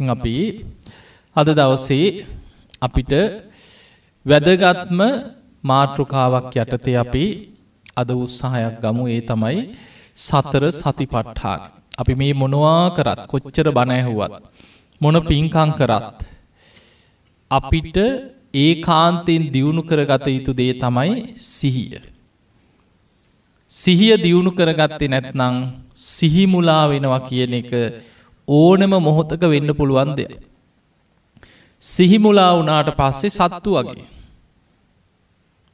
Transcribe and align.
තින් 0.00 0.08
අපි 0.08 0.36
අද 1.36 1.48
දවසේ 1.50 2.24
අපිට 2.80 3.12
වැදගත්ම 4.26 5.00
මාතෘකාවක් 5.64 6.54
යටතේ 6.54 6.96
අපි 6.96 7.24
අද 7.96 8.08
උත්සාහයක් 8.14 8.74
ගමු 8.82 9.04
ඒ 9.08 9.20
තමයි 9.22 9.58
සතර 10.18 10.64
සති 10.72 11.04
පට්ඨාන. 11.04 11.60
අපි 12.00 12.12
මේ 12.14 12.32
මොනවා 12.32 12.84
කරත් 12.96 13.20
කොච්චර 13.30 13.68
බණැහුවත්. 13.70 14.32
මොන 15.00 15.16
පින්කං 15.22 15.70
කරත්. 15.78 16.18
අපිට 17.50 17.96
ඒ 18.54 18.72
කාන්තයෙන් 18.80 19.42
දියුණු 19.54 19.82
කරගත 19.82 20.26
යුතු 20.28 20.52
දේ 20.52 20.72
තමයි 20.74 21.12
සිහිය. 21.50 22.00
සිහිය 23.70 24.14
දියුණු 24.16 24.50
කරගත්තේ 24.50 25.08
නැත්නං 25.08 25.56
සිහිමුලා 26.08 26.84
වෙනවා 26.90 27.20
කියන 27.20 27.54
එක 27.54 27.72
ඕනම 28.50 28.92
මොහොතක 29.06 29.42
වෙන්න 29.52 29.70
පුළුවන් 29.74 30.10
දෙය. 30.16 30.30
සිහිමුලා 31.82 32.52
වනාට 32.58 32.90
පස්සේ 32.98 33.30
සත්තු 33.30 33.70
වගේ. 33.76 34.06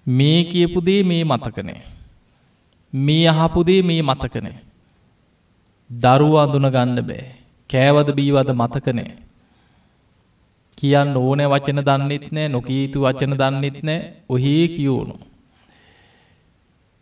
මේ 0.07 0.41
කියපුදේ 0.45 1.03
මේ 1.03 1.25
මතකනේ. 1.25 1.81
මේ 2.93 3.29
අහපුදේ 3.29 3.83
මේ 3.83 4.03
මතකනේ. 4.03 4.57
දරුව 5.91 6.34
අඳුන 6.37 6.69
ගන්න 6.70 7.01
බෑ. 7.03 7.25
කෑවද 7.70 8.09
බීවද 8.15 8.51
මතකනේ. 8.53 9.11
කියන්න 10.79 11.17
ඕන 11.17 11.41
වචන 11.53 11.81
දන්නෙත් 11.89 12.27
නෑ 12.33 12.48
නොකීතු 12.48 12.98
වචන 13.01 13.33
දන්නෙත් 13.41 13.79
නෑ 13.83 14.01
ඔහේ 14.29 14.65
කියවුණු. 14.69 15.17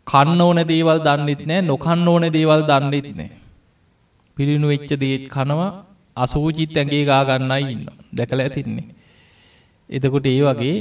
කන්න 0.07 0.41
ඕන 0.41 0.59
දේවල් 0.67 0.99
දන්නෙත් 1.07 1.41
නෑ 1.45 1.61
නොකන්න 1.61 2.07
ඕන 2.07 2.25
දේවල් 2.33 2.61
දන්නෙත් 2.69 3.09
නෑ. 3.15 3.44
පිරිණු 4.37 4.67
වෙච්ච 4.67 4.91
දේත් 4.95 5.23
කනවා 5.27 5.71
අසූචිත් 6.17 6.75
ඇගේ 6.75 7.03
ගාගන්නයි 7.05 7.63
ඉන්න 7.65 7.85
දැකල 8.13 8.39
ඇතින්නේ. 8.39 8.87
එතකොට 9.89 10.25
ඒ 10.25 10.41
වගේ 10.41 10.75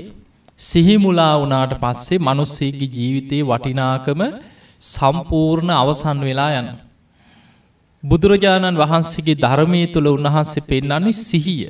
සිහිමුලා 0.59 1.35
වනාට 1.37 1.73
පස්සේ 1.77 2.19
මනුස්සේගේ 2.19 2.91
ජීවිතයේ 2.91 3.45
වටිනාකම 3.45 4.21
සම්පූර්ණ 4.83 5.71
අවසන් 5.73 6.19
වෙලා 6.21 6.51
යන. 6.55 6.69
බුදුරජාණන් 8.03 8.77
වහන්සේගේ 8.77 9.37
ධර්මය 9.37 9.81
තුළ 9.87 10.09
උන්වහන්සේ 10.09 10.63
පෙන්න්නන්නේ 10.63 11.19
සිහිය. 11.21 11.63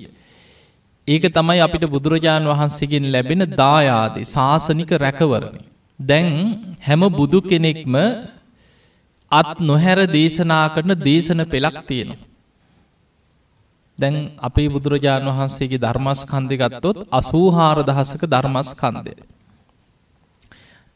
ඒක 1.09 1.25
තමයි 1.31 1.61
අපිට 1.61 1.85
බුදුරජාණන් 1.87 2.51
වහන්සේගෙන් 2.51 3.07
ලැබෙන 3.13 3.43
දායාදේ 3.55 4.27
ශාසනික 4.27 4.91
රැකවරණ. 4.97 5.57
දැන් 6.01 6.29
හැම 6.81 7.03
බුදු 7.11 7.39
කෙනෙක්ම 7.43 7.95
අත් 9.33 9.61
නොහැර 9.61 9.99
දේශනා 10.09 10.65
කරන 10.69 10.95
දේශන 11.01 11.45
පෙළක් 11.47 11.79
තියෙනවා. 11.87 12.23
දැන් 13.99 14.17
අපේ 14.41 14.69
බුදුරජාණන් 14.69 15.31
වහන්සේගේ 15.31 15.81
ධර්මස්කන්දය 15.81 16.57
ගත්තොත් 16.57 16.99
අසූහාර 17.13 17.79
දහසක 17.83 18.23
ධර්මස්කන්දය. 18.27 19.15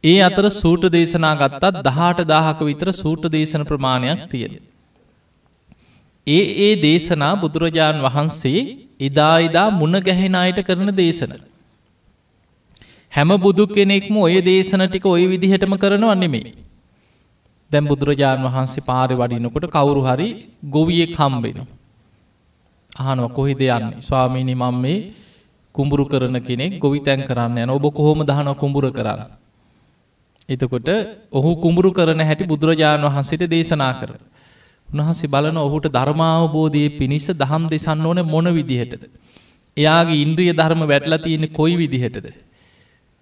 ඒ 0.04 0.18
අතර 0.20 0.46
සූට 0.52 0.84
දේශනා 0.90 1.34
ගත්තත් 1.36 1.84
දහට 1.84 2.26
දාහක 2.26 2.60
විතර 2.62 2.90
සූට 2.94 3.24
දේශන 3.28 3.64
ප්‍රමාණයක් 3.64 4.20
තියෙන. 4.30 4.54
ඒ 6.26 6.44
ඒ 6.60 6.72
දේශනා 6.78 7.34
බුදුරජාණන් 7.36 8.06
වහන්සේ 8.06 8.62
එදා 9.00 9.36
එදා 9.40 9.68
මුණ 9.72 10.00
ගැහෙන 10.00 10.36
අයට 10.36 10.60
කරන 10.62 10.90
දේශන. 10.94 11.32
හැම 13.12 13.30
බුදු 13.38 13.66
කෙනෙක්ම 13.68 14.16
ඔය 14.18 14.40
දේශන 14.42 14.84
ටික 14.84 15.06
ඔය 15.06 15.24
විදිහටම 15.26 15.74
කරනව 15.76 16.12
නෙමේ. 16.16 16.54
දැම් 17.70 17.84
බුදුරජාණන් 17.84 18.46
වහන්සේ 18.46 18.82
පාරි 18.82 19.14
වඩිනකොට 19.14 19.66
කවුරු 19.68 20.02
හරි 20.02 20.28
ගොවිය 20.66 21.04
කම්බෙන. 21.08 21.58
අහනව 23.00 23.26
කොහිද 23.30 23.60
යන්නේ 23.60 24.00
ස්වාමීනි 24.00 24.54
මං 24.54 24.76
මේ 24.76 24.98
කුඹුරු 25.74 26.04
කරන 26.04 26.36
කෙනෙක් 26.40 26.78
ගොවි 26.78 27.00
තැන් 27.00 27.20
කරන්න 27.22 27.58
යන 27.58 27.70
ඔබ 27.70 27.84
කොහොම 27.90 28.24
දහන 28.24 28.48
කුඹුර 28.54 28.90
කරන්න. 28.90 29.30
එතකොට 30.48 30.88
ඔහු 31.30 31.50
කුඹුරු 31.56 31.90
කරන 31.92 32.20
හැටි 32.20 32.44
බුදුරජාණන් 32.44 33.06
වහන්සේට 33.06 33.44
දේශනා 33.46 33.92
කර. 33.94 34.10
උන්වහන්සේ 34.88 35.28
බලන 35.28 35.56
ඔහුට 35.58 35.86
ධර්මාවබෝධයේ 35.88 36.96
පිණිස 36.98 37.26
දහම් 37.34 37.64
දෙසන්න 37.68 38.02
ඕන 38.02 38.20
මොන 38.24 38.48
විදිහටද. 38.50 39.02
එයාගේ 39.76 40.22
ඉන්ද්‍රිය 40.24 40.52
ධර්ම 40.52 40.82
වැටලා 40.84 41.20
තියෙන 41.20 41.44
කොයි 41.50 41.76
විදිහටද. 41.76 42.26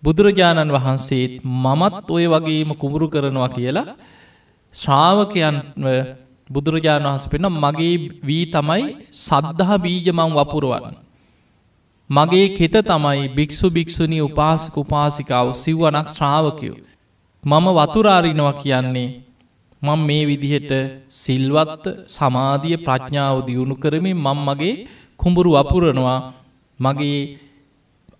බුදුරජාණන් 0.02 0.70
වහන්සේත් 0.70 1.42
මමත් 1.42 2.06
ඔය 2.08 2.24
වගේම 2.28 2.70
කුඹුරු 2.74 3.06
කරනවා 3.08 3.50
කියලා 3.50 3.88
ශ්‍රාවකයන් 4.76 5.56
බුදුරජාණන් 6.50 7.08
වහස 7.08 7.24
පෙන 7.28 7.46
මගේ 7.54 7.94
වී 8.22 8.44
තමයි 8.48 8.84
සද්ධහ 9.18 9.72
බීජමං 9.78 10.34
වපුරුවන්. 10.34 10.94
මගේ 12.10 12.48
කෙත 12.50 12.76
තමයි 12.84 13.22
භික්‍ෂු 13.30 13.66
භික්‍ෂුණී 13.70 14.22
උපාසක 14.22 14.74
උපාසිකාව 14.76 15.46
සිව්වනක් 15.54 16.08
ශ්‍රාවකයෝ. 16.10 16.76
මම 17.44 17.66
වතුරාරිනවා 17.78 18.54
කියන්නේ 18.54 19.08
මං 19.82 20.00
මේ 20.00 20.22
විදිහට 20.24 20.72
සිල්වත්ත 21.14 21.84
සමාධිය 22.08 22.76
ප්‍රඥාව 22.78 23.36
දියුණු 23.46 23.74
කරමින් 23.76 24.18
මං 24.18 24.38
මගේ 24.40 24.74
කුඹුරු 25.20 25.50
වපුරනවා 25.54 26.20
මගේ 26.78 27.20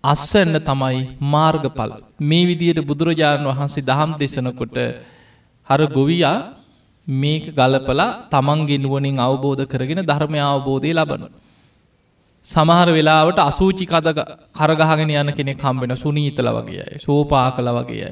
අස්වන්න 0.03 0.57
තමයි 0.61 0.99
මාර්ගඵල 1.25 1.91
මේ 2.21 2.45
විදියට 2.45 2.79
බුදුරජාණන් 2.81 3.49
වහන්සේ 3.49 3.83
දහම් 3.83 4.11
දෙසනකොට 4.19 4.77
හර 5.69 5.81
ගොවියා 5.87 6.37
මේක 7.07 7.45
ගලපලා 7.53 8.07
තමන්ගේ 8.29 8.77
නුවනින් 8.77 9.19
අවබෝධ 9.19 9.63
කරගෙන 9.65 10.01
ධර්මය 10.03 10.39
අවබෝධය 10.43 10.91
ලබන. 10.93 11.23
සමහර 12.45 12.89
වෙලාවට 12.89 13.39
අසූචි 13.41 13.85
කද 13.85 14.07
කරගහගෙන 14.53 15.09
යන 15.11 15.31
කෙනෙ 15.33 15.53
කම්බෙන 15.55 15.95
සුනීතල 15.95 16.49
වගේයි 16.49 16.99
සෝපා 16.99 17.47
කළ 17.51 17.69
වගේයි. 17.77 18.11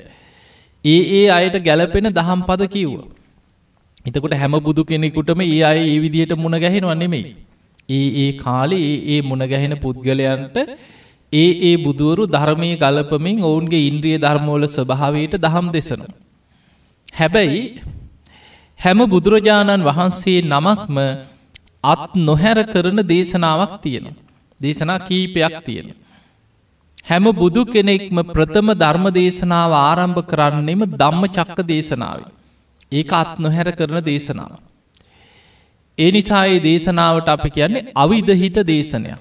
ඒ 0.85 1.01
ඒ 1.13 1.27
අයට 1.29 1.55
ගැලපෙන 1.61 2.07
දහම් 2.11 2.41
පද 2.41 2.67
කිව්ව. 2.67 2.97
එතකොට 4.05 4.33
හැම 4.33 4.55
බුදු 4.61 4.83
කෙනෙකුටම 4.83 5.41
ඒ 5.43 5.61
අය 5.63 5.79
ඒ 5.85 5.99
විදිහට 5.99 6.35
මුණ 6.37 6.57
ගැහෙනවා 6.57 6.95
නෙමෙයි. 6.95 7.35
ඒ 7.89 8.07
ඒ 8.17 8.31
කාලේ 8.37 8.83
ඒ 8.83 8.99
ඒ 9.13 9.21
මුණ 9.21 9.45
ගැහෙන 9.45 9.75
පුද්ගලයන්ට 9.77 10.57
ඒ 11.33 11.49
ඒ 11.63 11.75
බුදුවරු 11.77 12.23
ධර්මය 12.27 12.69
ගලපමින් 12.77 13.43
ඔවුන්ගේ 13.43 13.87
ඉන්ද්‍රිය 13.89 14.17
ධර්මෝල 14.17 14.67
ස්වභාවයට 14.67 15.35
දහම් 15.37 15.67
දෙසනවා. 15.71 16.24
හැබැයි 17.15 17.61
හැම 18.79 18.99
බුදුරජාණන් 19.05 19.83
වහන්සේ 19.83 20.39
නමක්ම 20.43 20.97
අත් 21.83 22.15
නොහැර 22.21 22.57
කරන 22.65 22.99
දේශනාවක් 23.05 23.73
තියෙන. 23.81 24.07
දේශනා 24.61 24.99
කීපයක් 24.99 25.55
තියෙන. 25.65 25.87
හැම 27.05 27.25
බුදු 27.33 27.63
කෙනෙක්ම 27.65 28.17
ප්‍රථම 28.27 28.69
ධර්ම 28.75 29.05
දේශනාව 29.11 29.71
ආරම්භ 29.79 30.21
කරන්නෙම 30.23 30.81
ධම්ම 30.93 31.23
චක්ක 31.29 31.59
දේශනාව. 31.63 32.19
ඒක 32.91 33.11
අත් 33.13 33.31
නොහැර 33.39 33.67
කරන 33.71 33.99
දේශනාව. 34.03 34.53
ඒ 35.97 36.11
නිසායේ 36.11 36.63
දේශනාවට 36.63 37.27
අපි 37.27 37.49
කියන්නේ 37.49 37.87
අවිධහිත 37.95 38.57
දේශනයක්. 38.65 39.19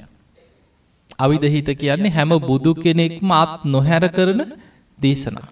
අවිධහිත 1.19 1.69
කියන්නේ 1.79 2.11
හැම 2.11 2.33
බුදු 2.43 2.73
කෙනෙක්ම 2.77 3.31
අත් 3.33 3.55
නොහැර 3.67 4.05
කරන 4.09 4.41
දේශනා. 4.99 5.49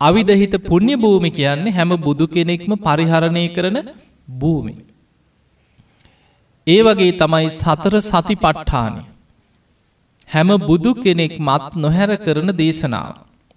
අවිධහිත 0.00 0.54
පුුණ්‍ය 0.62 0.94
භූමි 0.96 1.30
කියන්නේ 1.30 1.72
හැම 1.72 1.90
බුදු 1.98 2.26
කෙනෙක්ම 2.28 2.72
පරිහරණය 2.78 3.44
කරන 3.48 3.78
භූමි. 4.40 4.74
ඒ 6.66 6.80
වගේ 6.82 7.12
තමයි 7.14 7.48
සතර 7.50 7.94
සති 8.02 8.34
පට්ඨානය. 8.36 9.02
හැම 10.28 10.48
බුදු 10.60 10.92
කෙනෙක් 10.96 11.34
මත් 11.40 11.64
නොහැර 11.76 12.10
කරන 12.16 12.50
දේශනාව. 12.52 13.12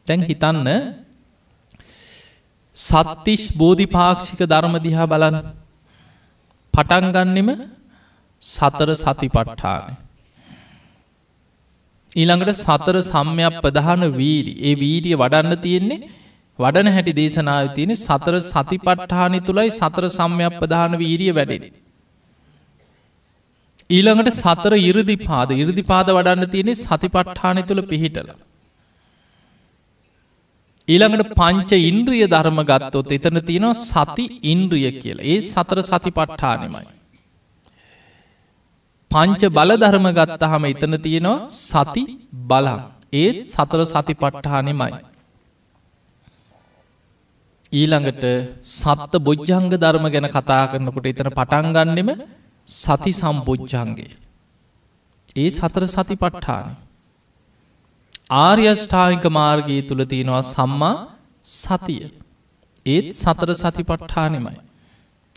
තැන් 0.08 0.22
හිතන්න 0.22 0.68
සත්තිස් 2.78 3.44
බෝධිපාක්ෂික 3.58 4.42
ධර්මදිහා 4.44 5.08
බලන් 5.08 5.38
පටන්ගන්නෙම 6.74 7.50
සතර 8.44 8.90
සති 8.96 9.28
පට්ඨානය. 9.28 9.92
ඊළඟට 12.12 12.56
සතර 12.58 12.96
සම්‍යයක් 13.04 13.56
ප්‍රධාන 13.64 14.04
වීරි 14.12 14.54
ඒ 14.62 14.74
වීරිය 14.76 15.16
වඩන්න 15.16 15.62
තියෙන්නේ 15.66 16.00
වඩන 16.60 16.90
හැටි 16.96 17.14
දේශනාව 17.20 17.70
තියෙන 17.76 17.94
සතර 17.98 18.36
සති 18.46 18.78
පට්ඨානි 18.80 19.40
තුළයි 19.42 19.72
සතර 19.72 20.06
සම්‍යයක් 20.10 20.58
ප්‍රධාන 20.60 21.00
වීරිය 21.02 21.32
වැඩෙන. 21.32 21.64
ඊළඟට 23.90 24.36
සතර 24.36 24.74
ඉරදි 24.82 25.16
පාද 25.22 25.50
ඉරදි 25.56 25.84
පාද 25.84 26.08
වඩන්න 26.10 26.52
තියෙනෙ 26.52 26.74
සති 26.78 27.08
පට්ඨානය 27.08 27.64
තුළ 27.64 27.84
පිහිටල. 27.84 28.30
ඊළඟට 30.88 31.34
පංච 31.34 31.72
ඉන්ද්‍රිය 31.88 32.26
ධර්ම 32.28 32.62
ගත්තොත් 32.70 33.12
එතන 33.18 33.40
තියෙනවා 33.42 33.82
සති 33.82 34.26
ඉන්ද්‍රිය 34.54 34.92
කියලා 35.02 35.28
ඒ 35.32 35.40
සතර 35.44 35.80
සති 35.82 36.12
පට්ඨානෙමයි. 36.12 36.88
පංච 39.12 39.42
බල 39.50 39.72
ධර්ම 39.78 40.08
ගත්තහම 40.18 40.66
එතන 40.68 40.96
තියෙනවා 41.00 41.38
සති 41.60 42.04
බලන් 42.50 42.82
ඒ 43.14 43.30
සතර 43.46 43.82
සති 43.86 44.14
පට්ඨානෙමයි. 44.16 44.92
ඊළඟට 47.72 48.24
සත්ත 48.74 49.14
බොජ්ජංග 49.20 49.70
ධර්ම 49.74 50.06
ගැන 50.10 50.28
කතා 50.28 50.64
කරනකොට 50.72 51.06
එතන 51.06 51.30
පටන්ගන්නෙම 51.32 52.10
සති 52.68 53.12
සම්බෝජ්ජන්ගේ. 53.12 54.16
ඒ 55.36 55.50
සතර 55.50 55.84
සති 55.88 56.16
පට්ඨාන. 56.16 56.66
ආර්යෂ්ඨායික 58.38 59.26
මාර්ගී 59.32 59.82
තුළ 59.82 60.04
තියෙනවා 60.06 60.42
සම්මා 60.46 60.96
සතිය. 61.46 62.10
ඒත් 62.86 63.08
සතර 63.14 63.52
සති 63.54 63.84
පට්ඨානෙමයි. 63.84 64.58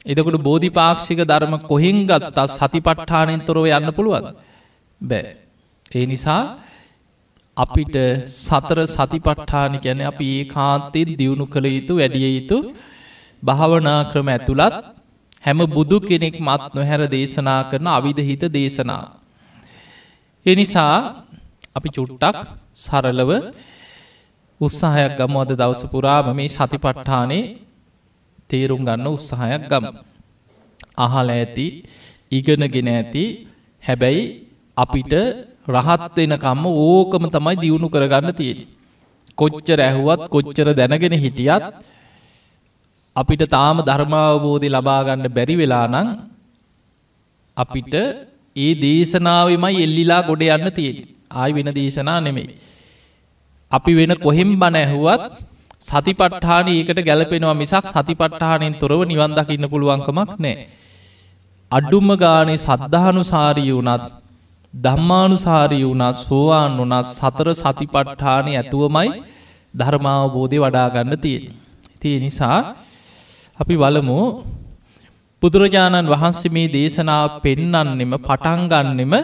එදකට 0.06 0.38
බෝධිපාක්ෂික 0.40 1.20
ධර්ම 1.22 1.54
කොහෙන් 1.62 1.98
ගත්තා 2.06 2.46
සති 2.48 2.80
පට්ඨානෙන් 2.80 3.44
තොරව 3.46 3.64
යන්න 3.68 3.92
පුළුවන්. 3.92 4.26
බෑ. 5.00 5.36
ඒ 5.90 6.06
නිසා 6.06 6.42
අපිට 7.56 7.96
සතර 8.26 8.78
සතිපට්ඨාන 8.86 9.72
ගැන 9.78 10.00
අපි 10.02 10.26
ඒ 10.32 10.44
කාන්තෙන් 10.46 11.08
දියුණු 11.12 11.44
කළ 11.46 11.66
යුතු 11.68 11.94
වැඩිය 11.94 12.30
යුතු 12.30 12.58
භාවනා 13.42 14.00
ක්‍රම 14.10 14.28
ඇතුළත් 14.28 14.74
හැම 15.44 15.60
බුදු 15.68 15.96
කෙනෙක් 16.00 16.36
මත් 16.40 16.62
නොහැර 16.72 17.02
දේශනා 17.08 17.60
කරන 17.70 17.86
අවිධහිත 17.88 18.42
දේශනා. 18.50 19.04
එනිසා 20.46 20.94
අපි 21.76 21.88
චුට්ටක් 21.88 22.36
සරලව 22.76 23.30
උත්සාහයක් 24.60 25.12
ගම 25.18 25.34
අද 25.36 25.52
දවස 25.52 25.82
පුරාම 25.92 26.26
මේ 26.32 26.48
සතිපට්ඨානේ 26.48 27.44
තේරුම් 28.50 28.80
ගන්න 28.80 29.06
උත්සාහයක් 29.08 29.62
ගම. 29.70 29.84
අහල 30.98 31.28
ඇති 31.30 31.66
ඉගෙනගෙන 32.32 32.88
ඇති 32.90 33.24
හැබැයි 33.82 34.22
අපිට 34.76 35.12
රහත් 35.66 36.16
වෙනකම්ම 36.18 36.64
ඕකම 36.66 37.24
තමයි 37.28 37.56
දියුණු 37.56 37.88
කරගන්න 37.88 38.34
තියෙන. 38.34 38.58
කොච්චර 39.38 39.78
ඇහුවත් 39.80 40.22
කොච්චර 40.28 40.68
දැනගෙන 40.72 41.14
හිටියත් 41.14 41.64
අපිට 43.16 43.42
තාම 43.48 43.78
ධර්මාවබෝධය 43.80 44.68
ලබාගන්න 44.68 45.26
බැරි 45.28 45.54
වෙලා 45.56 45.86
නං 45.88 46.08
අපිට 47.56 47.94
ඒ 48.56 48.72
දේශනාවමයි 48.76 49.82
එල්ලිලා 49.82 50.22
ගොඩ 50.22 50.42
යන්න 50.48 50.68
තියෙන 50.70 50.98
ආයි 51.32 51.52
වෙන 51.54 51.70
දේශනා 51.72 52.20
නෙමෙයි. 52.20 52.48
අපි 53.72 53.92
වෙන 53.94 54.12
කොහෙම් 54.16 54.50
බණ 54.54 54.76
ඇහුවත් 54.76 55.22
සතිපට්ඨාන 55.82 56.66
ඒකට 56.68 56.98
ගැලපෙනවා 57.00 57.54
මිසක් 57.54 57.86
සතිපට්ඨානෙන් 57.88 58.74
තොරව 58.74 59.00
නිවන් 59.04 59.32
දකින්න 59.32 59.70
පුළුවන්කමක් 59.70 60.30
නෑ. 60.38 60.56
අඩුම 61.72 62.08
ගානේ 62.16 62.58
සද්ධානුසාරී 62.58 63.72
වුනත් 63.72 64.21
ධම්මානුසාරී 64.74 65.84
වුණත් 65.84 66.16
සෝවාන් 66.18 66.72
වනත් 66.78 67.06
සතර 67.08 67.48
සතිපට්ඨානය 67.54 68.52
ඇතුවමයි 68.56 69.10
ධර්මාවබෝධය 69.74 70.58
වඩාගන්න 70.58 71.14
තියෙන. 71.18 71.44
තිය 72.00 72.16
නිසා 72.20 72.58
අපි 73.58 73.74
වලමු 73.76 74.18
බුදුරජාණන් 75.42 76.10
වහන්සේ 76.10 76.52
මේ 76.52 76.68
දේශනාව 76.68 77.28
පෙන්නන්නෙම 77.42 78.12
පටන්ගන්නෙම 78.18 79.14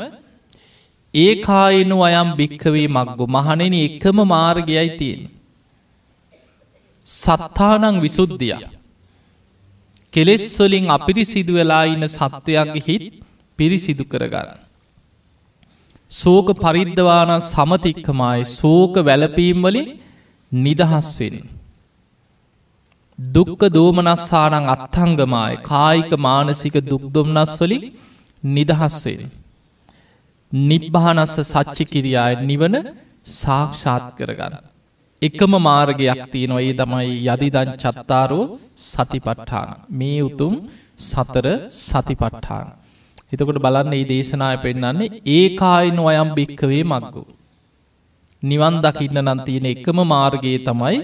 ඒ 1.14 1.32
කායනු 1.42 1.96
අයම් 2.02 2.30
භික්කවේ 2.36 2.88
මක්ගු 2.88 3.24
මහනෙන 3.28 3.74
එකම 3.78 4.18
මාර්ගයයි 4.26 4.88
තියෙන. 4.98 5.22
සත්තානං 7.06 7.96
විසුද්ධිය. 8.00 8.56
කෙලෙස්වලින් 10.12 10.86
අපිරිසිදු 10.90 11.52
වෙලා 11.54 11.84
ඉන්න 11.86 12.06
සත්වයන්ගේ 12.08 12.84
හිත් 12.86 13.04
පිරිසිදු 13.58 14.04
කරගන්න. 14.04 14.67
සෝක 16.10 16.48
පරිද්ධවාන 16.56 17.30
සමතික්කමයි 17.42 18.44
සෝක 18.50 18.94
වැලපීම් 19.08 19.58
වලින් 19.62 19.88
නිදහස්වෙන්. 20.52 21.36
දුක්ක 23.18 23.62
දෝමනස්සානං 23.76 24.70
අත්හංගමයි 24.74 25.52
කායික 25.62 26.12
මානසික 26.18 26.76
දුක්දොම්නස් 26.82 27.52
වලින් 27.60 27.84
නිදහස්වෙන්. 28.42 29.20
නිබ්භානස්ස 30.52 31.36
සච්චි 31.44 31.84
කිරියාය 31.84 32.34
නිවන 32.42 32.74
සාක්ෂාත් 33.40 34.04
කරගන්න. 34.18 34.64
එකම 35.22 35.52
මාර්ගයක් 35.60 36.20
තියෙනවා 36.32 36.64
ඒ 36.66 36.74
තමයි 36.80 37.08
යදිදන් 37.26 37.70
චත්තාරෝ 37.82 38.44
සතිපට්ඨාන 38.86 39.70
මේ 39.90 40.20
උතුම් 40.22 40.54
සතර 41.00 41.46
සතිපට්ඨාන. 41.86 42.68
එතකොට 43.32 43.58
බලන්න 43.64 43.92
ඒ 43.92 44.04
දේශනාය 44.04 44.56
පෙන්න්නන්නේ 44.58 45.14
ඒ 45.28 45.44
කායිනු 45.56 46.04
අයම් 46.04 46.30
භික්කවේ 46.36 46.84
මක්ගු. 46.84 47.22
නිවන් 48.42 48.76
දකින්න 48.84 49.18
නන්තියෙන 49.26 49.66
එකම 49.66 49.98
මාර්ගයේ 50.06 50.58
තමයි 50.60 50.98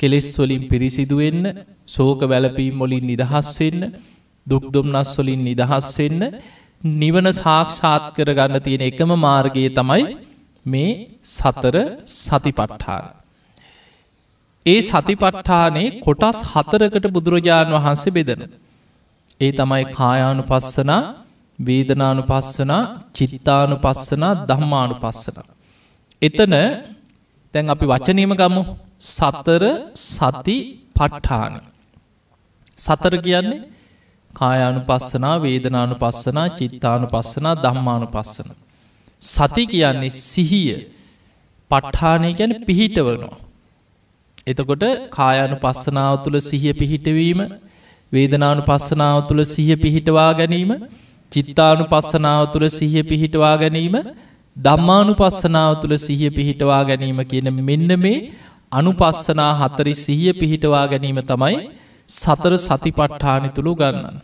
කෙලෙස්වලින් 0.00 0.64
පිරිසිදුවෙන්න 0.68 1.44
සෝක 1.86 2.20
වැලපීම් 2.24 2.74
මොලින් 2.74 3.06
නිදහස්වෙන්න 3.06 3.80
දුක්දුම්නස් 4.46 5.10
වලින් 5.18 5.42
නිදහස්වෙන්න 5.44 6.22
නිවන 6.94 7.26
සාක්ෂාත් 7.34 8.06
කර 8.16 8.30
ගන්න 8.32 8.64
තියෙන 8.64 8.82
එකම 8.82 9.10
මාර්ගයේ 9.18 9.70
තමයි 9.70 10.04
මේ 10.66 10.90
සතර 11.28 11.76
සතිපට්ඨාන. 12.16 13.04
ඒ 14.66 14.80
සතිපට්ඨානේ 14.82 15.94
කොටස් 16.00 16.38
හතරකට 16.50 17.06
බුදුරජාණන් 17.10 17.76
වහන්සේ 17.76 18.14
බෙදන. 18.18 18.42
ඒ 19.44 19.50
තමයි 19.58 19.84
කායානු 19.98 20.42
පස්සනා 20.50 21.02
වේදනානු 21.58 22.22
පස්සනා 22.22 22.82
චිත්තානු 23.16 23.76
පස්සනා 23.76 24.32
දම්මානු 24.48 24.94
පස්සන. 25.02 25.38
එතන 26.22 26.54
තැන් 27.54 27.70
අපි 27.74 27.86
වචනීම 27.92 28.32
ගමු 28.40 28.62
සතර 29.08 29.64
සති 30.08 30.56
පට්ඨාන. 30.96 31.54
සතර 32.78 33.14
කියන්නේ 33.26 33.60
කායානු 34.34 34.80
පස්සනා 34.80 35.36
වේදනානු 35.42 35.94
පස්සනා 35.94 36.48
චිත්තානු 36.58 37.06
පස්සනා 37.06 37.54
දම්මානු 37.64 38.06
පස්සන. 38.14 38.50
සති 39.22 39.62
කියන්නේ 39.72 40.16
සිහිය 40.22 40.76
පට්ඨානය 41.70 42.30
ගැන 42.38 42.52
පිහිටවනවා. 42.66 43.36
එතකොට 44.46 44.84
කායානු 45.10 45.56
පස්සනාව 45.56 46.14
තුළ 46.24 46.38
සිහිය 46.40 46.74
පිහිටවීම 46.80 47.40
වේදනානු 48.14 48.62
පස්සනාව 48.62 49.18
තුළ 49.28 49.42
සිහ 49.54 49.68
පිහිටවා 49.76 50.30
ගැනීම 50.34 50.72
චිත්තානු 51.32 51.84
පස්සනාව 51.84 52.44
තුළ 52.52 52.66
සිහ 52.68 52.94
පිහිටවා 53.10 53.56
ගැනීම 53.62 53.96
දම්මානු 54.56 55.12
පස්සනාව 55.14 55.72
තුළ 55.82 55.96
සිහ 55.96 56.22
පිහිටවා 56.30 56.82
ගැනීම 56.90 57.20
කියන 57.30 57.48
මෙන්න 57.60 57.92
මේ 58.04 58.18
අනුපස්සනා 58.72 59.52
හතරි 59.60 59.94
සිහිය 59.94 60.32
පිහිටවා 60.32 60.84
ගැනීම 60.90 61.18
තමයි 61.22 61.56
සතර 62.08 62.54
සතිපට්ඨානි 62.58 63.48
තුළු 63.56 63.72
ගන්නන්න. 63.80 64.16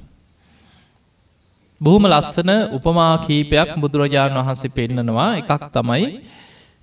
බොහොම 1.80 2.04
ලස්සන 2.12 2.50
උපමා 2.76 3.14
කීපයක් 3.26 3.70
බුදුරජාණන් 3.82 4.40
වහන්සේ 4.40 4.74
පෙන්නනවා 4.76 5.30
එකක් 5.40 5.64
තමයි 5.76 6.06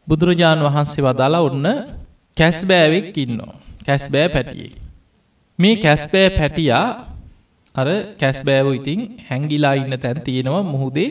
බුදුරජාණන් 0.07 0.67
වහන්සේ 0.67 1.05
වදාලා 1.07 1.43
ඔන්න 1.49 1.67
කැස්බෑවෙක් 2.37 3.17
ඉන්නවා 3.17 3.53
කැස්බෑ 3.85 4.27
පැටියෙක්. 4.35 4.86
මේ 5.59 5.75
කැස්බෑ 5.77 6.29
පැටියා 6.29 6.85
අර 7.75 7.87
කැස්බෑව 8.21 8.67
ඉතින් 8.79 8.99
හැංගිලා 9.29 9.75
ඉන්න 9.81 9.95
තැන් 10.03 10.19
තියෙනවා 10.21 10.63
මුහුදේ 10.63 11.09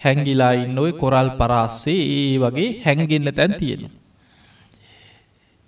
හැංගිලා 0.00 0.52
ඉන්න 0.62 0.78
ඔය 0.78 0.92
කොරල් 0.92 1.28
පරාස්සේ 1.40 2.02
ඒ 2.16 2.34
වගේ 2.42 2.68
හැංගෙන්න්න 2.84 3.30
තැන් 3.38 3.54
තියෙන. 3.60 3.82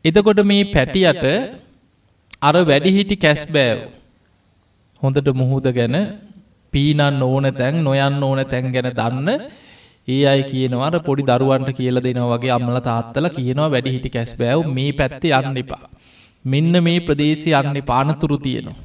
එතකොට 0.04 0.40
මේ 0.44 0.64
පැටියට 0.74 1.24
අර 2.42 2.56
වැඩිහිටි 2.62 3.16
කැස්බෑව 3.16 3.78
හොඳට 5.02 5.28
මුහුද 5.34 5.66
ගැන 5.78 5.96
පීනන් 6.72 7.22
ඕන 7.22 7.48
තැන් 7.60 7.82
නොයන්න 7.84 8.22
ඕන 8.22 8.40
තැන් 8.52 8.72
ගැන 8.74 8.92
දන්න 8.92 9.28
ඒ 10.08 10.22
අයි 10.32 10.42
කියනවර 10.50 10.94
පොඩි 11.00 11.28
දරුවන්ට 11.30 11.70
කියල 11.78 11.98
දෙනවා 12.04 12.32
වගේ 12.34 12.56
අම්මල 12.58 12.78
තාත්තල 12.88 13.26
කියනවා 13.36 13.72
වැඩිහිටි 13.72 14.14
කැස්බෑව් 14.16 14.68
මේ 14.76 14.90
පැත්තේ 14.92 15.36
යන්න 15.40 15.62
එපා. 15.62 15.84
මෙන්න 16.46 16.74
මේ 16.82 16.98
ප්‍රදේශය 17.00 17.50
යන්න 17.52 17.78
පානතුරු 17.82 18.38
තියෙනවා. 18.38 18.82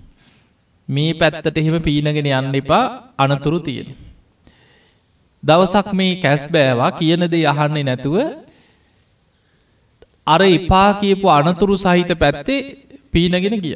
මේ 0.90 1.12
පැත්තට 1.14 1.58
එහෙම 1.58 1.78
පීනගෙන 1.80 2.30
යන්න 2.32 2.56
එපා 2.56 2.86
අනතුරු 3.18 3.60
තියෙන. 3.60 3.90
දවසක් 5.44 5.94
මේ 5.94 6.20
කැස් 6.24 6.44
බෑවා 6.48 6.92
කියනද 6.92 7.34
යහන්නේ 7.34 7.84
නැතුව 7.84 8.18
අර 10.28 10.42
එපා 10.50 10.90
කියපු 11.02 11.28
අනතුරු 11.30 11.78
සහිත 11.78 12.12
පැත්තේ 12.16 12.60
පීනගෙන 13.12 13.58
ගිය. 13.60 13.76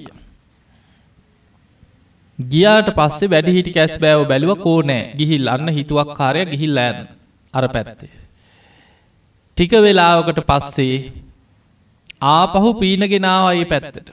ගියාට 2.40 2.90
පස්සේ 2.92 3.32
වැඩිහිටි 3.32 3.72
කැස් 3.72 3.94
බෑව 3.98 4.28
බැලුව 4.28 4.54
කෝනෑ 4.58 5.04
ගිහිල් 5.18 5.48
අන්න 5.48 5.68
හිතුවක් 5.70 6.10
කාරය 6.18 6.46
ගිහිල් 6.46 6.78
ෑන් 6.78 6.98
අර 7.54 7.66
පැත්තේ. 7.68 8.14
ටික 9.58 9.74
වෙලාවකට 9.80 10.42
පස්සේ 10.44 10.98
ආපහු 12.22 12.70
පීනගෙනාවයි 12.74 13.66
පැත්තට. 13.66 14.10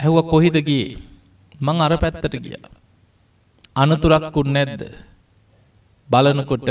ඇහුව 0.00 0.18
කොහිදගේ 0.30 0.96
මං 1.60 1.80
අර 1.80 1.94
පැත්තට 1.96 2.34
ගිය. 2.44 2.56
අනතුරක්කුන් 3.76 4.48
නැද්ද. 4.52 4.82
බලනකොට 6.08 6.68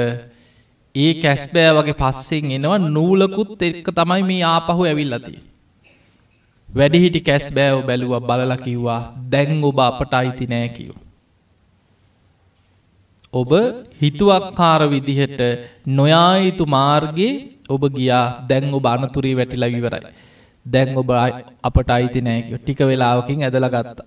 ඒ 0.96 1.14
කැස්බෑ 1.24 1.72
වගේ 1.78 2.00
පස්සෙන් 2.02 2.52
එනවා 2.52 2.78
නූලකුත් 2.78 3.62
එක්ක 3.62 3.88
තමයි 3.92 4.24
මේ 4.24 4.44
ආපහු 4.46 4.82
ඇවිල්ලති. 4.84 5.36
වැඩිහිටි 6.70 7.22
කැස් 7.22 7.46
බෑව 7.56 7.86
බැලුව 7.88 8.14
බලලකිව්වා 8.30 9.02
දැන් 9.32 9.64
ඔබ 9.64 9.80
අපට 9.80 10.14
අයිති 10.14 10.46
නෑ 10.48 10.68
කිව්. 10.68 11.03
ඔබ 13.34 13.52
හිතුවක්කාර 14.02 14.82
විදිහට 14.90 15.42
නොයායුතු 15.90 16.66
මාර්ගයේ 16.68 17.34
ඔබ 17.70 17.84
ගියා 17.98 18.26
දැන් 18.50 18.74
ඔබ 18.74 18.86
අනතුරී 18.86 19.36
වැටිලා 19.40 19.74
විවරයි. 19.76 20.12
දැන් 20.66 20.90
ඔබ 20.96 21.10
අපට 21.64 21.90
අයිති 21.90 22.22
නෑකෝ 22.22 22.60
ටික 22.60 22.80
වෙලාවකින් 22.82 23.44
ඇදල 23.44 23.68
ගත්තා. 23.68 24.06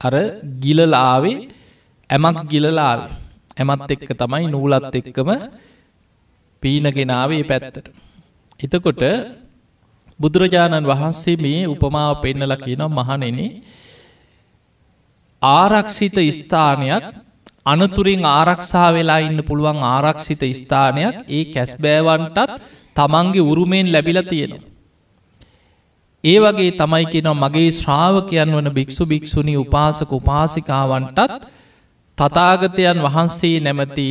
අර 0.00 0.14
ගිලලාවේ 0.62 1.38
ඇමක් 2.10 2.38
ගිලලාවේ 2.52 3.12
ඇමත් 3.56 3.90
එක්ක 3.90 4.10
තමයි 4.14 4.46
නූලත් 4.46 4.94
එක්කම 4.94 5.30
පීනගෙනාවේ 6.62 7.44
පැත්තට. 7.44 7.86
එතකොට 8.60 9.02
බුදුරජාණන් 10.20 10.88
වහන්සේ 10.90 11.36
මේ 11.36 11.60
උපමාව 11.66 12.12
පෙන්නල 12.22 12.54
කියනම් 12.64 12.90
මහනෙන 12.90 13.38
ආරක්ෂිත 15.42 16.18
ස්ථානයක් 16.36 17.04
අනතුරින් 17.66 18.24
ආරක්ෂා 18.30 18.88
වෙලා 18.92 19.20
ඉන්න 19.20 19.40
පුළුවන් 19.42 19.80
ආරක්ෂිත 19.86 20.42
ස්ථානයක් 20.52 21.16
ඒ 21.28 21.42
කැස්බෑවන්ටත් 21.46 22.50
තමන්ගේ 22.96 23.48
උරුමයෙන් 23.50 23.92
ලැබිල 23.92 24.20
තියෙනවා. 24.22 24.70
ඒ 26.24 26.38
වගේ 26.38 26.70
තමයි 26.72 27.04
කියෙනවා 27.06 27.40
මගේ 27.42 27.70
ශ්‍රාවකයන් 27.70 28.50
වන 28.56 28.68
භික්‍ෂු 28.70 29.04
භික්‍ෂුණි 29.04 29.54
උපාසක 29.56 30.10
උපාසිකාවන්ටත් 30.12 31.20
තතාගතයන් 32.18 32.98
වහන්සේ 33.06 33.56
නැමති 33.60 34.08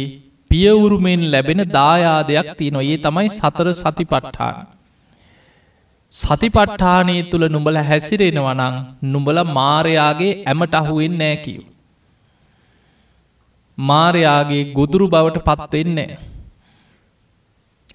පියවුරුමෙන් 0.51 1.22
ලැබෙන 1.31 1.62
දායාදයක් 1.72 2.50
තියන 2.57 2.77
ඒ 2.81 2.98
තමයි 3.00 3.29
සතර 3.29 3.67
සති 3.74 4.05
පට්ඨාන. 4.05 4.57
සතිපට්ඨානය 6.13 7.15
තුළ 7.29 7.45
නුඹල 7.48 7.77
හැසිරෙන 7.81 8.39
වනං 8.39 8.75
නුඹල 9.13 9.39
මාරයාගේ 9.51 10.33
ඇමට 10.43 10.75
අහුවෙන් 10.75 11.15
නෑකිව්. 11.17 11.62
මාරයාගේ 13.77 14.63
ගොදුරු 14.74 15.08
බවට 15.08 15.46
පත්වෙන්නේ. 15.62 16.18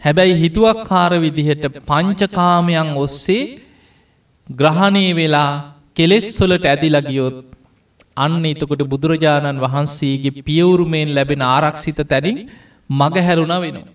හැබැයි 0.04 0.34
හිතුවක් 0.34 0.80
කාර 0.86 1.12
විදිහට 1.16 1.64
පංචකාමයන් 1.86 2.90
ඔස්සේ 2.96 3.42
ග්‍රහණය 4.48 5.04
වෙලා 5.14 5.52
කෙලෙස්වලට 5.96 6.64
ඇදිලගියොත් 6.64 7.36
අන්න 8.16 8.44
එතකොට 8.44 8.82
බුදුරජාණන් 8.84 9.62
වහන්සේගේ 9.64 10.42
පියවුරුමයෙන් 10.42 11.14
ලැබෙන 11.14 11.42
ආරක්ෂිත 11.44 12.00
තැනින් 12.04 12.38
මගහැරුණ 12.90 13.54
වෙනවා. 13.56 13.88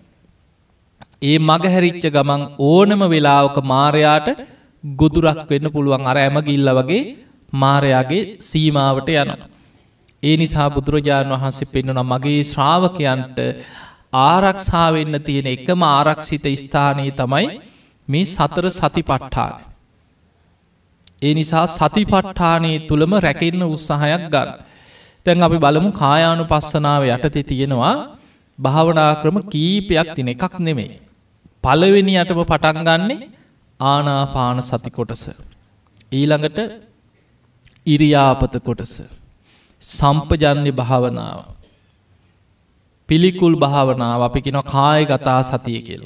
ඒ 1.22 1.38
මගහැරිච්ච 1.40 2.04
ගමන් 2.06 2.42
ඕනම 2.60 3.02
වෙලාවක 3.06 3.56
මාරයාට 3.64 4.28
ගොදුරක් 4.84 5.40
වෙන්න 5.50 5.72
පුළුවන් 5.74 6.06
අර 6.06 6.18
ඇමගිල්ල 6.18 6.70
වගේ 6.70 7.02
මාරයාගේ 7.54 8.22
සීමාවට 8.40 9.08
යන. 9.14 9.30
ඒ 10.24 10.36
නිසා 10.36 10.68
බුදුරජාණන් 10.70 11.34
වහන්සේ 11.34 11.72
පෙන්නුන 11.74 12.00
මගේ 12.04 12.40
ශ්‍රාවකයන්ට 12.44 13.38
ආරක්ෂාවෙන්න 14.24 15.16
තියෙන 15.26 15.48
එකම 15.54 15.80
ආරක්ෂිත 15.88 16.46
ස්ථානයේ 16.54 17.16
තමයි 17.20 17.46
මේ 18.08 18.24
සතර 18.26 18.66
සති 18.70 19.02
පට්ඨාන. 19.02 19.54
ඒ 21.22 21.34
නිසා 21.34 21.66
සතිපට්ඨානයේ 21.68 22.84
තුළම 22.88 23.12
රැකෙන්න 23.18 23.62
උත්සාහයක් 23.66 24.24
ගන්න. 24.32 24.50
තැන් 25.26 25.46
අපි 25.46 25.58
බලමු 25.58 25.90
කායානු 25.94 26.44
පස්සනාව 26.44 27.02
යටතේ 27.08 27.48
තියෙනවා 27.50 27.94
භාවනා 28.58 29.12
ක්‍රම 29.22 29.38
කීපයක් 29.52 30.08
තින 30.16 30.28
එකක් 30.28 30.54
නෙමේ. 30.60 30.92
පලවෙනි 31.64 32.14
යටම 32.22 32.40
පටන් 32.44 32.80
ගන්නේ 32.88 33.28
ආනාපාන 33.80 34.58
සති 34.62 34.90
කොටස. 34.90 35.24
ඊළඟට 36.12 36.58
ඉරියාපත 37.86 38.54
කොටස. 38.66 38.94
සම්පජන්‍ය 39.84 40.72
භාවනාව. 40.72 41.38
පිළිකුල් 43.08 43.56
භාවනාව 43.56 44.20
අපි 44.22 44.40
කෙන 44.40 44.58
කාය 44.64 45.00
ගතා 45.04 45.40
සතිය 45.42 45.80
කියල. 45.80 46.02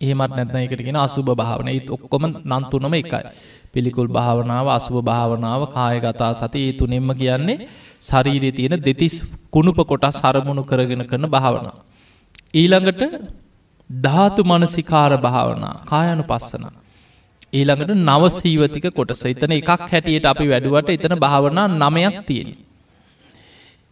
ඒමත් 0.00 0.32
නැත්න 0.32 0.58
එකටගෙන 0.58 0.98
අසුභ 0.98 1.30
භාවන 1.34 1.68
ඒත් 1.68 1.88
ඔක්කොම 1.90 2.24
නන්තුනම 2.50 2.94
එකයි. 2.94 3.22
පිළිකුල් 3.72 4.08
භාවනාව 4.08 4.66
අසුභ 4.70 5.00
භාවනාව 5.02 5.62
කාය 5.68 5.96
ගතා 6.00 6.32
සති 6.34 6.58
ඒ 6.60 6.72
තුනෙම්ම 6.72 7.10
කියන්නේ 7.14 7.58
ශරීරය 8.00 8.50
තියෙන 8.52 8.76
දෙතිස් 8.80 9.16
කුණුප 9.50 9.78
කොටස් 9.84 10.20
සරමුණු 10.20 10.62
කරගෙන 10.64 11.02
කරන 11.06 11.26
භාවනාව. 11.28 11.76
ඊළඟට 12.54 13.02
ධාතු 13.90 14.42
මනසිකාර 14.44 15.12
භාවනා 15.18 15.74
කායනු 15.84 16.24
පස්සන. 16.24 16.81
ඊළඟට 17.52 17.92
නවසීවතික 18.00 18.86
කොටස 18.90 19.22
එතන 19.24 19.52
එකක් 19.52 19.70
හැටියට 19.84 20.26
අපි 20.26 20.46
වැඩුවට 20.46 20.88
එතන 20.90 21.14
භාවනා 21.16 21.66
නමයක් 21.74 22.16
තියෙන. 22.26 22.50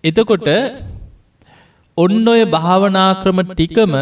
එතකොට 0.05 0.49
ඔන්න 1.99 2.27
ඔය 2.29 2.43
භාවනා 2.49 3.11
ක්‍රම 3.23 3.41
ටිකම 3.47 3.95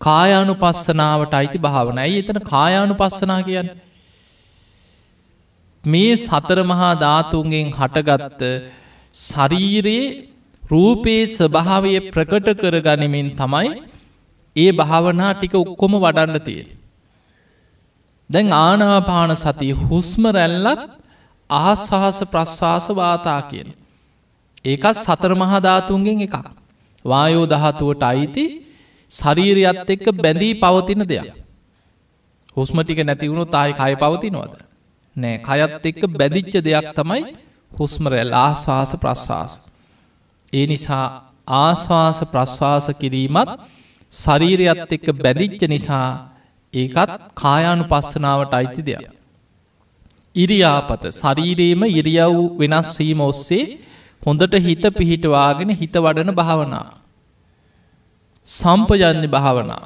කායානු 0.00 0.54
පස්සනාවට 0.56 1.34
අයිති 1.34 1.58
භාවන 1.58 1.98
ඇයි 1.98 2.20
එතන 2.20 2.40
කායානු 2.44 2.94
පස්සනා 2.94 3.40
කියන්න. 3.42 3.68
මේ 5.84 6.12
සතර 6.18 6.58
මහා 6.64 6.92
ධාතුන්ගෙන් 6.98 7.68
හටගත්ත 7.72 8.42
ශරීරයේ 9.14 10.06
රූපයේ 10.62 11.26
ස්වභාවය 11.28 11.92
ප්‍රකට 12.10 12.48
කර 12.56 12.76
ගනිමින් 12.80 13.28
තමයි 13.36 13.70
ඒ 14.56 14.70
භාවනා 14.72 15.32
ටික 15.34 15.54
ඔක්කොම 15.56 15.94
වඩන්න 15.96 16.40
තියෙන. 16.40 16.68
දැන් 18.30 18.52
ආනාපාන 18.54 19.36
සතිය 19.36 19.72
හුස්ම 19.82 20.22
රැල්ලත් 20.28 20.82
ආස්වාස 21.50 22.18
ප්‍රශ්වාස 22.30 22.86
වාතා 22.90 23.40
කියන. 23.42 23.68
ඒකත් 24.64 24.96
සතර 24.96 25.32
මහධාතුන්ගෙන් 25.34 26.20
එකක්. 26.20 26.36
වායෝ 27.04 27.46
දහතුවට 27.46 28.02
අයිති 28.02 28.44
ශරීරයත් 29.10 29.90
එක්ක 29.90 30.06
බැඳී 30.14 30.54
පවතින 30.54 31.02
දෙයක්. 31.04 31.28
හුස්ම 32.56 32.76
ටික 32.80 33.00
නැතිවුණු 33.00 33.44
තායි 33.46 33.72
කය 33.72 33.92
පවතිනවද. 33.96 34.52
නෑ 35.16 35.36
කයත් 35.40 35.86
එක්ක 35.86 36.02
බැදිච්ච 36.10 36.54
දෙයක් 36.60 36.88
තමයි 36.94 37.22
හුස්මරැල් 37.72 38.32
ආශවාස 38.36 38.92
ප්‍රශ්වාස. 38.96 39.52
ඒ 40.52 40.66
නිසා 40.66 41.06
ආශ්වාස 41.46 42.18
ප්‍රශ්වාස 42.32 42.86
කිරීමත් 43.00 43.50
ශරීරයත් 44.12 44.92
එක්ක 44.92 45.08
බැදිච්ච 45.14 45.62
නිසා 45.68 46.08
ඒකත් 46.74 47.10
කායානු 47.34 47.84
පස්සනාවට 47.84 48.54
අයිති 48.54 48.82
දෙයක්. 48.82 49.04
ඉරියාපත 50.34 51.02
ශරීරයේම 51.12 51.82
ඉරියව් 51.90 52.36
වෙනස්වීම 52.60 53.20
ඔස්සේ 53.22 53.64
හොඳට 54.22 54.54
හිත 54.58 54.84
පිහිටවාගෙන 54.90 55.70
හිත 55.72 55.96
වඩන 55.96 56.30
භාවනා. 56.32 56.86
සම්පජන්‍ය 58.48 59.28
භාවනා. 59.28 59.84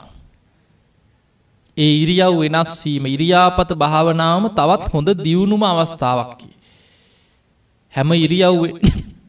ඒ 1.76 1.92
ඉරියව් 2.02 2.34
වෙනස්වීම 2.44 3.04
ඉරියාපත 3.06 3.70
භාවනාවම 3.74 4.46
තවත් 4.50 4.86
හොඳ 4.94 5.08
දියුණුම 5.16 5.62
අවස්ථාවක්කි. 5.64 6.48
හැම 7.94 8.10
ඉරියව් 8.16 8.56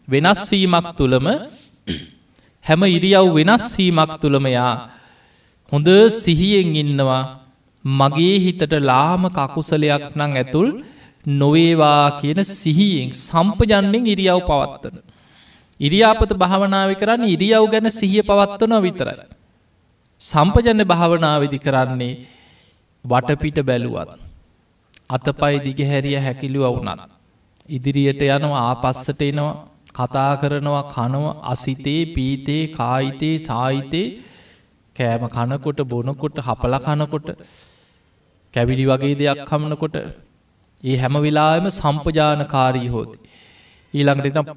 වෙනස්වීමක් 0.07 0.87
තුළම 0.97 1.27
හැම 2.65 2.81
ඉරියව් 2.87 3.27
වෙනස්වීමක් 3.37 4.11
තුළමයා 4.21 4.73
හොඳ 5.71 5.89
සිහියෙන් 6.15 6.75
ඉන්නවා 6.75 7.38
මගේ 7.85 8.39
හිතට 8.39 8.73
ලාම 8.81 9.23
කකුසලයක් 9.29 10.15
නං 10.15 10.31
ඇතුල් 10.35 10.69
නොවේවා 11.25 12.19
කියන 12.19 12.43
සිහියෙන් 12.45 13.11
සම්පජන්නෙන් 13.15 14.05
ඉරියව් 14.05 14.39
පවත්තන. 14.41 14.97
ඉරියාපත 15.79 16.31
භාවනාව 16.35 16.91
කරන්න 16.95 17.23
ඉරියව් 17.25 17.65
ගැන 17.71 17.87
සිහිය 17.91 18.23
පවත්වන 18.23 18.73
විතරයි. 18.81 19.17
සම්පජන්න 20.21 20.83
භාවනාවදි 20.85 21.59
කරන්නේ 21.59 22.19
වටපිට 23.05 23.59
බැලුවත්. 23.61 24.09
අතපයි 25.09 25.55
දිගහැරිය 25.59 26.17
හැකිලි 26.17 26.59
වුනත්. 26.59 26.99
ඉදිරියට 27.69 28.21
යනවා 28.27 28.63
ආපස්සට 28.65 29.21
එනවා 29.21 29.53
කතා 29.97 30.31
කරනවා 30.37 30.83
කනව 30.89 31.25
අසිතේ 31.43 32.01
පීතේ 32.07 32.61
කායිතේ 32.69 33.35
සාහිතේ 33.39 34.07
කෑම 34.95 35.23
කනකොට 35.29 35.79
බොනකොට 35.85 36.37
හපල 36.39 36.75
කනකොට 36.79 37.27
කැවිලි 38.53 38.85
වගේ 38.85 39.15
දෙයක් 39.15 39.41
කමනකොට 39.45 39.97
ඒ 40.83 40.95
හැම 40.95 41.15
වෙලාම 41.17 41.67
සම්පජානකාරී 41.71 42.87
හෝති. 42.87 43.17
ඊළඟට 43.93 44.49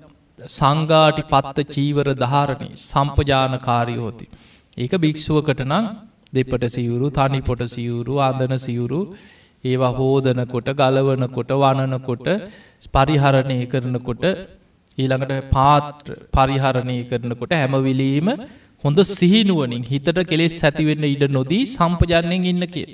සංගාටි 0.51 1.23
පත්ත 1.25 1.67
චීවර 1.75 2.09
ධාරණය 2.15 2.71
සම්පජානකාරී 2.85 3.97
හෝති. 3.97 4.27
ඒක 4.77 4.93
භික්‍ෂුවකට 4.97 5.63
නම් 5.63 5.87
දෙපට 6.33 6.65
සිවුරු 6.69 7.09
තනි 7.11 7.41
පොට 7.41 7.63
සිවුරු 7.67 8.15
අදන 8.21 8.55
සිවුරු 8.59 9.01
ඒවා 9.65 9.93
හෝදනකොට 9.93 10.69
ගලවනකොට 10.73 11.53
වනනකොට 11.55 12.27
පරිහරණය 12.95 13.59
කරනකොට 13.67 14.25
ඊළඟට 14.99 15.51
පාත්‍ර 15.51 16.09
පරිහරණය 16.33 16.99
කරනකොට 17.05 17.53
හැමවිලීම 17.55 18.29
හොඳ 18.85 18.99
සිහිනුවනින් 19.13 19.85
හිතට 19.85 20.19
කෙලෙස් 20.25 20.57
ඇතිවෙන්න 20.61 21.07
ඉඩ 21.07 21.25
නොදී 21.31 21.65
සම්පජන්යෙන් 21.69 22.49
ඉන්න 22.53 22.67
කිය. 22.69 22.89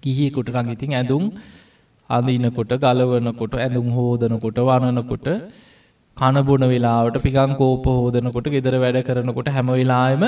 ගිහිකුට 0.00 0.48
රඟඉතින් 0.48 0.94
ඇඳුම් 0.94 1.24
අඳනකොට 2.10 2.72
ගලවනකොට 2.76 3.54
ඇඳුම් 3.56 3.88
හෝදනකොට 3.90 4.58
වනනකොට 4.60 5.28
කණබුණ 6.16 6.64
වෙලාවට 6.68 7.16
පිකං 7.18 7.52
කෝප 7.56 7.86
හෝදනකොට 7.90 8.48
ගෙදර 8.54 8.74
වැඩ 8.78 8.98
කරනකොට 9.02 9.48
හැම 9.48 9.68
වෙලාම 9.70 10.24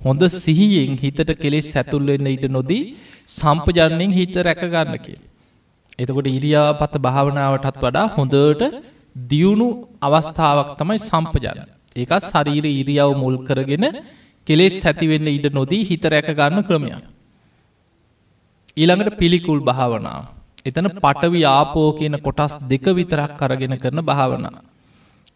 හොඳ 0.00 0.22
සිහියෙන් 0.36 0.96
හිතට 0.96 1.30
කෙලෙස් 1.34 1.66
සැතුල්වෙන්න 1.72 2.28
ඉට 2.28 2.46
නොදී 2.50 2.82
සම්පජන්නයෙන් 3.28 4.12
හිත 4.12 4.34
රැකගන්න 4.38 4.96
කිය. 4.98 5.18
එතකොට 5.98 6.28
ඉරියාපත 6.28 6.94
භාවනාවටත් 6.98 7.78
වඩා 7.78 8.06
හොඳට 8.08 8.62
දියුණු 9.30 9.68
අවස්ථාවක් 10.00 10.70
තමයි 10.78 10.98
සම්පජන. 11.00 11.58
ඒකත් 11.96 12.22
ශරීර 12.24 12.66
ඉරියාව 12.72 13.10
මුල් 13.16 13.36
කරගෙන 13.48 13.86
කෙලෙස් 14.46 14.76
හැතිවෙන්න 14.82 15.28
ඉඩ 15.28 15.46
නොදී 15.52 15.82
හිත 15.84 16.04
රැකගන්න 16.06 16.64
ක්‍රමයක්. 16.68 17.02
ඊළඟට 18.76 19.18
පිළිකුල් 19.18 19.60
භාවනාව. 19.60 20.22
එතන 20.66 20.88
පටවි 20.96 21.40
ආපෝ 21.48 21.88
කියන 21.98 22.16
කොටස් 22.18 22.52
දෙක 22.66 22.86
විතරක් 22.98 23.32
කරගෙන 23.38 23.74
කරන 23.78 24.00
භාවනා. 24.02 24.62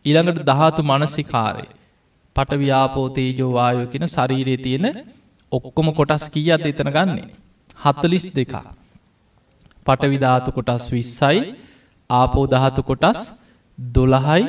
ඊළඟට 0.07 0.41
දහතු 0.43 0.83
මනසිකාරය. 0.83 1.67
පටව්‍යාපෝ 2.37 3.07
තේජෝවායෝ 3.09 3.91
කියෙන 3.93 4.09
ශරීරයේ 4.09 4.63
තියෙන 4.65 4.87
ඔක්කොම 5.53 5.89
කොටස් 5.93 6.25
කියීත් 6.29 6.67
එතන 6.71 6.91
ගන්නේ. 6.97 7.29
හත්තලිස් 7.85 8.25
දෙකා. 8.37 8.65
පටවිධාතු 9.87 10.51
කොටස් 10.53 10.87
විස්සයි 10.93 11.41
ආපෝදහතු 12.11 12.83
කොටස් 12.83 13.21
දොළහයි 13.79 14.43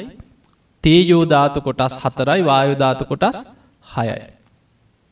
තේයෝධාතු 0.84 1.60
කොටස් 1.62 1.94
හතරයි 2.04 2.42
වායෝධාතු 2.42 3.04
කොටස් 3.06 3.38
හයයි. 3.96 4.37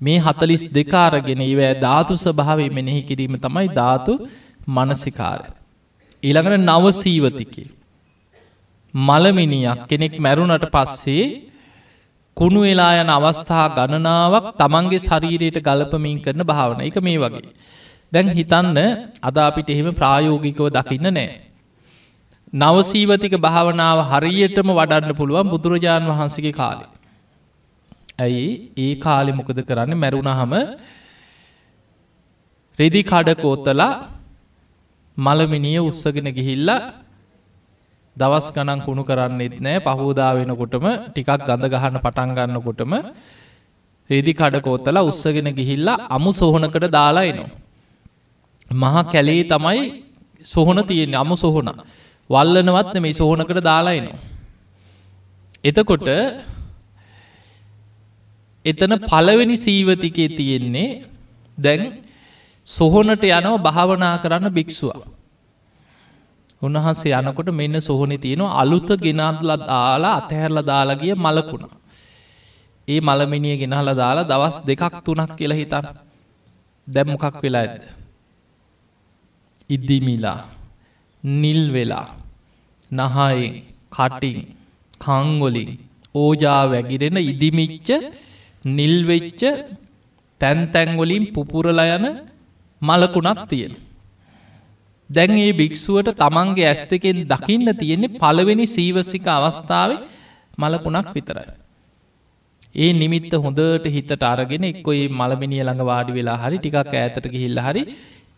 මේ 0.01 0.19
හතලිස් 0.19 0.63
දෙකාරගෙන 0.69 1.41
ඉවෑ 1.43 1.73
ධාතු 1.79 2.13
ස්භාවේ 2.15 2.69
මෙනෙහි 2.69 3.01
කිරීම 3.01 3.35
තමයි 3.37 3.67
ධාතු 3.71 4.13
මනසිකාරය. 4.67 5.47
ඊළඟට 6.23 6.61
නවසීවතිකේ. 6.61 7.67
මළමිනියක් 8.93 9.79
කෙනෙක් 9.87 10.13
මැරුණට 10.19 10.65
පස්සේ 10.71 11.25
කුණු 12.37 12.61
වෙලා 12.61 12.93
යන 12.95 13.09
අවස්ථා 13.09 13.67
ගණනාවක් 13.69 14.45
තමන්ගේ 14.55 14.99
ශරීරයට 14.99 15.57
ගලපමින් 15.59 16.17
කරන 16.19 16.41
භාවන 16.43 16.79
එක 16.81 16.97
මේ 16.99 17.17
වගේ. 17.17 17.49
දැන් 18.11 18.27
හිතන්න 18.29 18.77
අද 19.21 19.37
අපිට 19.39 19.69
එහෙම 19.69 19.89
ප්‍රායෝගිකව 19.93 20.67
දකින්න 20.69 21.07
නෑ. 21.09 21.29
නවසීවතික 22.53 23.35
භාවනාව 23.37 23.99
හරියටම 24.05 24.69
වඩන්න 24.71 25.15
පුළුවන් 25.15 25.49
බුදුරජාණන් 25.49 26.11
වහන්සගේ 26.11 26.53
කාලේ. 26.53 26.94
ඇයි 28.19 28.45
ඒ 28.77 28.91
කාලෙ 28.95 29.31
මොකද 29.31 29.59
කරන්න 29.61 29.93
මැරුණහම 29.95 30.53
රෙදි 32.79 33.01
කඩකෝත්තලා 33.03 33.93
මළමිනිය 35.17 35.79
උත්සගෙන 35.81 36.29
ගිහිල්ල 36.37 36.69
දවස් 38.15 38.47
ගණන් 38.55 38.81
කුණු 38.85 39.03
කරන්නෙත් 39.03 39.55
නෑ 39.59 39.79
පහෝදා 39.79 40.31
වෙනකොටම 40.37 40.85
ටිකක් 41.07 41.31
ගඳ 41.41 41.65
ගහන්න 41.73 41.99
පටන් 41.99 42.31
ගන්නකොටම 42.37 42.93
රෙදි 44.09 44.33
කඩකෝත්තලා 44.33 45.03
උත්සගෙන 45.03 45.49
ගිහිල්ලා 45.51 45.97
අමු 46.09 46.31
සොහනකට 46.33 46.85
දාලායිනවා. 46.89 47.51
මහා 48.71 49.03
කැලේ 49.05 49.43
තමයි 49.45 49.81
සොහන 50.45 50.79
තියෙන 50.87 51.15
අමු 51.15 51.35
සොහොන 51.35 51.69
වල්ලනවත් 52.29 52.95
මේ 52.97 53.13
සොහනකට 53.13 53.59
දාලායිනවා. 53.63 54.19
එතකොට 55.63 56.07
එතන 58.65 58.93
පළවෙනි 59.03 59.57
සීවතිකේ 59.57 60.29
තියෙන්නේ 60.37 60.89
දැන් 61.57 61.83
සොහොනට 62.67 63.23
යනව 63.31 63.55
භාවනා 63.61 64.15
කරන්න 64.17 64.49
භික්ෂුව. 64.49 64.97
උන්වහන්සේ 66.61 67.13
යනකොට 67.19 67.49
මෙන්න 67.51 67.81
සොහොනෙ 67.81 68.17
තියෙනවා 68.17 68.57
අලුත 68.61 68.89
ගෙනත්ල 69.03 69.51
දාලා 69.61 70.15
අතහැරල 70.19 70.59
දාලාගිය 70.63 71.13
මලකුණ. 71.15 71.65
ඒ 72.87 72.99
මළමිනිය 73.01 73.55
ගෙනහල 73.57 73.89
දාලා 73.93 74.29
දවස් 74.31 74.57
දෙකක් 74.67 74.95
තුනක් 75.05 75.31
කියලා 75.37 75.59
හිතන්න 75.61 75.85
දැම්මොකක් 76.87 77.37
වෙලා 77.43 77.63
ඇද. 77.63 77.81
ඉද්දිමිලා 79.69 80.39
නිල් 81.23 81.61
වෙලා 81.73 82.07
නහයෙන් 82.91 83.53
කටින් 83.91 84.37
කංගොලින් 85.01 85.71
ඕජා 86.15 86.61
වැගිරෙන 86.71 87.17
ඉදිමිච්ච 87.23 87.89
නිල්වෙච්ච 88.65 89.41
තැන්තැන්ගොලින් 90.41 91.25
පුපුරල 91.33 91.79
යන 91.87 92.05
මලකුණක් 92.81 93.41
තියෙන. 93.49 93.73
දැන් 95.09 95.37
ඒ 95.37 95.51
භික්‍ෂුවට 95.53 96.17
තමන්ගේ 96.17 96.67
ඇස් 96.67 96.81
දෙකෙන් 96.83 97.19
දකින්න 97.25 97.69
තියෙන්නේ 97.73 98.15
පළවෙනි 98.15 98.65
සීවසික 98.67 99.27
අවස්ථාව 99.27 99.91
මලකුණක් 100.57 101.13
විතරයි. 101.13 101.47
ඒ 102.75 102.91
නිමිත්ත 102.93 103.33
හොඳට 103.35 103.85
හිතට 103.87 104.23
අරගෙන 104.23 104.63
එක්කොයි 104.63 105.05
මළමිනිය 105.11 105.63
ළඟ 105.63 105.83
වාඩි 105.83 106.17
වෙලා 106.17 106.37
හරි 106.37 106.57
ටිකක් 106.57 106.93
ඇතට 106.95 107.25
ගිහිල්ල 107.27 107.59
හරි 107.59 107.83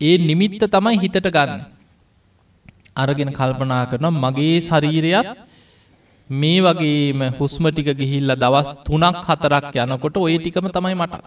ඒ 0.00 0.14
නිමිත්ත 0.20 0.62
තමයි 0.66 0.96
හිතට 0.96 1.26
ගන්න. 1.26 1.60
අරගෙන 2.96 3.32
කල්පනා 3.32 3.84
කරන 3.90 4.06
මගේ 4.14 4.56
ශරීරයත් 4.60 5.28
මේ 6.30 6.60
වගේම 6.60 7.20
හුස්ම 7.38 7.64
ටික 7.68 7.88
ගිහිල්ල 7.94 8.30
දවස් 8.34 8.84
තුනක් 8.84 9.24
හතරක් 9.24 9.72
යනකොට 9.74 10.16
ඔය 10.18 10.36
ටිකම 10.38 10.68
තමයි 10.68 10.94
මට. 10.94 11.24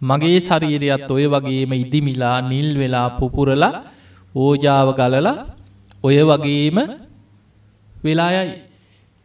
මගේ 0.00 0.38
ශරීරයත් 0.38 1.10
ඔය 1.10 1.26
වගේම 1.26 1.72
ඉදිමිලා 1.74 2.38
නිල් 2.42 2.78
වෙලා 2.78 3.08
පුපුරලා 3.18 3.82
ඕජාව 4.34 4.88
ගලලා 4.94 5.36
ඔය 6.04 6.18
වගේම 6.22 6.78
වෙලායයි. 7.96 8.62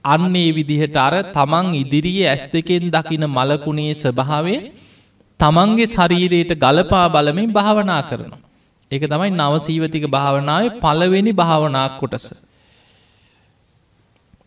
අන්නේ 0.05 0.49
විදිහට 0.51 0.97
අර 0.97 1.13
තමන් 1.31 1.75
ඉදිරියේ 1.75 2.27
ඇස් 2.27 2.45
දෙකෙන් 2.47 2.89
දකින 2.89 3.23
මලකුණේ 3.27 3.93
ස්වභාවේ 3.93 4.71
තමන්ගේ 5.39 5.87
ශරීරයට 5.87 6.51
ගලපා 6.55 7.05
බලමින් 7.09 7.53
භාවනා 7.53 8.01
කරනවා. 8.09 8.41
ඒක 8.91 9.05
තමයි 9.05 9.29
නවසීවතික 9.31 10.05
භාවනාව 10.07 10.81
පළවෙනි 10.81 11.31
භාවනාක් 11.31 11.99
කොටස. 11.99 12.25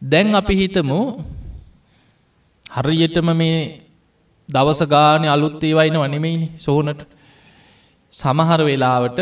දැන් 0.06 0.34
අපි 0.34 0.54
හිතමු 0.54 1.00
හරියටම 2.66 3.28
මේ 3.32 3.58
දවස 4.48 4.80
ගාන 4.86 5.24
අලුත් 5.26 5.62
ඒවයින 5.62 5.96
වනෙමයිනි 5.96 6.48
සෝනට 6.58 7.00
සමහර 8.14 8.60
වෙලාවට 8.60 9.20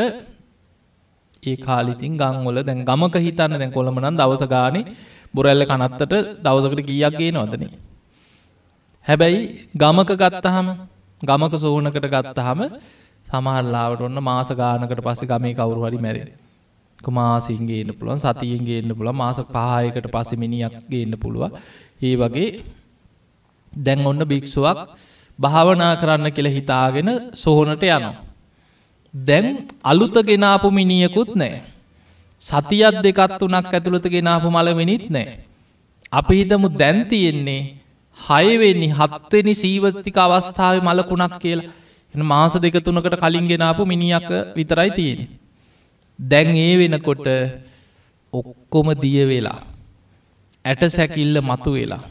ඒ 1.43 1.57
කාලිතින් 1.59 2.15
ගංවල 2.17 2.59
දැන් 2.61 2.85
ගමක 2.85 3.15
හිතන්න 3.19 3.55
දැන් 3.55 3.73
කොළමනන් 3.73 4.17
දවස 4.17 4.45
ගානේ 4.47 4.85
බොරැල්ල 5.35 5.65
කනත්තට 5.65 6.15
දවසකට 6.45 6.83
කියක් 6.83 7.15
ගේ 7.15 7.33
නොදන. 7.33 7.65
හැබැයි 9.07 9.41
ගමක 9.75 10.11
ගත්තහම 10.15 10.69
ගමක 11.21 11.55
සෝනකට 11.57 12.07
ගත්තහම 12.07 12.61
සමහරලාවට 13.27 14.01
ඔන්න 14.01 14.19
මාස 14.23 14.51
ගානකට 14.53 15.01
පස්සේ 15.01 15.29
ගමේ 15.29 15.55
කවරු 15.55 15.81
හරි 15.85 15.99
මැරේ. 17.09 17.13
මාසින්ගේන්න 17.13 17.91
පුළුවන් 17.99 18.21
සතියෙන් 18.21 18.65
ගේන්න 18.65 18.97
පුළ 18.97 19.13
මාස 19.13 19.37
පහයකට 19.37 20.07
පසෙ 20.07 20.37
මිනිියක් 20.37 20.75
ගේන්න 20.91 21.15
පුළුව 21.19 21.45
ඒ 22.03 22.17
වගේ 22.17 22.65
දැන් 23.73 24.07
ඔන්න 24.07 24.25
භික්ෂුවක් 24.25 24.79
භාවනා 25.39 25.97
කරන්න 25.97 26.33
කියල 26.33 26.49
හිතාගෙන 26.49 27.11
සොහොනට 27.35 27.83
යනවා. 27.83 28.15
දැන් 29.15 29.69
අලුත 29.83 30.17
ගෙනාපු 30.27 30.71
මිනිියකුත් 30.71 31.35
නෑ. 31.35 31.63
සතියත් 32.43 32.97
දෙකත් 33.03 33.41
වනක් 33.41 33.73
ඇතුළත 33.73 34.07
ගෙනාපු 34.07 34.51
මල 34.51 34.75
මිනිත් 34.75 35.11
නෑ. 35.11 35.39
අපි 36.13 36.35
හිතමු 36.35 36.69
දැන්තියෙන්නේ 36.69 37.63
හයවෙනි 38.19 38.89
හත්වෙනි 38.89 39.55
සීවස්තික 39.55 40.17
අවස්ථාව 40.17 40.77
මලකුණක් 40.83 41.39
කියලා 41.39 41.71
එ 42.15 42.23
මාස 42.23 42.55
දෙක 42.55 42.77
තුනකට 42.81 43.17
කලින් 43.17 43.47
ගෙනාපු 43.49 43.87
මිනිියක 43.87 44.55
විතරයි 44.57 44.91
තියෙන. 44.91 45.44
දැන් 46.19 46.51
ඒ 46.57 46.75
වෙනකොට 46.79 47.27
ඔක්කොම 48.33 48.89
දිය 48.97 49.23
වෙලා 49.25 49.61
ඇට 50.65 50.83
සැකිල්ල 50.89 51.37
මතු 51.41 51.71
වෙලා 51.73 52.03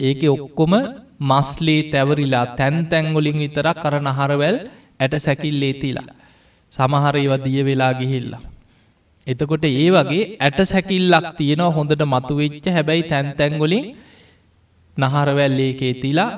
ඒක 0.00 0.22
ඔක්කොම 0.26 0.72
මස්ලේ 1.22 1.82
තැවරිලා 1.92 2.46
තැන් 2.58 2.76
තැංගොලින් 2.86 3.38
විතරක් 3.38 3.76
කර 3.76 3.94
නහරවැල් 4.00 4.56
ඇට 5.00 5.14
සැකිල්ලේ 5.18 5.74
තිලා 5.74 6.08
සමහර 6.72 7.16
ඒව 7.16 7.32
දිය 7.44 7.60
වෙලා 7.62 7.92
ගිහිල්ලා. 7.92 8.42
එතකොට 9.26 9.64
ඒ 9.66 9.88
වගේ 9.90 10.24
ඇට 10.38 10.60
සැකිල්ලක් 10.64 11.26
තියෙනවා 11.38 11.74
හොඳට 11.76 12.02
මතුවෙච්ච 12.04 12.64
හැබැයි 12.68 13.04
තැන් 13.04 13.28
තැංගොලින් 13.38 13.84
නහරවැල්ලේකේ 14.96 15.92
තිලා 15.94 16.30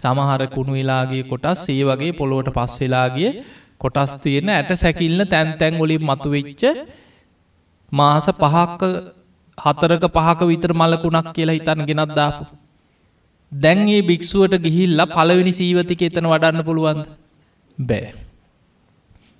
සමහර 0.00 0.42
කුණු 0.54 0.72
වෙලාගේ 0.72 1.22
කොටස් 1.24 1.62
ඒ 1.68 1.82
වගේ 1.82 2.12
පොළොවට 2.12 2.50
පස් 2.56 2.74
වෙලාගේ 2.80 3.30
කොටස් 3.84 4.14
තියෙන 4.22 4.48
ඇට 4.50 4.70
සැකිල්ල 4.76 5.20
තැන් 5.26 5.48
තැන්ගොලින් 5.60 6.02
මතුවෙච්ච 6.02 6.62
මාස 7.92 8.26
පහක්ක 8.34 8.82
හතරක 9.58 10.04
පහක 10.08 10.40
විතර 10.42 10.72
මලකුණක් 10.74 11.28
කියලා 11.32 11.56
හිතන්න 11.58 11.86
ගෙනත් 11.88 12.14
දාපු. 12.16 12.44
දැන් 13.52 13.88
ඒ 13.88 14.02
භික්‍ෂුවට 14.02 14.54
ගිහිල්ල 14.64 15.00
පළවෙනි 15.08 15.52
සීවතික 15.52 16.02
එතන 16.02 16.26
වඩන්න 16.26 16.66
පුළුවන්ද 16.68 17.02
බෑ. 17.78 18.12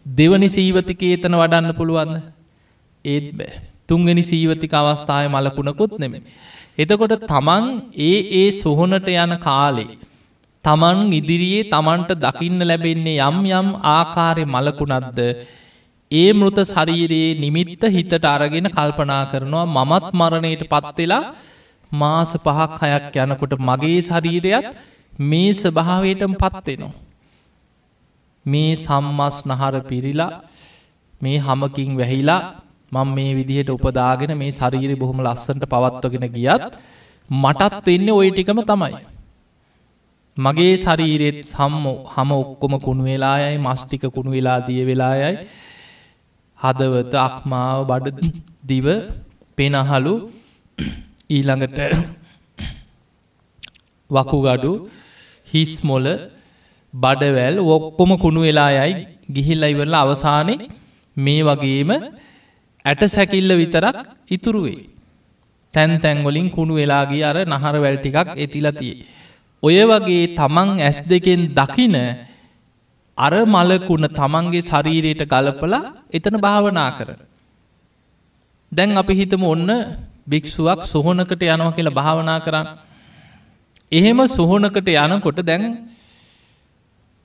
දෙවනි 0.06 0.48
සීවතික 0.48 1.02
එතන 1.08 1.34
වඩන්න 1.34 1.76
පුළුවන්ද 1.78 2.16
ඒත් 3.04 3.28
බෑ. 3.38 3.54
තුන්ගනි 3.88 4.22
සීවතික 4.22 4.72
අවස්ථාව 4.72 5.30
මලකුණකුත් 5.30 5.98
නෙමේ. 5.98 6.22
එතකොට 6.78 7.14
තමන් 7.22 7.64
ඒ 8.00 8.18
ඒ 8.40 8.50
සොහොනට 8.52 9.08
යන 9.14 9.34
කාලේ. 9.40 9.98
තමන් 10.64 10.98
ඉදිරියේ 11.12 11.64
තමන්ට 11.66 12.10
දකින්න 12.22 12.60
ලැබෙන්නේ 12.62 13.18
යම් 13.22 13.38
යම් 13.52 13.68
ආකාරය 13.90 14.44
මලකුණක්ද 14.46 15.18
ඒ 16.10 16.30
මෘත 16.32 16.58
ශරීරයේ 16.66 17.36
නිමිත්ත 17.36 17.82
හිතට 17.88 18.24
අරගෙන 18.26 18.68
කල්පනා 18.68 19.22
කරනවා 19.30 19.66
මමත් 19.76 20.08
මරණයට 20.14 20.64
පත්වෙලා 20.72 21.22
මාස 21.92 22.32
පහක් 22.38 22.80
හයක් 22.84 23.16
යනකොට 23.24 23.54
මගේ 23.60 24.00
ශරීරයත් 24.00 24.66
මේ 25.22 25.50
ස්භාවයටම 25.54 26.34
පත්වෙනවා. 26.34 26.92
මේ 28.46 28.72
සම්මස් 28.76 29.36
නහර 29.46 29.76
පිරිලා 29.82 30.32
මේ 31.20 31.38
හමකින් 31.38 31.90
වැහිලා 31.96 32.42
මං 32.92 33.08
මේ 33.10 33.32
විදිහට 33.34 33.70
උපදාගෙන 33.70 34.32
මේ 34.36 34.52
ශරීරි 34.52 34.96
බොහොම 34.96 35.20
ලස්සන්ට 35.20 35.64
පවත්වගෙන 35.66 36.26
ගියත් 36.36 36.64
මටත් 37.30 37.84
වෙන්න 37.86 38.08
ඔය 38.12 38.28
ටිකම 38.30 38.60
තමයි. 38.62 39.13
මගේ 40.36 40.74
ශරීරෙත් 40.76 41.38
සම්ම 41.44 41.84
හම 42.06 42.30
ඔක්කොම 42.34 42.72
කුණු 42.78 43.04
වෙලායයි 43.04 43.58
මස්ටික 43.58 44.04
කුණු 44.14 44.30
වෙලා 44.30 44.58
දිය 44.66 44.82
වෙලායයි 44.84 45.32
හදවත 46.60 47.14
අක්මාව 47.20 47.78
බඩ 47.86 48.18
දිව 48.62 48.86
පෙනහලු 49.58 50.14
ඊළඟට 51.30 51.78
වකුගඩු 54.10 54.72
හිස්මොල 55.48 56.06
බඩවැල් 56.94 57.56
ඔක්කොම 57.68 58.10
කුණු 58.18 58.40
වෙලා 58.40 58.70
යයි 58.78 59.06
ගිහිල්ල 59.30 59.64
ඉවරලා 59.64 60.02
අවසානය 60.06 60.54
මේ 61.16 61.42
වගේම 61.42 61.90
ඇට 62.84 63.02
සැකිල්ල 63.06 63.50
විතරක් 63.54 63.96
ඉතුරුවේ. 64.28 64.88
තැන් 65.74 65.92
තැන්වලින් 66.00 66.48
කුණු 66.50 66.74
වෙලාගේ 66.74 67.24
අර 67.24 67.36
නහර 67.46 67.76
වැල් 67.78 67.98
ටිකක් 67.98 68.28
එතිලතියේ. 68.36 69.22
ඔය 69.62 69.78
වගේ 69.82 70.24
තමන් 70.34 70.70
ඇස් 70.78 70.98
දෙකෙන් 71.02 71.42
දකින 71.50 71.96
අර 73.18 73.34
මලකුණ 73.46 74.06
තමන්ගේ 74.10 74.62
ශරීරයට 74.62 75.22
ගලපලා 75.24 75.84
එතන 76.10 76.36
භාවනා 76.38 76.90
කර. 76.98 77.10
දැන් 78.72 78.96
අපි 78.96 79.14
හිතම 79.14 79.42
ඔන්න 79.44 79.70
භික්ෂුවක් 80.26 80.80
සොහොනකට 80.84 81.42
යනව 81.44 81.70
කියලා 81.76 81.98
භාවනා 82.00 82.38
කරන්න. 82.40 82.66
එහෙම 83.92 84.18
සොහොනකට 84.28 84.88
යනකොට 85.04 85.38
දැන් 85.42 85.64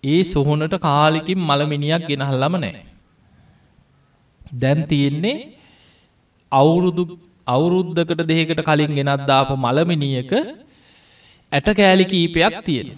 ඒ 0.04 0.22
සොහොනට 0.26 0.76
කාලිකින් 0.80 1.40
මළමිනියක් 1.40 2.04
ගෙනහල්ලම 2.10 2.54
නෑ. 2.56 2.84
දැන් 4.54 4.80
තියෙන්නේ 4.86 5.38
අවුරුදු 6.52 7.04
අවුරුද්ධකට 7.48 8.22
දෙකට 8.24 8.62
කලින් 8.62 8.92
ගෙනත්දාප 8.92 9.50
මළමිනියක 9.58 10.32
ඇට 11.52 11.70
කෑලි 11.76 12.06
කීපයක් 12.06 12.56
තියෙන. 12.66 12.90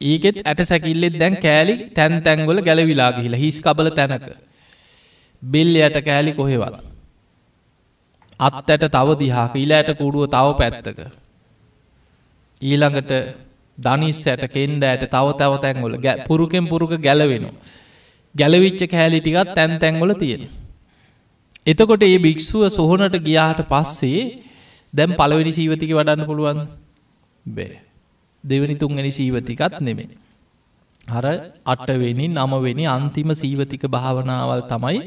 ඒකෙත් 0.00 0.36
ඇට 0.44 0.62
සැකිල්ලෙත් 0.64 1.18
දැන් 1.18 1.36
කෑලි 1.36 1.74
තැන් 1.96 2.22
තැන්ගොල 2.22 2.60
ගැලවිලා 2.60 3.12
ගිහිලා 3.12 3.42
හිස් 3.44 3.60
කබල 3.60 3.90
තැනක. 3.90 4.26
බෙල්ල 5.42 5.74
ඇට 5.76 5.98
කෑලි 6.04 6.32
කොහෙවත්. 6.32 6.74
අත් 8.40 8.70
ඇට 8.70 8.84
තව 8.88 9.18
දිහාක 9.20 9.54
ඉලාට 9.56 9.90
කුඩුව 10.00 10.26
තව 10.34 10.46
පැත්තක. 10.60 10.98
ඊළඟට 12.62 13.12
දනිස් 13.78 14.20
ඇට 14.26 14.44
කෙන්ඩ 14.54 14.82
ඇට 14.84 15.06
තව 15.14 15.26
තව 15.40 15.52
තැන්ගොල 15.64 15.94
පුරුකෙන් 16.28 16.66
පුරුක 16.66 16.92
ගැලවෙනවා. 16.98 17.54
ගැලවිච්ච 18.34 18.82
කෑලි 18.90 19.20
ටිකත් 19.20 19.54
තැන් 19.54 19.78
තැන්ගොල 19.78 20.12
තියෙන. 20.14 20.42
එතකොට 21.66 22.02
ඒ 22.02 22.18
භික්‍ෂුව 22.18 22.68
සොහොනට 22.68 23.16
ගියාට 23.26 23.60
පස්සේ 23.70 24.22
දැම් 24.92 25.10
පළවෙනි 25.18 25.52
සීවතික 25.52 25.90
වඩන්න 25.90 26.28
පුළුවන් 26.28 26.60
බෑ. 27.46 27.80
දෙවනි 28.44 28.74
තුන්ගනි 28.74 29.10
සීවතිකත් 29.10 29.80
නෙමෙ. 29.80 30.04
හර 31.06 31.26
අටවෙනි 31.64 32.26
නමවෙනි 32.28 32.84
අන්තිම 32.88 33.30
සීවතික 33.34 33.86
භාවනාවල් 33.88 34.62
තමයි 34.68 34.98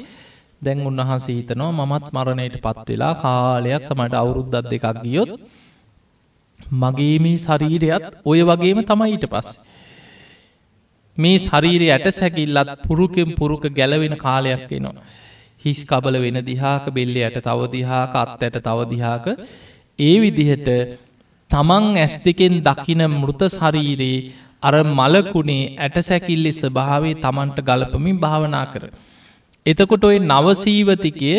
දැන් 0.61 0.79
උන්වහන්සේ 0.81 1.35
හිතනවා 1.35 1.71
මමත් 1.73 2.05
මරණයට 2.11 2.57
පත්වෙලා 2.61 3.13
කාලයක් 3.15 3.83
සමට 3.83 4.15
අවුරුද්දත් 4.15 4.55
දෙකක් 4.65 4.85
ගියොත් 5.03 5.31
මගේ 6.59 7.19
මේ 7.19 7.37
ශරීරයත් 7.37 8.05
ඔය 8.25 8.39
වගේම 8.41 8.79
තමයි 8.83 9.11
ඊට 9.11 9.27
පස්. 9.27 9.47
මේ 11.17 11.37
ශරීරය 11.39 11.87
ඇට 11.89 12.07
සැකිල්ලත් 12.11 12.69
පුරුකෙන් 12.87 13.29
පුරුක 13.37 13.63
ගැලවෙන 13.71 14.17
කාලයක් 14.17 14.71
එනවා. 14.71 15.03
හිස් 15.63 15.79
කබල 15.83 16.15
වෙන 16.21 16.39
දිහාක 16.43 16.85
බෙල්ලි 16.91 17.21
ඇයට 17.21 17.39
තව 17.41 17.59
දිහාක 17.71 18.15
අත් 18.15 18.31
ඇයට 18.37 18.57
තව 18.59 18.79
දිහාක 18.91 19.25
ඒ 19.99 20.15
විදිහට 20.21 20.67
තමන් 21.51 21.86
ඇස් 21.97 22.15
දෙකෙන් 22.23 22.55
දකින 22.67 23.01
මෘත 23.12 23.41
ශරීරයේ 23.53 24.25
අර 24.63 24.75
මලකුණේ 24.91 25.71
ඇට 25.77 25.97
සැකිල්ලෙ 26.01 26.51
ස්භාවේ 26.53 27.15
තමන්ට 27.17 27.60
ගලපමින් 27.67 28.17
භාවනා 28.17 28.65
කර. 28.73 28.84
එතකොට 29.65 30.03
ඔය 30.10 30.17
නවසීවතිකය 30.23 31.34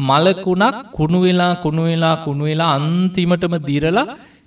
මලකුණක් 0.00 0.76
කුණු 0.96 1.18
වෙලා 1.24 1.52
කුණු 1.64 1.82
වෙලා 1.88 2.16
කුණු 2.24 2.44
වෙලා 2.44 2.70
අන්තිමටම 2.76 3.54
දිරලා 3.68 4.06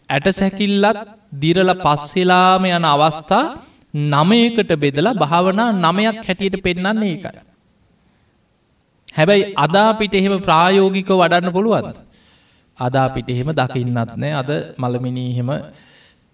ඇට 0.09 0.27
සැකිල්ලත් 0.31 0.99
දිරල 1.35 1.71
පස්වෙලාම 1.85 2.65
යන 2.69 2.85
අවස්ථා 2.85 3.45
නමයකට 3.93 4.71
බෙදලා 4.75 5.13
භාවනා 5.15 5.69
නමයක් 5.75 6.17
හැටියට 6.27 6.63
පෙන්න්නන්නේ 6.65 7.11
ඒකයි. 7.11 7.41
හැබැයි 9.07 9.51
අදාපිට 9.57 10.15
එහෙම 10.15 10.35
ප්‍රායෝගික 10.39 11.09
වඩන්න 11.13 11.55
පුළුවන්ද. 11.55 11.97
අදාපිට 12.79 13.29
එහෙම 13.29 13.49
දකින්නත් 13.51 14.11
නෑ 14.15 14.33
අද 14.33 14.51
මළමිනීහෙම 14.77 15.49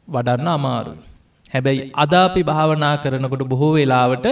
වඩන්න 0.08 0.49
අමාරු. 0.49 0.93
හැබැයි 1.54 1.91
අදාපි 1.95 2.41
භාවනා 2.43 2.95
කරනකොට 2.97 3.43
බොහෝ 3.45 3.71
වෙලාවට 3.73 4.28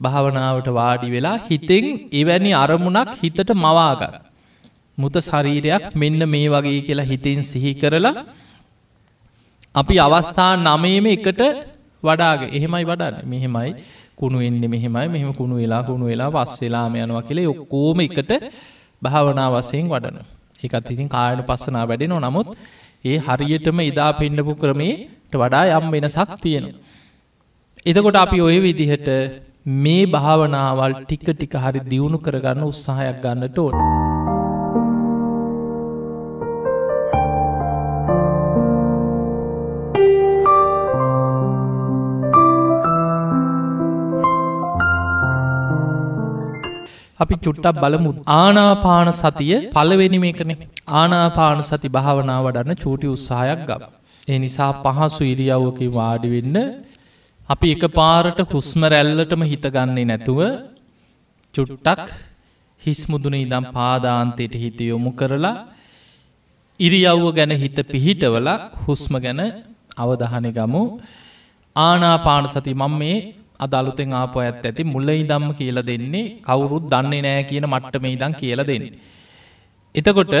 භාවනාවට 0.00 0.68
වාඩි 0.70 1.08
වෙලා 1.10 1.36
හිතෙන් 1.48 1.86
එවැනි 2.12 2.52
අරමුණක් 2.54 3.10
හිතට 3.20 3.50
මවාගන්න. 3.56 4.16
මුත 4.98 5.16
ශරීරයක් 5.20 5.84
මෙන්න 5.94 6.20
මේ 6.26 6.48
වගේ 6.48 6.80
කියලා 6.80 7.04
හිතෙන් 7.04 7.40
සිහි 7.42 7.72
කරලා 7.74 8.14
අපි 9.74 9.96
අවස්ථා 9.98 10.52
නමේම 10.58 11.06
එකට 11.06 11.42
වඩාගේ 12.02 12.52
එහෙමයි 12.56 12.84
වඩන්න 12.84 13.26
මෙහෙමයි 13.26 13.72
කුණු 14.16 14.38
එන්නේ 14.40 14.68
මෙහෙමයි 14.68 15.08
මෙහෙම 15.08 15.32
කුණු 15.34 15.56
වෙලා 15.56 15.82
කුණු 15.82 16.06
වෙලා 16.06 16.30
පස් 16.30 16.54
වෙලාම 16.62 16.96
යනවා 16.96 17.26
කියලේ 17.28 17.46
ඔක්කෝම 17.46 18.00
එකට 18.00 18.32
භාවනා 19.02 19.48
වසයෙන් 19.54 19.86
වඩන 19.88 20.18
එකත් 20.60 20.90
ඉතින් 20.90 21.08
කායන 21.08 21.42
පස්සනා 21.42 21.84
වැඩෙනෝ 21.84 22.20
නමුත් 22.20 22.48
ඒ 23.04 23.18
හරියටම 23.18 23.80
ඉදා 23.82 24.10
පෙන්ඩපු 24.12 24.54
ක්‍රමේට 24.54 25.32
වඩා 25.34 25.64
යම් 25.72 25.86
වෙන 25.90 26.08
සක් 26.08 26.30
තියෙනවා. 26.42 26.80
එතකොට 27.86 28.16
අපි 28.16 28.38
ඔය 28.40 28.56
විදිහට 28.60 29.08
මේ 29.76 30.02
භාවනාවල් 30.08 30.92
ටික 31.00 31.26
ටික 31.28 31.54
හරි 31.56 31.80
දියුණු 31.84 32.18
කරගන්න 32.18 32.62
උත්සාහයක් 32.64 33.18
ගන්නට 33.22 33.58
ඕන. 33.58 33.74
අපි 47.20 47.34
චුට්ටක් 47.36 47.76
බලමු. 47.82 48.10
ආනාපාන 48.34 49.08
සතිය 49.12 49.54
පලවෙනි 49.70 50.18
මේකන. 50.18 50.50
ආනාපාන 50.92 51.60
සති 51.62 51.88
භාවනා 51.88 52.40
වඩන්න 52.44 52.76
චූටි 52.76 53.06
උත්සාහයක් 53.08 53.62
ගම. 53.68 53.82
ඒ 54.28 54.38
නිසා 54.38 54.72
පහසු 54.84 55.22
ඉරියව්වකින් 55.24 55.90
වාඩිවෙන්න 55.90 56.56
අපි 57.48 57.66
එක 57.74 57.84
පාරට 57.90 58.38
හුස්ම 58.46 58.80
රැල්ලටම 58.84 59.42
හිතගන්නේ 59.44 60.04
නැතුව 60.04 60.40
චුට්ටක් 61.54 62.02
හිස්මුදුන 62.82 63.36
ඉදම් 63.36 63.64
පාදාන්තයට 63.70 64.54
හිත 64.54 64.78
යොමු 64.82 65.10
කරලා 65.12 65.56
ඉරියව්ව 66.80 67.24
ගැන 67.32 67.52
හිත 67.54 67.78
පිහිටවල 67.84 68.48
හුස්ම 68.84 69.14
ගැන 69.16 69.40
අවධහන 69.96 70.46
ගමු. 70.50 70.82
ආනාපාන 71.76 72.44
සති 72.46 72.72
මං 72.74 72.92
මේ 72.92 73.16
අදලුතෙන් 73.58 74.12
ආපෝ 74.12 74.42
ඇත් 74.42 74.64
ඇති 74.64 74.84
මුල්ල 74.84 75.08
ඉදම්ම 75.14 75.46
කියල 75.54 75.78
දෙන්නේ 75.82 76.24
කවුරුත් 76.42 76.86
දන්නේ 76.92 77.22
නෑ 77.22 77.42
කියන 77.44 77.66
මට්ට 77.66 78.02
මේ 78.02 78.12
ඉදම් 78.12 78.32
කියල 78.34 78.60
දෙන්නේ. 78.62 78.94
එතකොට 79.94 80.34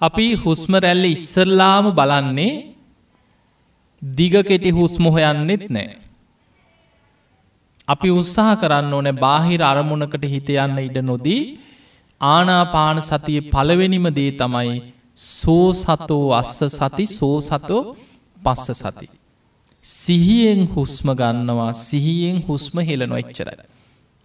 අපි 0.00 0.26
හුස්ම 0.36 0.72
රැල්ල 0.76 1.04
ඉස්සරලාම 1.06 1.86
බලන්නේ 1.92 2.52
දිග 4.02 4.34
කෙටි 4.42 4.70
හුස්ම 4.70 5.04
හොයන්නෙත් 5.06 5.64
නෑ. 5.68 5.88
අපි 7.88 8.08
උත්සාහ 8.10 8.54
කරන්න 8.54 8.92
ඕනෑ 8.92 9.20
බාහිර 9.24 9.62
අරමුණකට 9.62 10.24
හිත 10.26 10.48
යන්න 10.56 10.80
ඉඩ 10.80 10.98
නොදී 11.02 11.42
ආනාපාන 12.20 12.98
සතිය 13.02 13.40
පළවෙනිම 13.52 14.06
දේ 14.10 14.32
තමයි 14.32 14.76
සෝ 15.30 15.66
සතෝ 15.74 16.26
අස්ස 16.32 16.58
සති 16.70 17.06
සෝ 17.08 17.36
සතෝ 17.42 17.82
පස්ස 18.40 18.80
සති. 18.82 19.19
සිහියෙන් 19.84 20.62
හුස්ම 20.66 21.08
ගන්නවා 21.12 21.72
සිහියෙන් 21.74 22.38
හුස්ම 22.42 22.76
හෙලනො 22.80 23.16
එච්චරයි. 23.16 23.56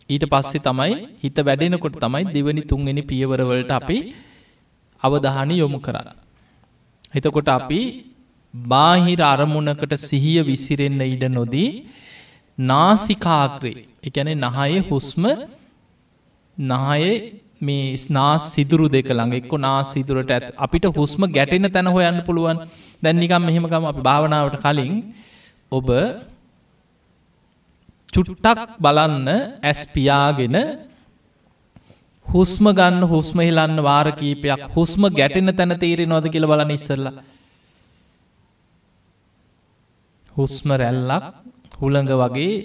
ඊට 0.10 0.26
පස්සේ 0.26 0.60
තමයි 0.60 0.96
හිත 1.24 1.38
වැඩෙනකොට 1.40 1.96
තමයි 1.96 2.24
දෙවනි 2.28 2.64
තුන්ගෙන 2.64 3.00
පියවරවලට 3.04 3.72
අපි 3.72 3.98
අවධානි 5.02 5.56
යොමු 5.58 5.80
කරන්න. 5.80 6.10
එතකොට 7.14 7.50
අපි 7.50 7.82
බාහිර 8.54 9.22
අරමුණකට 9.24 9.94
සිහිය 10.00 10.40
විසිරෙන්න 10.44 11.02
ඉඩ 11.06 11.24
නොදී 11.30 11.70
නාසිකාග්‍රේ 12.58 13.86
එකැන 14.04 14.32
නහයේ 14.38 14.82
හුස්ම 14.82 15.24
නහයේ 16.58 17.14
මේ 17.62 17.98
ස්නා 17.98 18.34
සිදුරු 18.46 18.88
දෙක 18.88 19.10
ළඟ 19.10 19.36
එක්ක 19.40 19.54
නා 19.58 19.80
සිදුරට 19.84 20.32
ඇත් 20.32 20.46
අපිට 20.58 20.86
හුස්ම 20.98 21.22
ගැටෙන 21.30 21.68
තැන 21.72 21.88
හොයන්න 21.88 22.20
පුළුවන් 22.28 22.60
දැන්නිකම් 23.04 23.44
මෙහෙමකම 23.48 23.86
අපි 23.86 24.02
භාවනාවට 24.02 24.60
කලින් 24.64 24.94
ඔබ 25.76 25.90
චුට්ටක් 28.14 28.76
බලන්න 28.80 29.28
ඇස් 29.64 29.80
පියාගෙන 29.94 30.58
හුස්ම 32.26 32.66
ගන්න 32.72 33.04
හුස්ම 33.06 33.40
හිලන්න 33.40 33.78
වාර 33.82 34.08
කීපයක් 34.14 34.62
හුස්ම 34.76 35.04
ගැටෙන 35.12 35.52
තැන 35.54 35.74
තේරෙ 35.78 36.06
නොද 36.06 36.28
කියල 36.28 36.46
බලන 36.46 36.72
ඉස්සරල 36.72 37.08
හුස්ම 40.32 40.70
රැල්ලක් 40.76 41.26
හුළඟ 41.76 42.12
වගේ 42.16 42.56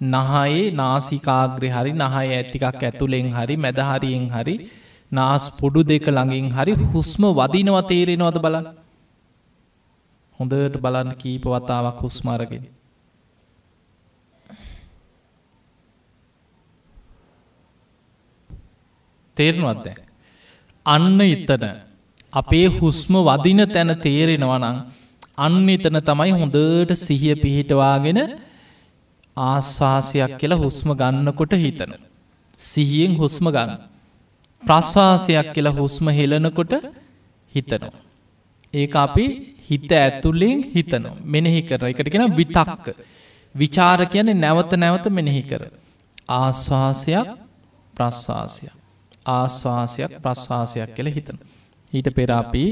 නහයේ 0.00 0.60
නාසිකාග්‍රය 0.74 1.68
හරි 1.68 1.92
නහය 1.94 2.26
ඇතිකක් 2.30 2.64
ඇතුළෙන් 2.82 3.28
හරි 3.30 3.56
මැදහරියෙන් 3.58 4.26
හරි 4.28 4.54
නාස් 5.12 5.44
පොඩු 5.58 5.82
දෙක 5.84 6.06
ළඟින් 6.08 6.48
හරි 6.50 6.72
හුස්ම 6.92 7.22
වදිනවා 7.32 7.84
තේරෙනවද 7.84 8.38
බලන්න. 8.38 8.66
හොඳට 10.40 10.76
බලන්න 10.76 11.10
කීප 11.16 11.44
වතාවක් 11.46 11.98
හුස්මාරගෙන 12.00 12.64
තේරෙනවත්ද 19.36 19.88
අන්න 20.86 21.20
එතන 21.26 21.66
අපේ 22.32 22.66
හුස්ම 22.78 23.14
වදින 23.22 23.62
තැන 23.68 23.92
තේරෙනවනං 23.98 24.78
අන්න 25.38 25.68
එතන 25.68 25.98
තමයි 26.02 26.32
හොඳට 26.34 26.96
සිහිය 26.98 27.34
පිහිටවාගෙන 27.36 28.20
ආශ්වාසයක් 29.36 30.32
කියලා 30.36 30.58
හුස්ම 30.58 30.88
ගන්නකොට 30.92 31.52
හිතන. 31.56 31.92
සිහියෙන් 32.60 33.12
හුස්ම 33.16 33.46
ගන්න. 33.46 33.72
ප්‍රශ්වාසයක් 34.62 35.46
කියලා 35.54 35.72
හුස්ම 35.72 36.06
හෙලනකොට 36.10 36.72
හිතනවා. 37.52 37.92
ඒ 38.74 38.86
අපි 38.96 39.24
හිත 39.70 39.92
ඇතුල්ලෙන් 39.94 40.58
හිතනවා. 40.74 41.16
මෙනෙහි 41.26 41.62
කර 41.62 41.84
එකට 41.84 42.10
කෙන 42.10 42.24
විතක්ක. 42.32 42.86
විචාර 43.54 44.00
කියන්නේ 44.06 44.34
නැවත 44.36 44.72
නැවත 44.76 45.06
මෙනෙහි 45.10 45.42
කර. 45.42 45.62
ආශ්වාසයක් 46.30 47.28
ප්‍රශ්වාසයක්. 47.94 48.74
ආශ්වාසයක් 49.28 50.10
ප්‍රශ්වාසයක් 50.20 50.90
කියල 50.96 51.08
හිතන. 51.08 51.38
ඊට 51.92 52.08
පෙරාපී 52.14 52.70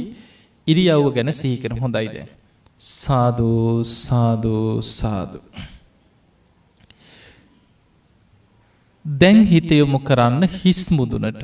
ඉරියව්ව 0.66 1.06
ගැන 1.14 1.32
සීකර 1.32 1.72
හොඳයිද. 1.74 2.16
සාධූ 2.80 3.84
සාධූ 3.84 4.82
සාධු. 4.82 5.40
දැන් 9.04 9.38
හිතයොමු 9.44 9.98
කරන්න 10.00 10.42
හිස් 10.54 10.82
මුදුනට. 10.90 11.42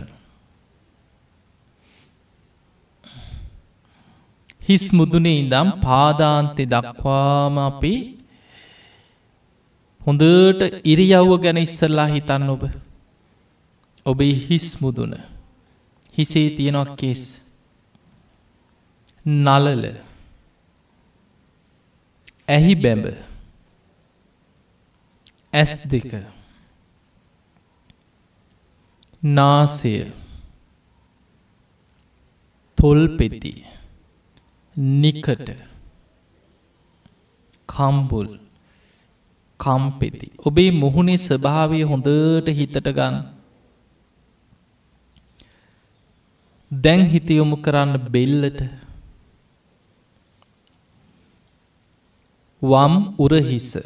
හිස් 4.68 4.84
මුදුනේ 4.92 5.38
ඉඳම් 5.38 5.68
පාදාන්තෙ 5.84 6.64
දක්වාම 6.66 7.56
අපි 7.68 7.94
හොඳට 10.00 10.62
ඉරියව්ව 10.84 11.30
ගැන 11.42 11.58
ඉස්සරලා 11.58 12.08
හිතන්න 12.08 12.50
ඔබ. 12.54 12.62
ඔබේ 14.06 14.34
හිස් 14.46 14.66
මුදුන. 14.82 15.12
හිසේ 16.16 16.48
තියෙනක් 16.56 16.90
කෙස්. 16.96 17.22
නලල 19.26 19.84
ඇහි 22.48 22.74
බැඹ. 22.76 23.06
ඇස් 25.52 25.72
දෙක. 25.90 26.10
නාසය. 29.22 29.94
තොල් 32.78 33.00
පෙති. 33.18 33.54
නිකට. 34.78 35.50
කම්බුල් 37.68 38.38
කම්පෙති. 39.60 40.30
ඔබේ 40.38 40.70
මුහුණේ 40.70 41.16
ස්වභාවය 41.16 41.82
හොඳට 41.82 42.48
හිතට 42.48 42.88
ගන්න. 42.88 43.24
දැන් 46.80 47.06
හිතයොමු 47.06 47.56
කරන්න 47.56 47.96
බෙල්ලට. 47.96 48.62
වම් 52.62 53.14
උරහිස. 53.18 53.76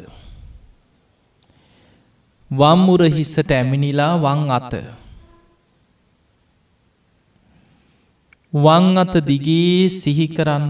වම් 2.51 2.89
උරහිස්සට 2.89 3.51
ඇමිනිලා 3.51 4.15
වං 4.15 4.51
අත. 4.51 4.73
වං 8.53 8.97
අත 8.97 9.13
දිගේ 9.21 9.89
සිහි 9.91 10.27
කරන්න. 10.27 10.65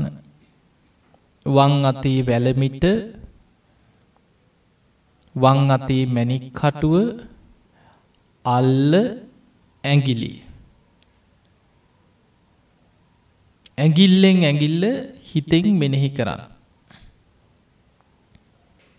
වං 1.45 1.73
අතේ 1.85 2.25
වැලමිට 2.27 2.83
වං 5.35 5.59
අතේ 5.71 6.03
මැනික් 6.05 6.45
කටුව 6.51 7.23
අල්ල 8.45 8.93
ඇගිලි 9.83 10.33
ඇගිල්ලෙන් 13.77 14.39
ඇගිල්ල 14.43 14.83
හිතෙන් 15.29 15.67
මෙනෙහි 15.81 16.09
කරන්න. 16.11 16.41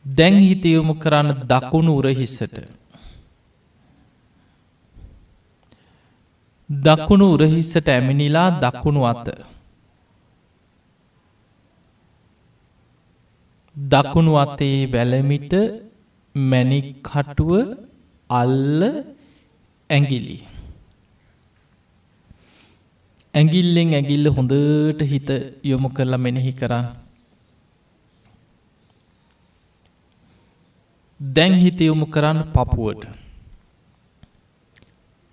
දැන් 0.05 0.37
හිතයොමු 0.40 0.95
කරන්න 0.95 1.29
දකුණු 1.51 1.93
උරහිස්සට 2.01 2.80
දකුණු 6.70 7.26
උරහිස්සට 7.35 7.88
ඇමිනිලා 7.88 8.48
දකුණු 8.62 9.02
අත. 9.12 9.28
දකුණු 13.76 14.33
අතේ 14.44 14.78
වැලමිට 14.92 15.52
මැනික් 16.35 16.88
කටුව 17.02 17.50
අල්ල 18.30 18.83
ඇගිලි 19.90 20.38
ඇගිල්ලෙන් 23.35 23.90
ඇගිල්ල 23.98 24.26
හොඳට 24.37 25.00
හිත 25.12 25.28
යොමු 25.64 25.88
කරලා 25.96 26.24
මෙනෙහි 26.24 26.52
කරන්න 26.52 26.87
දැන් 31.20 31.54
හිත 31.62 31.80
යොමු 31.80 32.06
කරන්න 32.06 32.38
පපුුවට. 32.54 33.02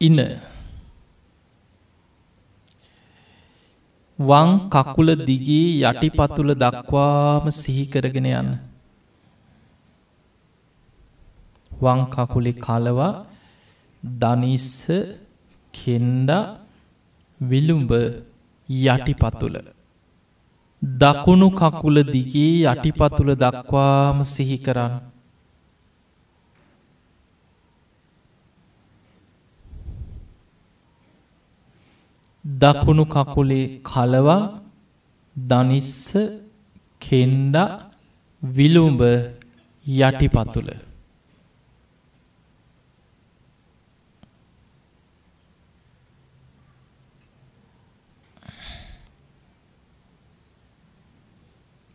ඉන්න 0.02 0.20
වං 4.20 4.50
කකුල 4.74 5.10
දිගේ 5.28 5.86
යටිපතුල 5.86 6.50
දක්වාම 6.64 7.46
සිහිකරගෙන 7.52 8.28
යන්න. 8.32 8.50
වං 11.72 12.00
කකුලෙ 12.16 12.52
කලවා 12.66 13.26
දනිස්ස 14.04 14.70
කෙන්ඩ 15.74 16.32
විලුම්ඹ 17.40 17.92
යටිපතුල. 18.70 19.56
දකුණු 20.82 21.50
කකුල 21.52 21.98
දිගේ 22.14 22.66
යටිපතුල 22.66 23.30
දක්වාම 23.36 24.18
සිහිකරන්න. 24.34 24.94
දකුණු 32.48 33.04
කකුලේ 33.06 33.80
කලවා 33.84 34.60
දනිස්ස 35.36 36.14
කෙන්ඩ 37.02 37.56
විලුම්ඹ 38.44 39.02
යටිපතුල. 39.86 40.70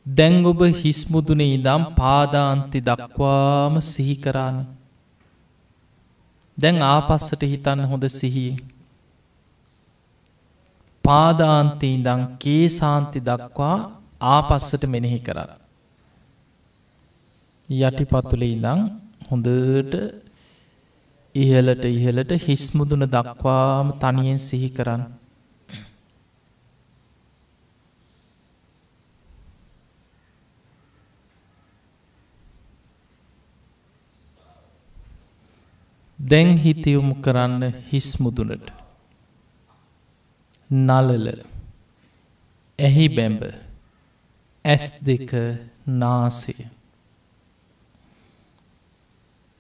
දැන් 0.07 0.45
ඔබ 0.45 0.61
හිස්මුදුනේ 0.81 1.55
ඉදම් 1.55 1.83
පාදාන්ති 1.97 2.79
දක්වාම 2.81 3.75
සිහිකරාන. 3.81 4.57
දැන් 6.59 6.77
ආපස්සට 6.83 7.43
හිතන්න 7.43 7.89
හොඳ 7.91 8.05
සිහියෙන්. 8.11 8.72
පාදාන්තී 11.05 11.95
ඉඳං 11.95 12.23
කේසාන්ති 12.39 13.21
දක්වා 13.21 13.77
ආපස්සට 14.33 14.85
මෙනෙහි 14.87 15.21
කරන්න. 15.21 15.51
යටිපතුල 17.69 18.45
ඉඳං 18.45 18.81
හොඳට 19.31 19.95
ඉහලට 21.35 21.85
ඉහලට 21.87 22.33
හිස්මුදුන 22.47 23.05
දක්වාම 23.07 23.89
තනියෙන් 23.99 24.41
සිහි 24.41 24.71
කරන්න. 24.71 25.03
දැන් 36.19 36.51
හිතයුමු 36.59 37.15
කරන්න 37.21 37.63
හිස්මුදුනට 37.91 38.82
නලල 40.73 41.27
ඇහි 42.79 43.07
බැම්බ. 43.17 43.43
ඇස් 44.65 44.85
දෙක 45.05 45.33
නාසය. 46.03 46.55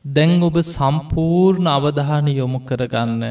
දැන් 0.04 0.42
ඔබ 0.42 0.56
සම්පූර්ණ 0.64 1.68
අවධාන 1.68 2.26
යොමු 2.30 2.60
කරගන්න. 2.68 3.24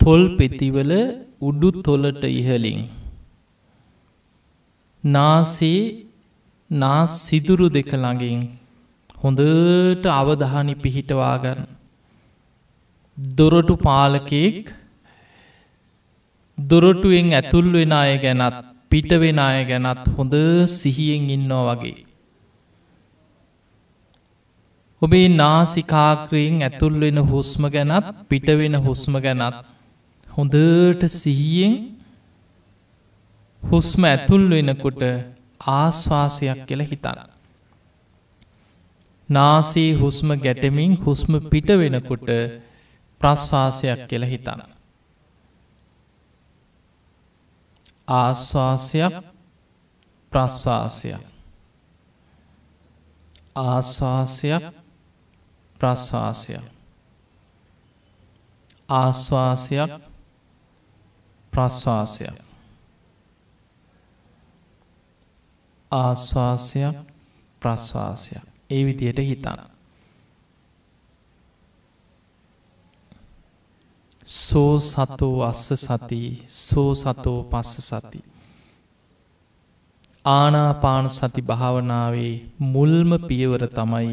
තොල් 0.00 0.22
පෙතිවල 0.38 0.92
උඩු 1.40 1.70
තොලට 1.82 2.24
ඉහලින් 2.30 2.80
නාසේ 5.04 6.06
නා 6.70 7.06
සිදුරු 7.06 7.68
දෙක 7.68 7.90
ළඟින් 7.94 8.40
හොඳට 9.22 10.06
අවධානි 10.12 10.74
පිහිටවාගන්න. 10.82 11.66
දොරටු 13.36 13.74
පාලකෙක් 13.78 14.72
දොරටුවෙන් 16.58 17.28
ඇතුල් 17.32 17.66
වෙන 17.72 17.92
අය 17.92 18.12
ගැනත් 18.18 18.56
පිටවෙන 18.90 19.38
අය 19.38 19.60
ගැනත් 19.64 20.04
හොඳ 20.16 20.34
සිහියෙන් 20.70 21.30
ඉන්නෝ 21.30 21.62
වගේ. 21.68 22.04
ඔබේ 25.02 25.26
නාසිකාක්‍රයෙන් 25.34 26.56
ඇතුල් 26.60 26.94
වෙන 27.00 27.18
හුස්ම 27.24 27.62
ගැනත් 27.68 28.06
පිටවෙන 28.28 28.76
හුස්ම 28.78 29.14
ගැනත් 29.18 29.56
හොඳට 30.26 31.02
සිහියෙන් 31.12 31.74
හුස්ම 33.62 34.02
ඇතුල් 34.04 34.44
වෙනකොට 34.50 35.02
ආශ්වාසයක් 35.72 36.60
කියල 36.68 36.82
හිතන්න. 36.82 37.18
නාසේ 39.28 39.90
හුස්ම 39.94 40.28
ගැටමින් 40.36 40.92
හුස්ම 40.96 41.32
පිට 41.50 41.68
වෙනකොට 41.80 42.28
ප්‍රශ්වාසයක් 43.20 44.00
කියල 44.08 44.24
හිතන්න. 44.24 44.71
ආශ්වාසයක් 48.12 49.14
ප්‍රශ්වාසයක් 50.32 51.22
ආශ්වාසයක් 53.56 54.64
ප්‍රශ්වාසයක් 55.80 56.64
ආශ්වාසයක් 58.88 59.90
ප්‍රශ්වාසයක් 61.52 62.36
ආශ්වාසයක් 65.90 66.96
ප්‍රශ්වාසයක් 67.62 68.44
ඒ 68.70 68.82
විදියට 68.86 69.18
හිතන්න. 69.20 69.71
සෝ 74.32 74.74
සතෝ 74.80 75.36
අස්ස 75.42 75.66
සති 75.78 76.20
සෝ 76.58 76.90
සතෝ 76.94 77.38
පස්ස 77.44 77.88
සති. 77.90 78.20
ආනාපාන 80.30 81.06
සති 81.08 81.42
භාවනාවේ 81.42 82.34
මුල්ම 82.66 83.10
පියවර 83.28 83.62
තමයි 83.70 84.12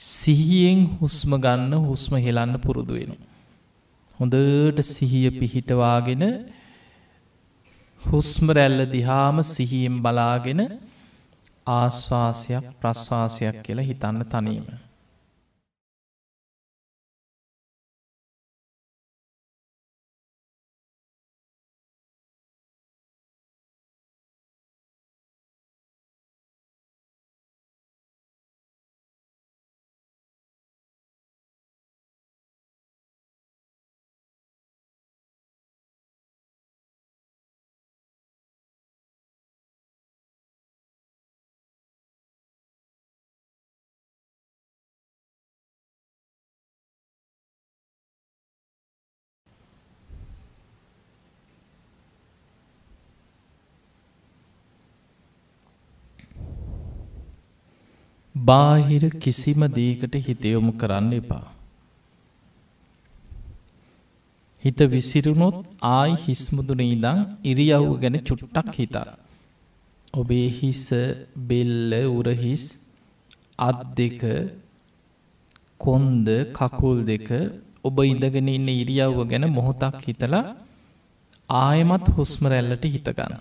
සිහියෙන් 0.00 0.80
හුස්ම 0.98 1.30
ගන්න 1.36 1.72
හුස්ම 1.88 2.14
හෙලන්න 2.16 2.54
පුරුදු 2.58 2.94
වෙන. 2.94 3.12
හොඳට 4.18 4.78
සිහිය 4.84 5.28
පිහිටවාගෙන 5.30 6.24
හුස්ම 8.02 8.46
රැල්ල 8.50 8.80
දිහාම 8.86 9.36
සිහියෙන් 9.44 9.96
බලාගෙන 10.02 10.60
ආශ්වාසයක් 11.66 12.66
ප්‍රශ්වාසයක් 12.80 13.56
කියලා 13.62 13.88
හිතන්න 13.90 14.20
තනීම. 14.24 14.66
බාහිර 58.48 59.04
කිසිම 59.22 59.62
දේකට 59.76 60.14
හිතයොමු 60.26 60.72
කරන්න 60.80 61.12
එපා. 61.18 61.44
හිත 64.62 64.80
විසිරුණොත් 64.94 65.58
ආයි 65.90 66.16
හිස්මුදුන 66.24 66.82
ඉදං 66.86 67.18
ඉරියව් 67.44 67.86
ගැන 68.02 68.16
චුට්ටක් 68.28 68.74
හිතා. 68.74 69.08
ඔබේ 70.14 70.48
හිස 70.58 70.84
බෙල්ල 71.48 71.92
උරහිස් 72.10 72.64
අත් 73.60 73.80
දෙක 73.96 74.22
කොන්ද 75.80 76.28
කකුල් 76.58 76.98
දෙක 77.04 77.28
ඔබ 77.84 77.96
ඉඳගෙන 78.04 78.48
ඉන්න 78.48 78.68
ඉරියව්ව 78.74 79.18
ගැන 79.32 79.44
මොහොතක් 79.50 79.98
හිතලා 80.06 80.44
ආයමත් 81.50 82.06
හුස්මරැල්ලට 82.16 82.84
හිතගන්න. 82.94 83.34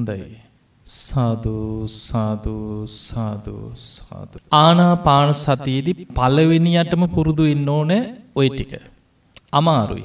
හොඳයි. 0.00 0.36
සාධූ 0.86 1.86
සාධූ 1.86 2.86
සාධූ 2.86 3.72
සාධ. 3.76 4.38
ආනාපාන 4.52 5.32
සතියේදි 5.32 5.92
පලවෙනියටම 5.92 7.06
පුරුදු 7.06 7.44
ඉන්න 7.44 7.68
ඕන 7.68 7.92
ඔය 8.36 8.48
ටික. 8.48 8.72
අමාරුයි. 9.52 10.04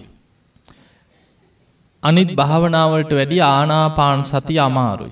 අනිත් 2.03 2.35
භාවනාවලට 2.35 3.13
වැඩි 3.13 3.41
ආනාපාන 3.41 4.23
සති 4.23 4.59
අමාරුයි. 4.59 5.11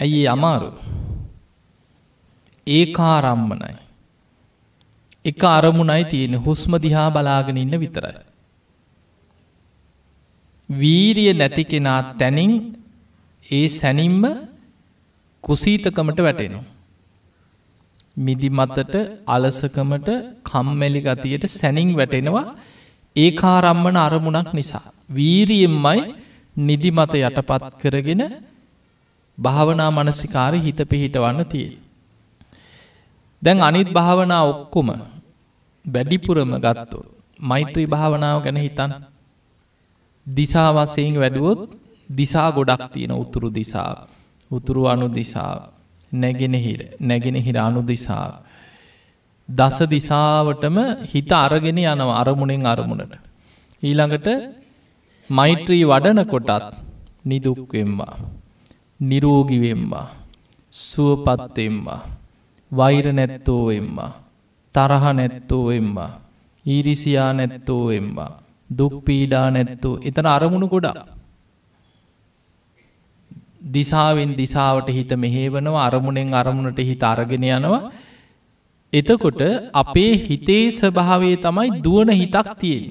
ඇයි 0.00 0.26
අමාරු. 0.26 0.72
ඒකාරම්මනයි. 2.66 3.74
එක 5.24 5.44
අරමුණයි 5.44 6.04
තියෙන 6.04 6.34
හුස්ම 6.46 6.76
දිහා 6.76 7.10
බලාගෙන 7.10 7.56
ඉන්න 7.56 7.80
විතරයි. 7.80 8.18
වීරිය 10.70 11.32
නැති 11.32 11.64
කෙනා 11.64 12.02
තැනින් 12.02 12.79
ඒ 13.50 13.66
සැනින්ම 13.70 14.22
කුසීතකමට 15.44 16.18
වැටෙනවා. 16.18 16.66
මිදි 18.16 18.48
මතට 18.50 18.94
අලසකමට 19.26 20.08
කම්මැලි 20.44 21.00
ගතියට 21.00 21.44
සැනින් 21.50 21.90
වැටෙනවා 21.96 22.46
ඒ 23.16 23.30
කාරම්මන 23.32 23.96
අරමුණක් 23.98 24.50
නිසා. 24.52 24.86
වීරියෙන්මයි 25.10 26.00
නිදිමත 26.56 27.14
යටපත් 27.18 27.64
කරගෙන 27.82 28.22
භාවනා 29.38 29.90
මනසිකාර 29.90 30.54
හිත 30.56 30.80
පිහිටවන්න 30.90 31.40
තිය. 31.44 31.68
දැන් 33.42 33.62
අනිත් 33.62 33.88
භාවනා 33.90 34.42
ඔක්කොම 34.44 34.88
වැඩිපුරම 35.84 36.52
ගත්තෝ. 36.56 37.04
මෛත්‍රී 37.40 37.86
භාවනාව 37.86 38.38
ගැන 38.44 38.58
හිතන් 38.58 38.92
දිසාවසයෙන් 40.26 41.14
වැඩුවොත් 41.14 41.79
දිසා 42.10 42.50
ගොඩක් 42.50 42.82
තියෙන 42.92 43.12
උතුරු 43.14 43.48
දිසා 43.50 43.90
උතුරු 44.50 44.82
අනු 44.86 45.08
දිසා 45.08 45.52
නැගෙනහිර 46.12 46.80
නැගෙනහිර 47.00 47.56
අනු 47.58 47.82
දිසා 47.82 48.28
දස 49.48 49.78
දිසාවටම 49.92 50.76
හිත 51.12 51.30
අරගෙන 51.34 51.78
යනව 51.84 52.10
අරමුණෙන් 52.20 52.66
අරමුණට. 52.66 53.14
ඊළඟට 53.82 54.28
මෛත්‍රී 55.30 55.84
වඩන 55.84 56.20
කොටත් 56.32 56.50
නිදුක්වෙම්වා. 57.24 58.14
නිරෝගිවෙම්වා. 59.00 60.06
සුවපත්තෙම්වා. 60.72 62.00
වෛර 62.72 63.06
නැත්තෝ 63.12 63.64
එම්වා. 63.70 64.12
තරහ 64.74 65.04
නැත්තෝ 65.12 65.66
එම්වා. 65.70 66.10
ඊරිසියා 66.64 67.32
නැත්තෝ 67.32 67.84
එම්වා. 67.90 68.32
දුක්පීඩා 68.70 69.46
නැත්තෝ 69.50 69.94
එතන 70.02 70.26
අරමුණු 70.26 70.68
ගොඩා. 70.68 70.94
දිසාවෙන් 73.62 74.30
දිසාවට 74.34 74.88
හිත 74.90 75.12
මෙහේවනවා 75.16 75.84
අරමුණෙන් 75.86 76.32
අරමුණට 76.34 76.80
හිත 76.82 77.02
අරගෙන 77.04 77.44
යනවා 77.50 77.82
එතකොට 78.92 79.42
අපේ 79.72 80.12
හිතේ 80.18 80.64
ස්වභාවේ 80.70 81.36
තමයි 81.38 81.68
දුවන 81.80 82.10
හිතක් 82.12 82.48
තියෙන. 82.58 82.84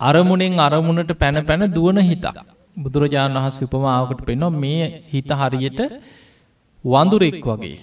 අරමුණෙන් 0.00 0.58
අරමුණට 0.60 1.12
පැන 1.14 1.38
පැන 1.42 1.62
දුවන 1.70 1.98
හිතක්. 2.00 2.36
බුදුරජාණන් 2.76 3.36
වහස 3.36 3.58
උපමාවකට 3.62 4.20
පෙන්නවා 4.22 4.58
මේ 4.58 4.84
හිත 5.06 5.30
හරියට 5.32 5.80
වඳුරෙක් 6.84 7.40
වගේ. 7.42 7.78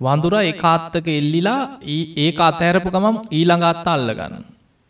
වඳුර 0.00 0.34
ඒකාත්තක 0.40 1.06
එල්ලිලා 1.10 1.60
ඒ 1.88 2.30
අතෑරපු 2.40 2.88
ගමම් 2.90 3.16
ඊළඟත්ත 3.30 3.86
අල්ලගන්න. 3.86 4.34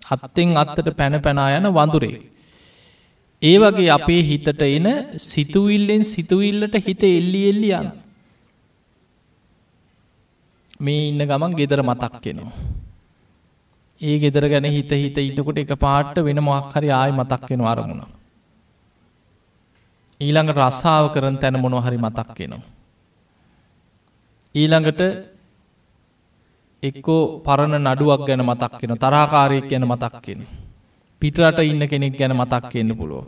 අත්තෙන් 0.03 0.57
අත්තට 0.57 0.89
පැන 0.97 1.17
පැනා 1.21 1.51
යන 1.57 1.69
වඳුරේ. 1.73 2.34
ඒ 3.45 3.57
වගේ 3.63 3.91
අපේ 3.97 4.23
හිතට 4.31 4.63
එන 4.69 4.87
සිතුවිල්ලෙන් 5.23 6.03
සිතුවිල්ලට 6.05 6.77
හිත 6.87 7.03
එල්ලි 7.11 7.43
එල්ලි 7.51 7.71
යන්න. 7.79 7.91
මේ 10.81 11.09
ඉන්න 11.11 11.23
ගමන් 11.23 11.57
ගෙදර 11.61 11.83
මතක් 11.83 12.15
කෙනවා. 12.25 12.53
ඒ 14.01 14.17
ගෙදර 14.19 14.49
ගැන 14.49 14.67
හිත 14.67 14.91
හිත 14.95 15.19
ඉටකොට 15.21 15.59
එක 15.59 15.73
පාට්ට 15.79 16.25
වෙන 16.27 16.41
මොක්හරි 16.43 16.91
ආය 16.93 17.13
මතක් 17.13 17.43
කෙන 17.49 17.67
අරමුණ. 17.73 18.03
ඊළඟ 20.21 20.51
රස්සාාව 20.55 21.13
කරන 21.15 21.39
තැන 21.39 21.61
මොනො 21.61 21.81
හරි 21.81 21.99
මතක් 21.99 22.29
කෙනවා. 22.35 22.65
ඊළඟට 24.55 25.01
එක්කෝ 26.83 27.23
පරණ 27.47 27.83
නඩුවක් 27.85 28.27
ගැන 28.27 28.43
මතක් 28.43 28.73
කෙන 28.81 28.93
තරාකාරයක් 28.97 29.67
ගැන 29.71 29.85
මතක් 29.85 30.15
කෙන. 30.23 30.41
පිටරට 31.25 31.59
ඉන්න 31.65 31.83
කෙනෙක් 31.91 32.17
ගැන 32.19 32.33
මතක් 32.37 32.65
කියන්න 32.71 32.93
පුළුව. 32.97 33.25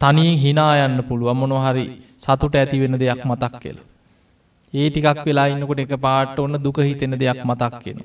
තනියෙන් 0.00 0.36
හිනා 0.38 0.72
යන්න 0.82 1.00
පුළුව 1.08 1.34
මොනොහරි 1.34 1.84
සතුට 2.18 2.54
ඇති 2.54 2.78
වෙන 2.82 2.94
දෙයක් 3.02 3.22
මතක් 3.30 3.54
කියලා. 3.62 3.86
ඒ 4.72 4.86
ටිකක් 4.90 5.18
වෙලා 5.26 5.46
ඉන්නකොට 5.52 5.80
එක 5.82 5.94
පාට 6.04 6.38
ඔන්න 6.38 6.56
දුක 6.64 6.78
හිතෙන 6.88 7.14
දෙයක් 7.20 7.40
මතක් 7.44 7.74
කියෙන. 7.82 7.98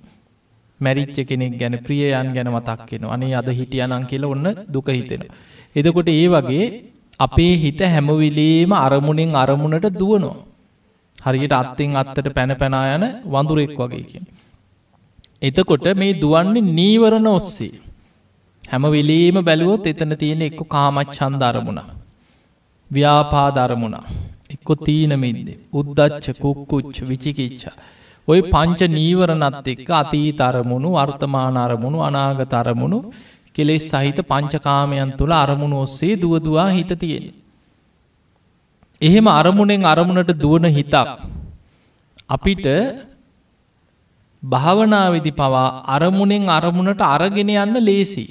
මැරිච්ච 0.79 1.17
කෙනෙක් 1.29 1.53
ගැන 1.59 1.75
ප්‍රියයන් 1.85 2.29
ගැන 2.35 2.49
මතක් 2.49 2.79
කියෙන 2.89 3.05
අනේ 3.15 3.33
අද 3.39 3.49
හිටියනං 3.49 4.05
කියල 4.09 4.25
ඔන්න 4.25 4.47
දුක 4.67 4.87
හිතෙන. 4.89 5.23
එදකොට 5.75 6.09
ඒ 6.09 6.27
වගේ 6.27 6.65
අපේ 7.19 7.53
හිත 7.63 7.81
හැමවිලේම 7.93 8.71
අරමුණෙන් 8.77 9.35
අරමුණට 9.35 9.85
දුවනවා. 9.99 10.37
හරියට 11.19 11.53
අත්තෙන් 11.53 11.99
අත්තට 12.01 12.27
පැන 12.37 12.51
පැනා 12.61 12.85
යන 12.95 13.05
වඳුරෙක් 13.33 13.77
වගේකින්. 13.79 14.25
එතකොට 15.41 15.87
මේ 16.01 16.17
දුවන්නේ 16.23 16.67
නීවරණ 16.77 17.29
ඔස්සේ. 17.29 17.88
හැම 18.70 18.84
වෙලේම 18.88 19.38
බැලුවොත් 19.41 19.88
එතන 19.88 20.13
තියෙන 20.22 20.41
එක්ක 20.41 20.61
කාමත් 20.67 21.15
චන්ද 21.17 21.43
අරමුණ. 21.43 21.80
ව්‍යාපාධරමුණා. 22.91 24.05
එක්කො 24.55 24.74
තීනමින්ද 24.88 25.49
උද්දච්ච 25.74 26.28
කුක්කුච්ච 26.41 26.97
විචිකිච්චා. 27.09 27.76
ඔය 28.28 28.39
පංච 28.45 28.82
නීවරණත් 28.89 29.67
එක්ක 29.74 29.89
අතීත 29.91 30.41
අරමුණු 30.41 30.89
වර්තමාන 30.91 31.57
අරමුණු 31.57 31.99
අනාගත 31.99 32.53
අරමුණු 32.53 32.99
කෙලෙස් 33.55 33.86
සහිත 33.91 34.20
පංචකාමයන් 34.32 35.11
තුළ 35.17 35.34
අරමුණු 35.43 35.78
ඔස්සේ 35.86 36.15
දුවදවා 36.15 36.70
හිත 36.70 36.91
තියෙන. 37.01 37.26
එහෙම 39.01 39.28
අරමුණෙන් 39.30 39.86
අරමුණට 39.86 40.32
දුවන 40.36 40.65
හිතක්. 40.70 41.07
අපිට 42.30 42.67
භාවනාවිදි 44.43 45.32
පවා 45.32 45.70
අරමුණෙන් 45.88 46.45
අරමුණට 46.49 47.01
අරගෙන 47.07 47.49
යන්න 47.55 47.80
ලේසි. 47.82 48.26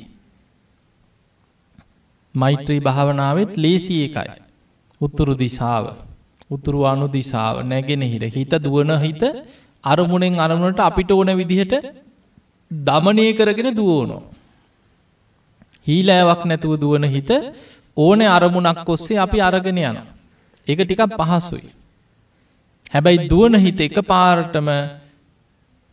මෛත්‍රී 2.34 2.80
භාවනාවත් 2.80 3.52
ලේසි 3.56 3.94
එකයි. 4.04 4.30
උත්තුරු 5.00 5.34
දිසාව. 5.34 5.84
උතුරු 6.50 6.80
අනු 6.84 7.06
දිසාව 7.08 7.56
නැගෙනහිර 7.64 8.24
හිත 8.28 8.52
දුවන 8.58 8.92
හිත 8.96 9.22
අරමුණෙන් 9.84 10.36
අරමුණට 10.38 10.80
අපිට 10.80 11.10
ඕන 11.10 11.30
විදිහට 11.36 11.74
දමනය 12.70 13.26
කරගෙන 13.34 13.70
දුවනෝ. 13.72 14.22
හීලෑවක් 15.86 16.42
නැතුව 16.44 16.72
දුවන 16.76 17.04
හිත 17.06 17.30
ඕන 17.96 18.20
අරමුණක් 18.28 18.88
ඔස්සේ 18.88 19.18
අපි 19.18 19.38
අරගෙන 19.40 19.78
යන. 19.80 19.98
එක 20.66 20.78
ටිකක් 20.80 21.02
පහසුයි. 21.18 21.70
හැබැයි 22.92 23.28
දුවන 23.28 23.54
හිත 23.56 23.80
එක 23.80 23.98
පාරටම 24.04 24.68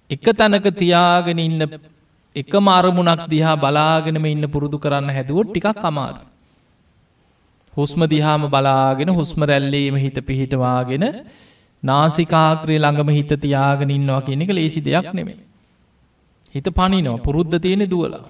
එක 0.09 0.25
තැනක 0.33 0.67
තියාගෙන 0.73 1.39
ඉන්න 1.39 1.61
එක 2.35 2.53
මාරමුණක් 2.59 3.25
දිහා 3.27 3.55
බලාගෙනම 3.55 4.25
ඉන්න 4.25 4.45
පුරුදු 4.47 4.77
කරන්න 4.77 5.09
හැදුවොත් 5.09 5.49
ටිකක් 5.49 5.83
අමාරු. 5.83 6.21
හුස්ම 7.73 8.01
දිහාම 8.05 8.43
බලාගෙන 8.47 9.09
හුස්ම 9.09 9.41
රැල්ලේම 9.43 9.95
හිත 9.95 10.17
පිහිටවාගෙන 10.21 11.05
නාසිකාක්‍රය 11.83 12.77
ළඟම 12.77 13.09
හිත 13.09 13.31
තියාගෙන 13.41 13.89
ඉන්නවා 13.89 14.21
කියන 14.21 14.41
එක 14.41 14.51
ලේසි 14.51 14.79
දෙයක් 14.81 15.09
නෙමේ. 15.13 15.39
හිත 16.55 16.67
පනිනෝ 16.71 17.17
පුරුද්ධ 17.17 17.57
තියෙන 17.59 17.83
දුවලා. 17.85 18.25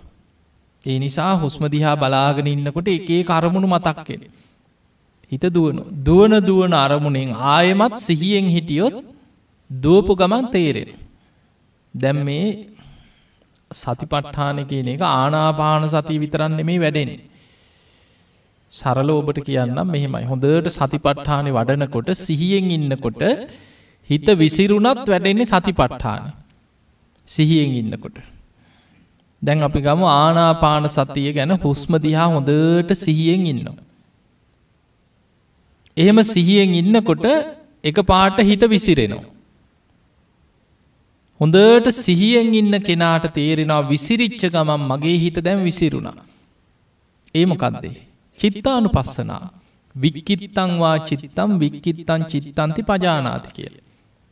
ඒ 0.83 0.97
නිසා 0.99 1.33
හුස්ම 1.35 1.63
දිහා 1.67 1.95
බලාගෙන 1.95 2.47
ඉන්නකොට 2.47 2.87
එකේ 2.89 3.21
කරමුණු 3.23 3.67
මතක්කෙන. 3.67 4.21
හිත 5.31 5.45
දුවන 5.49 5.77
දුවන 6.03 6.33
දුවන 6.41 6.73
අරමුණෙන් 6.75 7.33
ආයමත් 7.53 7.95
සිහියෙන් 7.97 8.47
හිටියොත් 8.49 8.95
දුවපු 9.69 10.13
ගමන් 10.15 10.45
තේරෙන. 10.51 10.89
දැම් 11.93 12.17
මේ 12.23 12.74
සතිපට්ඨාන 13.75 14.59
කියන 14.69 14.89
එක 14.93 15.03
ආනාපාන 15.11 15.87
සතිය 15.93 16.19
විතරන්න 16.23 16.59
මේ 16.69 16.79
වැඩෙන්නේ. 16.79 17.23
සරල 18.73 19.09
ඔබට 19.11 19.39
කියන්නම් 19.47 19.87
මෙහෙමයි 19.87 20.25
හොඳට 20.31 20.69
සතිපට්ඨානෙ 20.77 21.51
වඩනකොට 21.57 22.09
සිහියෙන් 22.17 22.71
ඉන්නකොට 22.77 23.21
හිත 24.09 24.27
විසිරුණත් 24.41 25.05
වැඩෙන්නේ 25.07 25.51
සතිපට්ඨාන 25.51 26.23
සිහියෙන් 27.27 27.73
ඉන්නකොට. 27.81 28.17
දැන් 29.41 29.67
අපි 29.67 29.79
ගම 29.81 30.03
ආනාපාන 30.13 30.87
සතිය 30.89 31.29
ගැන 31.37 31.53
හුස්ම 31.63 31.93
දිහා 32.05 32.27
හොඳට 32.33 32.91
සිහියෙන් 32.95 33.45
ඉන්නවා. 33.51 33.77
එහෙම 35.97 36.19
සිහියෙන් 36.25 36.75
ඉන්නකොට 36.81 37.25
එක 37.83 37.97
පාට 38.11 38.37
හිත 38.41 38.63
විසිරෙනවා. 38.69 39.34
හොඳට 41.39 41.87
සිහියෙන් 42.05 42.53
ඉන්න 42.53 42.75
කෙනාට 42.87 43.25
තේරෙනවා 43.33 43.89
විසිරිච්ච 43.89 44.43
ගමන් 44.53 44.81
මගේ 44.91 45.17
හිත 45.17 45.37
දැම් 45.45 45.63
විසිරුණා. 45.63 46.17
ඒමකක්දේ. 47.35 47.95
චිත්තානු 48.39 48.89
පස්සනා 48.89 49.43
වික්කිත්තංවා 49.95 50.97
චිත්තම් 50.99 51.51
වික්කිත්තන් 51.61 52.21
චිත්තන්ති 52.31 52.81
පජානාති 52.83 53.49
කියල. 53.55 53.75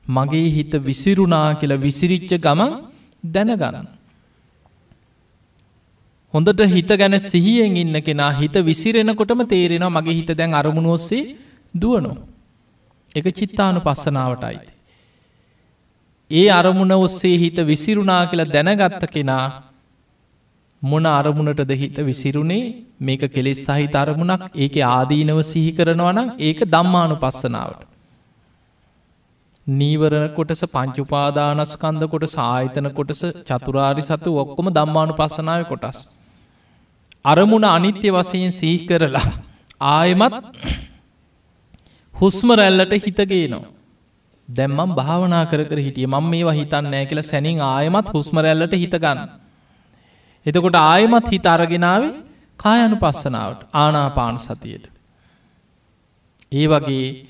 මගේ 0.05 0.47
හිත 0.49 0.73
විසිරුණා 0.85 1.49
කියලා 1.55 1.83
විසිරිච්ච 1.85 2.31
ගමන් 2.45 2.71
දැනගරන්න. 3.33 3.87
හොඳට 6.33 6.61
හිත 6.75 6.91
ගැන 6.99 7.19
සිහියෙන් 7.21 7.77
ඉන්න 7.77 7.97
කෙනා 8.01 8.31
හිත 8.31 8.55
විසිරෙනකොටම 8.69 9.41
තේරෙනවා 9.53 9.95
මගේ 9.97 10.15
හිත 10.19 10.31
දැන් 10.37 10.53
අරමුණ 10.53 10.93
ඔස්සේ 10.95 11.23
දුවනෝ. 11.81 12.17
එක 13.15 13.25
චිත්තානු 13.39 13.79
පස්සනාවට 13.79 14.43
අයිති. 14.43 14.72
ඒ 16.33 16.47
අරමුණ 16.49 16.93
ඔස්සේ 16.95 17.35
හිත 17.37 17.57
විසිරුණා 17.67 18.21
කියලා 18.25 18.51
දැනගත්ත 18.53 19.03
කෙනා 19.11 19.45
මොන 20.81 21.05
අරමුණටද 21.09 21.73
හිත 21.73 21.97
විසිරුණේ 22.01 22.63
මේක 22.99 23.23
කෙලෙස් 23.35 23.61
සහිත 23.65 23.95
අරමුණක් 23.95 24.43
ඒක 24.55 24.77
ආදීනව 24.87 25.41
සිහි 25.43 25.71
කරනවනම් 25.71 26.31
ඒක 26.39 26.59
දම්මානු 26.65 27.15
පස්සනාවට. 27.15 27.83
නීවරණ 29.67 30.27
කොටස 30.35 30.63
පංචුපාදානස්කන්ද 30.73 32.03
කොට 32.13 32.25
සාහිතන 32.29 32.89
කොටස 32.91 33.21
චතුරාරි 33.49 34.01
සතු 34.01 34.33
ඔක්කොම 34.37 34.69
දම්මානු 34.69 35.13
පස්සනාව 35.13 35.63
කොටස්. 35.67 35.99
අරමුණ 37.25 37.67
අනිත්‍ය 37.67 38.09
වසයෙන් 38.09 38.51
සිහි 38.51 38.77
කරලා 38.85 39.27
ආයමත් 39.91 40.35
හුස්ම 42.13 42.49
රැල්ලට 42.51 42.93
හිතගේනවා. 44.53 44.85
දැම්මම් 44.85 44.95
භාවනා 44.95 45.45
කර 45.45 45.77
හිටිය 45.77 46.07
මං 46.07 46.23
මේවා 46.23 46.53
හිතන්නෑ 46.53 47.05
කියලා 47.05 47.23
සැනින් 47.23 47.61
ආයමත් 47.61 48.13
හුස්මරැල්ලට 48.13 48.73
හිතගන්න. 48.73 49.29
එතකොට 50.47 50.75
ආයමත් 50.75 51.27
හිත 51.27 51.45
අරගෙනාවේ 51.45 52.23
කායනු 52.57 52.95
පස්සනාවට 52.95 53.67
ආනාපාන 53.73 54.39
සතියට. 54.39 54.87
ඒ 56.51 56.67
වගේ 56.67 57.27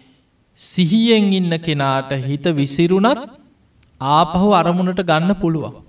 සිහියෙන් 0.56 1.34
ඉන්න 1.34 1.60
කෙනාට 1.60 2.12
හිත 2.12 2.44
විසිරුණත් 2.44 3.30
ආපහු 4.02 4.54
අරමුණට 4.54 5.04
ගන්න 5.04 5.36
පුළුවන්. 5.36 5.84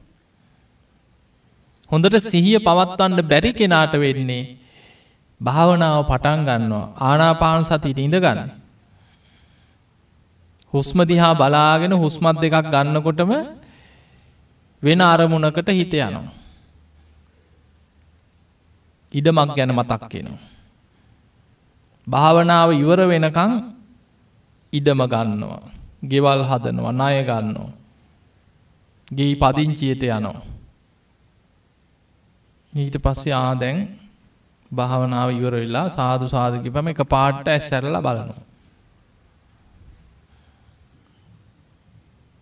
හොඳට 1.93 2.21
සිහිය 2.21 2.59
පවත්වන්න 2.59 3.23
බැරි 3.23 3.53
කෙනාට 3.53 3.93
වෙන්නේ 3.93 4.57
භාවනාව 5.43 6.05
පටන් 6.05 6.45
ගන්නවා 6.45 6.93
ආනාපාන 6.97 7.65
සතිට 7.65 7.99
ඉඳ 7.99 8.15
ගන්න. 8.15 8.64
හුස්ම 10.75 10.99
දිහා 11.03 11.35
බලාගෙන 11.35 11.93
හුස්මත් 11.95 12.37
දෙකක් 12.37 12.67
ගන්නකොටම 12.67 13.33
වෙන 14.83 15.01
අරමුණකට 15.03 15.69
හිත 15.71 15.95
යනවා. 15.97 16.33
ඉඩමක් 19.15 19.51
ගැන 19.55 19.71
මතක් 19.73 20.03
කෙනවා. 20.09 20.43
භාවනාව 22.07 22.69
ඉවර 22.75 23.01
වෙනකං 23.07 23.53
ඉඩම 24.73 25.01
ගන්නවා. 25.07 25.63
ගෙවල් 26.03 26.41
හදනවා 26.43 26.93
ණය 26.93 27.23
ගන්නවා. 27.23 27.73
ගේ 29.09 29.35
පදිංචියට 29.37 30.03
යනවා. 30.05 30.43
ඊට 32.73 32.97
පස්සේ 32.99 33.37
ආදැන් 33.37 33.79
භාවනාව 34.71 35.29
ඉවර 35.31 35.55
වෙලා 35.57 35.87
සාදු 35.89 36.27
සාධකිපම 36.29 36.87
එක 36.89 37.01
පාට්ට 37.07 37.47
ඇස් 37.47 37.65
සැරල 37.69 37.97
බලනවා. 37.99 38.54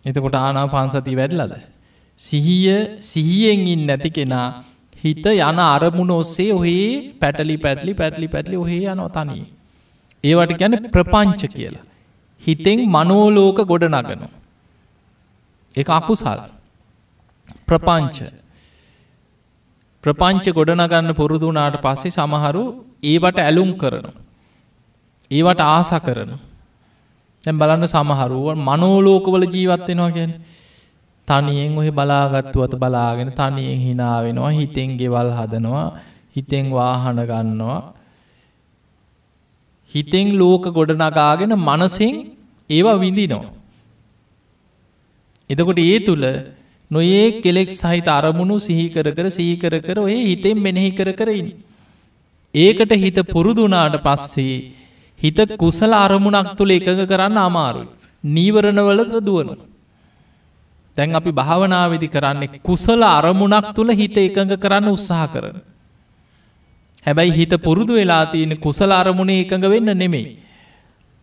එතකොට 0.05 0.35
ආනා 0.35 0.67
පන්සති 0.67 1.15
වැඩලද. 1.15 1.53
සිහිය 2.19 2.75
සිහියෙන් 3.01 3.67
ඉන් 3.67 3.81
නැති 3.85 4.09
කෙනා 4.09 4.47
හිත 5.03 5.25
යන 5.25 5.59
අරමුණ 5.65 6.11
ඔස්සේ 6.11 6.51
ඔහේ 6.53 6.87
පැටලි 7.19 7.57
පැටලි 7.57 7.93
පැටලි 7.93 8.27
පැටලි 8.27 8.55
ඔහේ 8.55 8.83
යනෝ 8.87 9.09
තනී. 9.09 9.43
ඒවට 10.23 10.53
ගැන 10.59 10.75
ප්‍රපංච 10.91 11.41
කියලා. 11.49 11.85
හිතෙන් 12.41 12.79
මනෝලෝක 12.87 13.59
ගොඩ 13.65 13.85
නගනු. 13.91 14.27
එක 15.75 15.89
අකුසල් 15.89 16.39
ප්‍රපංච 17.67 18.17
ප්‍රපංච 20.03 20.45
ගොඩනගන්න 20.49 21.13
පුරුදුනාට 21.13 21.77
පස්සේ 21.81 22.11
සමහරු 22.11 22.63
ඒවට 23.03 23.37
ඇලුම් 23.39 23.69
කරන. 23.77 24.07
ඒවට 25.31 25.61
ආස 25.65 25.91
කරන. 25.99 26.31
තැම් 27.43 27.55
බලන්න 27.57 27.85
සමහරුව 27.85 28.47
මනෝලෝකවල 28.59 29.45
ජීවත්වෙනවා 29.47 30.11
ගැන 30.11 30.31
තනියෙන් 31.27 31.77
ඔහෙ 31.77 31.91
බලාගත්තුවත 31.91 32.73
බලාගෙන 32.75 33.31
තනියෙන් 33.31 33.79
හිනාවෙනවා 33.79 34.51
හිතෙන් 34.51 34.89
ගෙවල් 34.97 35.29
හදනවා 35.31 35.87
හිතෙන් 36.35 36.65
වාහන 36.71 37.19
ගන්නවා 37.23 37.81
හිතෙන් 39.93 40.27
ලෝක 40.37 40.65
ගොඩනගාගෙන 40.69 41.53
මනසින් 41.59 42.15
ඒවා 42.69 42.99
විඳිනවා. 42.99 43.51
එතකොට 45.49 45.79
ඒ 45.79 45.97
තුළ 45.99 46.25
නොඒ 46.91 47.41
කෙලෙක් 47.43 47.69
සහිත 47.71 48.07
අරමුණු 48.09 48.55
සිහිකර 48.59 49.07
කර 49.11 49.27
සීකර 49.29 49.73
කර 49.79 49.97
ඔය 49.99 50.15
හිතෙන් 50.29 50.57
මෙනෙහි 50.57 50.91
කර 50.91 51.09
කරයින්. 51.11 51.49
ඒකට 52.53 52.93
හිත 52.95 53.19
පුරුදුනාට 53.31 53.97
පස්සේ 54.03 54.57
හිත 55.23 55.39
කුසල 55.57 55.91
අරමුණක් 55.95 56.55
තුළ 56.57 56.71
එකඟ 56.71 57.03
කරන්න 57.07 57.37
අමාරුයි. 57.39 57.87
නීවරණවලට 58.25 59.13
දුවනු. 59.21 59.53
තැන් 60.97 61.15
අපි 61.15 61.31
භාවනාවිදි 61.31 62.07
කරන්නේ 62.07 62.59
කුසල 62.61 63.03
අරමුණක් 63.09 63.67
තුළ 63.75 63.91
හිත 63.91 64.17
එකඟ 64.19 64.55
කරන්න 64.57 64.89
උත්සාහ 64.89 65.27
කරන. 65.27 65.57
හැබැයි 67.05 67.31
හිත 67.31 67.53
පුරුදු 67.61 67.93
වෙලා 67.93 68.25
තියෙන 68.25 68.57
කුසල 68.57 68.91
අරමුණේ 68.91 69.41
එකඟ 69.43 69.67
වෙන්න 69.69 69.97
නෙමෙයි. 69.97 70.37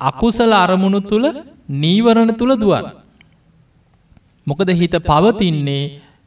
අකුසල 0.01 0.53
අරමුණු 0.55 1.01
තුළ 1.03 1.26
නීවරණ 1.82 2.32
තුළ 2.36 2.55
දුවන්. 2.57 2.86
මොකද 4.46 4.70
හිත 4.72 4.94
පවතින්නේ 5.03 5.82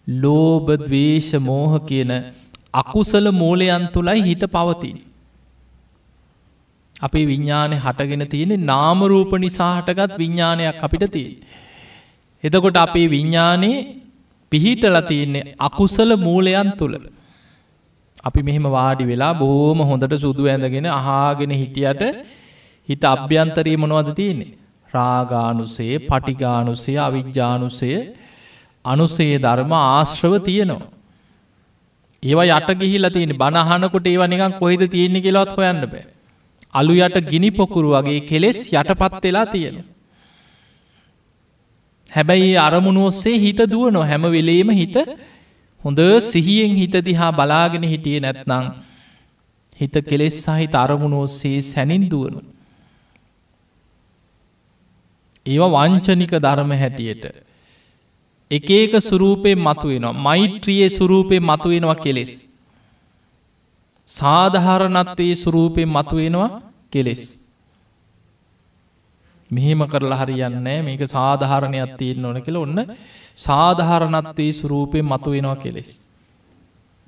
ලෝබ 0.07 0.67
දවේශ 0.81 1.33
මෝහ 1.39 1.73
කියන 1.81 2.11
අකුසල 2.73 3.25
මූලයන් 3.31 3.89
තුළයි 3.93 4.21
හිත 4.21 4.43
පවතින්. 4.47 4.97
අපේ 7.03 7.25
විඤ්ඥානය 7.25 7.75
හටගෙන 7.77 8.23
තියෙනෙ 8.27 8.55
නාමරූප 8.63 9.33
නිසා 9.39 9.71
හටගත් 9.77 10.17
විඤ්ඥානයක් 10.17 10.83
අපිට 10.83 11.05
තිය. 11.11 11.29
එතකොට 12.43 12.77
අපේ 12.77 13.07
විඤ්ඥානයේ 13.07 13.77
පිහිටල 14.51 14.97
තියන්නේ 15.01 15.43
අකුසල 15.59 16.11
මූලයන් 16.17 16.71
තුළ. 16.77 16.95
අපි 18.23 18.41
මෙහෙම 18.41 18.67
වාඩි 18.69 19.05
වෙලා 19.05 19.33
බෝම 19.33 19.79
හොඳට 19.81 20.15
සුදු 20.15 20.43
ඇඳගෙන 20.45 20.89
අහාගෙන 20.91 21.53
හිටියට 21.53 22.03
හිත 22.89 23.03
අභ්‍යන්තරී 23.05 23.77
මොනවද 23.77 24.11
තියන්නේ. 24.15 24.51
රාගානුසේ 24.93 25.93
පටිගානුසේ 25.99 26.97
අවිජ්‍යානුසය 26.99 27.91
අනුසේ 28.85 29.35
ධර්ම 29.37 29.71
ආශ්‍රව 29.73 30.33
තියෙනවා. 30.39 30.91
ඒවා 32.23 32.49
යට 32.51 32.69
ගිහිල 32.81 33.09
තියෙන 33.09 33.33
බණහනකොට 33.35 34.07
ඒව 34.07 34.23
නිකන් 34.27 34.53
කොහෙද 34.59 34.83
තියෙන්නේ 34.87 35.23
කියලවත් 35.25 35.55
හොයන්න 35.57 35.85
බෑ. 35.85 36.03
අලු 36.73 36.93
යට 36.97 37.17
ගිනි 37.31 37.49
පොකුරු 37.51 37.89
වගේ 37.95 38.21
කෙලෙස් 38.29 38.59
යටපත් 38.73 39.23
වෙලා 39.23 39.45
තියෙන. 39.45 39.77
හැබැයි 42.11 42.55
අරමුණ 42.57 42.99
ඔස්සේ 43.07 43.37
හිත 43.39 43.59
දුවනො 43.73 44.01
හැම 44.03 44.25
වෙලේම 44.35 44.69
හිත 44.71 44.97
හොඳ 45.81 45.99
සිහියෙන් 46.21 46.75
හිත 46.75 46.95
දිහා 47.07 47.31
බලාගෙන 47.31 47.85
හිටිය 47.91 48.19
නැත්නං 48.19 48.65
හිත 49.79 49.95
කෙලෙස් 50.09 50.35
සහිත 50.45 50.75
අරමුණ 50.75 51.15
ඔස්සේ 51.23 51.61
සැනින් 51.61 52.05
දුවනු. 52.11 52.39
ඒවා 55.45 55.73
වංචනික 55.75 56.33
ධර්ම 56.45 56.71
හැටියට. 56.81 57.23
එක 58.51 58.67
ඒක 58.69 58.93
සුරූපය 59.01 59.51
මතුවෙනවා 59.57 60.19
මෛත්‍රියයේ 60.25 60.89
සුරූපය 60.89 61.37
මතුවෙනවා 61.41 62.01
කෙලෙස්. 62.05 62.33
සාධහරණත්වයේ 64.09 65.35
සුරූපය 65.35 65.85
මතුවෙනවා 65.87 66.61
කෙලෙස්. 66.91 67.21
මෙහෙම 69.51 69.81
කරලා 69.87 70.19
හරියන්නේ 70.21 70.77
මේක 70.81 71.03
සාධහරණයක් 71.07 71.97
තියෙන් 71.97 72.25
ඕන 72.25 72.41
කියල 72.41 72.57
ඔන්න 72.57 72.79
සාධහරණත්වයේ 73.37 74.53
සුරූපය 74.53 75.01
මතුවෙනවා 75.03 75.55
කෙලෙස්. 75.55 75.89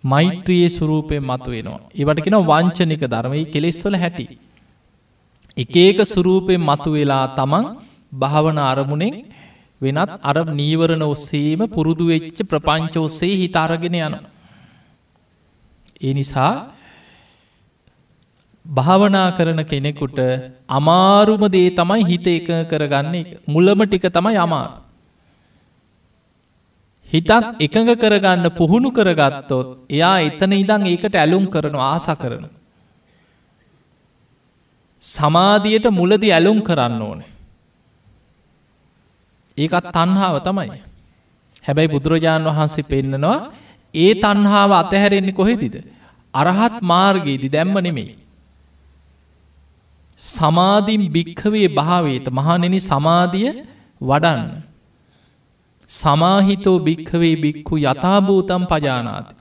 මෛත්‍රියයේ 0.03 0.69
සුරූපය 0.69 1.19
මතුවෙනවා. 1.21 1.79
ඒවට 1.93 2.23
කෙන 2.23 2.37
වංචනික 2.43 3.03
ධර්මයි 3.05 3.45
කෙලෙස්වල 3.45 3.95
හැටි. 3.95 4.25
එක 5.57 5.75
ඒක 5.75 5.99
සුරූපය 6.05 6.55
මතුවෙලා 6.59 7.25
තමන් 7.35 7.65
භාවන 8.13 8.57
අරමුණෙන් 8.63 9.15
වෙනත් 9.81 10.11
අර 10.21 10.37
නීවරණ 10.51 11.03
ඔස්සේම 11.03 11.61
පුරුදු 11.67 12.05
වෙච්ච 12.07 12.39
ප්‍රපංච 12.43 12.95
ඔස්සේ 12.99 13.35
හිතාරගෙන 13.35 13.97
යන. 13.97 14.15
ඒ 16.01 16.13
නිසා 16.13 16.74
භාවනා 18.65 19.35
කරන 19.37 19.61
කෙනෙකුට 19.63 20.19
අමාරුම 20.69 21.43
දේ 21.49 21.69
තමයි 21.71 22.01
හිත 22.03 22.27
එක 22.27 22.49
කරගන්න 22.69 23.15
මුලම 23.47 23.79
ටික 23.85 24.09
තමයි 24.09 24.37
අමාර. 24.37 24.81
හිතක් 27.09 27.45
එකඟ 27.59 27.93
කරගන්න 27.95 28.49
පුහුණු 28.51 28.89
කරගත්තොත් 28.91 29.67
එයා 29.89 30.17
එතන 30.21 30.53
ඉදං 30.53 30.85
ඒකට 30.85 31.15
ඇලුම් 31.15 31.45
කරන 31.47 31.75
ආස 31.83 32.07
කරන. 32.15 32.49
සමාධියට 35.03 35.85
මුලදි 35.91 36.31
ඇලුම් 36.31 36.59
කරන්න 36.61 37.01
ඕනේ. 37.01 37.29
ඒකත් 39.57 39.93
තන්හාාව 39.93 40.41
තමයි. 40.41 40.81
හැබැයි 41.63 41.93
බුදුරජාණන් 41.93 42.49
වහන්සේ 42.49 42.83
පෙන්නනවා 42.83 43.39
ඒ 43.93 44.13
තන්හාාව 44.15 44.71
අතහැරෙන්නේ 44.73 45.33
කොහෙතිද. 45.33 45.75
අරහත් 46.33 46.75
මාර්ගයේදි 46.83 47.47
දැම්ම 47.47 47.77
නෙමෙයි. 47.79 48.24
සමාධීම් 50.21 51.03
භික්කවේ 51.09 51.67
භාවේත 51.69 52.27
මහනෙන 52.29 52.75
සමාධිය 52.81 53.51
වඩන්න. 54.01 54.41
සමාහිතෝ 55.89 56.79
භික්කවේ 56.79 57.35
බික්කු 57.35 57.75
යථභූතම් 57.79 58.63
පජානාති. 58.65 59.35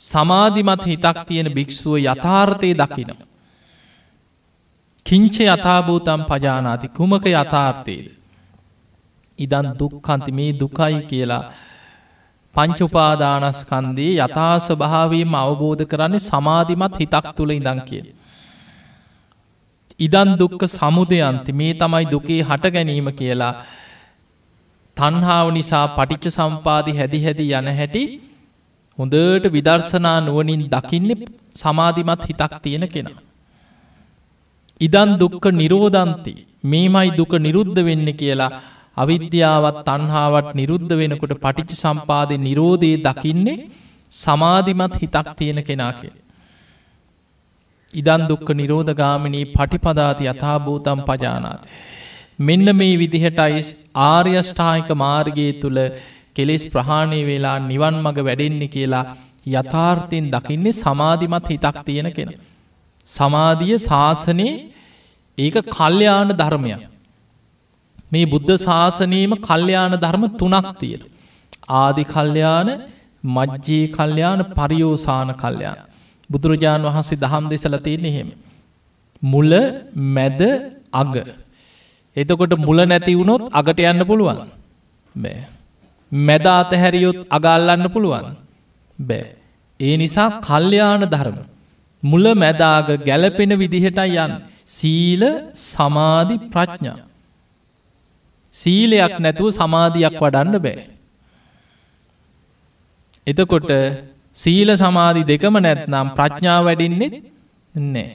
සමාධිමත් 0.00 0.82
හිතක් 0.86 1.18
තියෙන 1.26 1.48
භික්‍ෂුව 1.54 1.94
යථාර්ථය 1.98 2.74
දකිනවා. 2.74 3.26
කිංච 5.06 5.36
යථභූතම් 5.42 6.22
පජානාති 6.24 6.88
කුමක 6.90 7.26
යථාර්ථයද. 7.32 8.06
ඉදන් 9.38 9.66
දුක්කන්ති 9.78 10.32
මේ 10.32 10.52
දුකයි 10.52 10.98
කියලා 11.10 11.44
පංචුපාදානස්කන්දී 12.54 14.18
යථාස 14.18 14.66
භාවීම 14.78 15.34
අවබෝධ 15.34 15.84
කරන්නේ 15.84 16.22
සමාධිමත් 16.22 16.98
හිතක් 17.00 17.26
තුළ 17.36 17.50
ඉදං 17.50 17.80
කිය. 17.88 18.04
ඉදන් 19.98 20.30
දුක්ක 20.38 20.62
සමුදයන්ති 20.68 21.52
මේ 21.52 21.72
තමයි 21.74 22.04
දුකේ 22.06 22.40
හට 22.42 22.72
ගැනීම 22.74 23.08
කියලා 23.12 23.54
තන්හාාව 24.96 25.48
නිසා 25.52 25.86
පටිච්ච 25.96 26.34
සම්පාදි 26.36 26.92
හැදි 26.98 27.20
හැදි 27.24 27.46
යන 27.52 27.68
හැටි 27.78 28.02
හොඳට 28.98 29.46
විදර්ශනා 29.52 30.18
නුවනින් 30.20 30.64
දකින්න 30.68 31.10
සමාධිමත් 31.54 32.22
හිතක් 32.28 32.52
තියෙන 32.62 32.86
කෙනා. 32.88 33.18
ඉදන් 34.80 35.10
දුක්ක 35.18 35.44
නිරෝධන්ති 35.52 36.34
මේමයි 36.64 37.10
දුක 37.16 37.32
නිරුද්ධ 37.38 37.80
වෙන්න 37.88 38.08
කියලා 38.12 38.52
අවිද්‍යාවත් 38.96 39.78
තන්හාාවත් 39.84 40.48
නිරුද්ධ 40.54 40.94
වෙනකොට 41.00 41.34
පටිච 41.34 41.70
සම්පාදය 41.74 42.36
නිරෝධය 42.38 42.90
දකින්නේ 42.98 43.58
සමාධිමත් 44.12 44.94
හිතක් 45.02 45.28
තියෙන 45.38 45.60
කෙනා 45.64 45.92
කිය. 45.92 46.12
ඉදන් 47.94 48.22
දුක්ක 48.28 48.48
නිරෝධගාමිනී 48.52 49.44
පටිපදාති 49.52 50.28
යථභූතම් 50.28 51.00
පජානාත. 51.02 51.60
මෙන්න 52.38 52.68
මේ 52.76 52.94
විදිහටයි 52.96 53.60
ආර්යෂ්ඨායික 54.04 54.90
මාර්ගයේ 54.96 55.52
තුළ 55.60 55.80
කෙලෙස් 56.34 56.64
ප්‍රහාණය 56.66 57.20
වෙලා 57.26 57.58
නිවන් 57.62 57.96
මඟ 57.96 58.20
වැඩෙන්නේ 58.20 58.68
කියලා 58.68 59.04
යථාර්ථයෙන් 59.52 60.30
දකින්නේ 60.30 60.72
සමාධිමත් 60.74 61.46
හිතක් 61.48 61.76
තියෙන 61.84 62.08
කෙන. 62.12 62.32
සමාධිය 63.08 63.78
ශාසනයේ 63.80 64.54
ඒක 65.38 65.56
කල්්‍යයාන 65.70 66.30
ධර්මයක්. 66.32 66.82
මේ 68.12 68.26
බුද්ධ 68.26 68.56
ශාසනයම 68.58 69.32
කල්්‍යයාන 69.40 69.94
ධර්ම 69.96 70.24
තුනක් 70.38 70.68
තියෙන. 70.80 71.02
ආදි 71.76 72.04
කල්්‍යයාන 72.06 72.68
මජ්ජයේ 73.24 73.86
කල්්‍යයාන 73.88 74.40
පරියෝසාන 74.54 75.34
කල්්‍යයාන. 75.34 75.78
බුදුරජාණන් 76.32 76.88
වහන්සේ 76.88 77.20
දහම් 77.22 77.44
දෙසල 77.52 77.76
තියෙන 77.86 78.06
එහෙම. 78.10 78.28
මුල 79.22 79.52
මැද 80.16 80.40
අග. 80.92 81.14
එතකොට 82.16 82.54
මුල 82.66 82.78
නැති 82.84 83.14
වුණොත් 83.14 83.44
අගට 83.52 83.80
යන්න 83.82 84.06
පුළුවන්. 84.10 84.40
බෑ. 85.14 85.38
මැද 86.12 86.46
අතහැරියොත් 86.54 87.20
අගල්ලන්න 87.30 87.86
පුළුවන්. 87.94 88.28
බෑ. 88.98 89.24
ඒ 89.80 89.94
නිසා 89.96 90.28
කල්්‍යයාන 90.40 91.04
ධර්ම. 91.06 91.38
මුල 92.02 92.24
මැදාග 92.34 92.88
ගැලපෙන 93.06 93.52
විදිහටයි 93.58 94.18
යන්න. 94.18 94.34
සීල 94.68 95.22
සමාධි 95.64 96.36
ප්‍රඥා. 96.52 96.98
සීලයක් 98.54 99.14
නැතුව 99.24 99.50
සමාධයක් 99.50 100.16
වඩන්න 100.20 100.58
බෑ. 100.58 100.86
එතකොට 103.26 103.70
සීල 104.36 104.68
සමාධි 104.76 105.22
දෙකම 105.24 105.56
නැත්නම් 105.58 106.08
ප්‍රඥා 106.16 106.58
වැඩින්නෙත් 106.64 107.14
නෑ. 107.74 108.08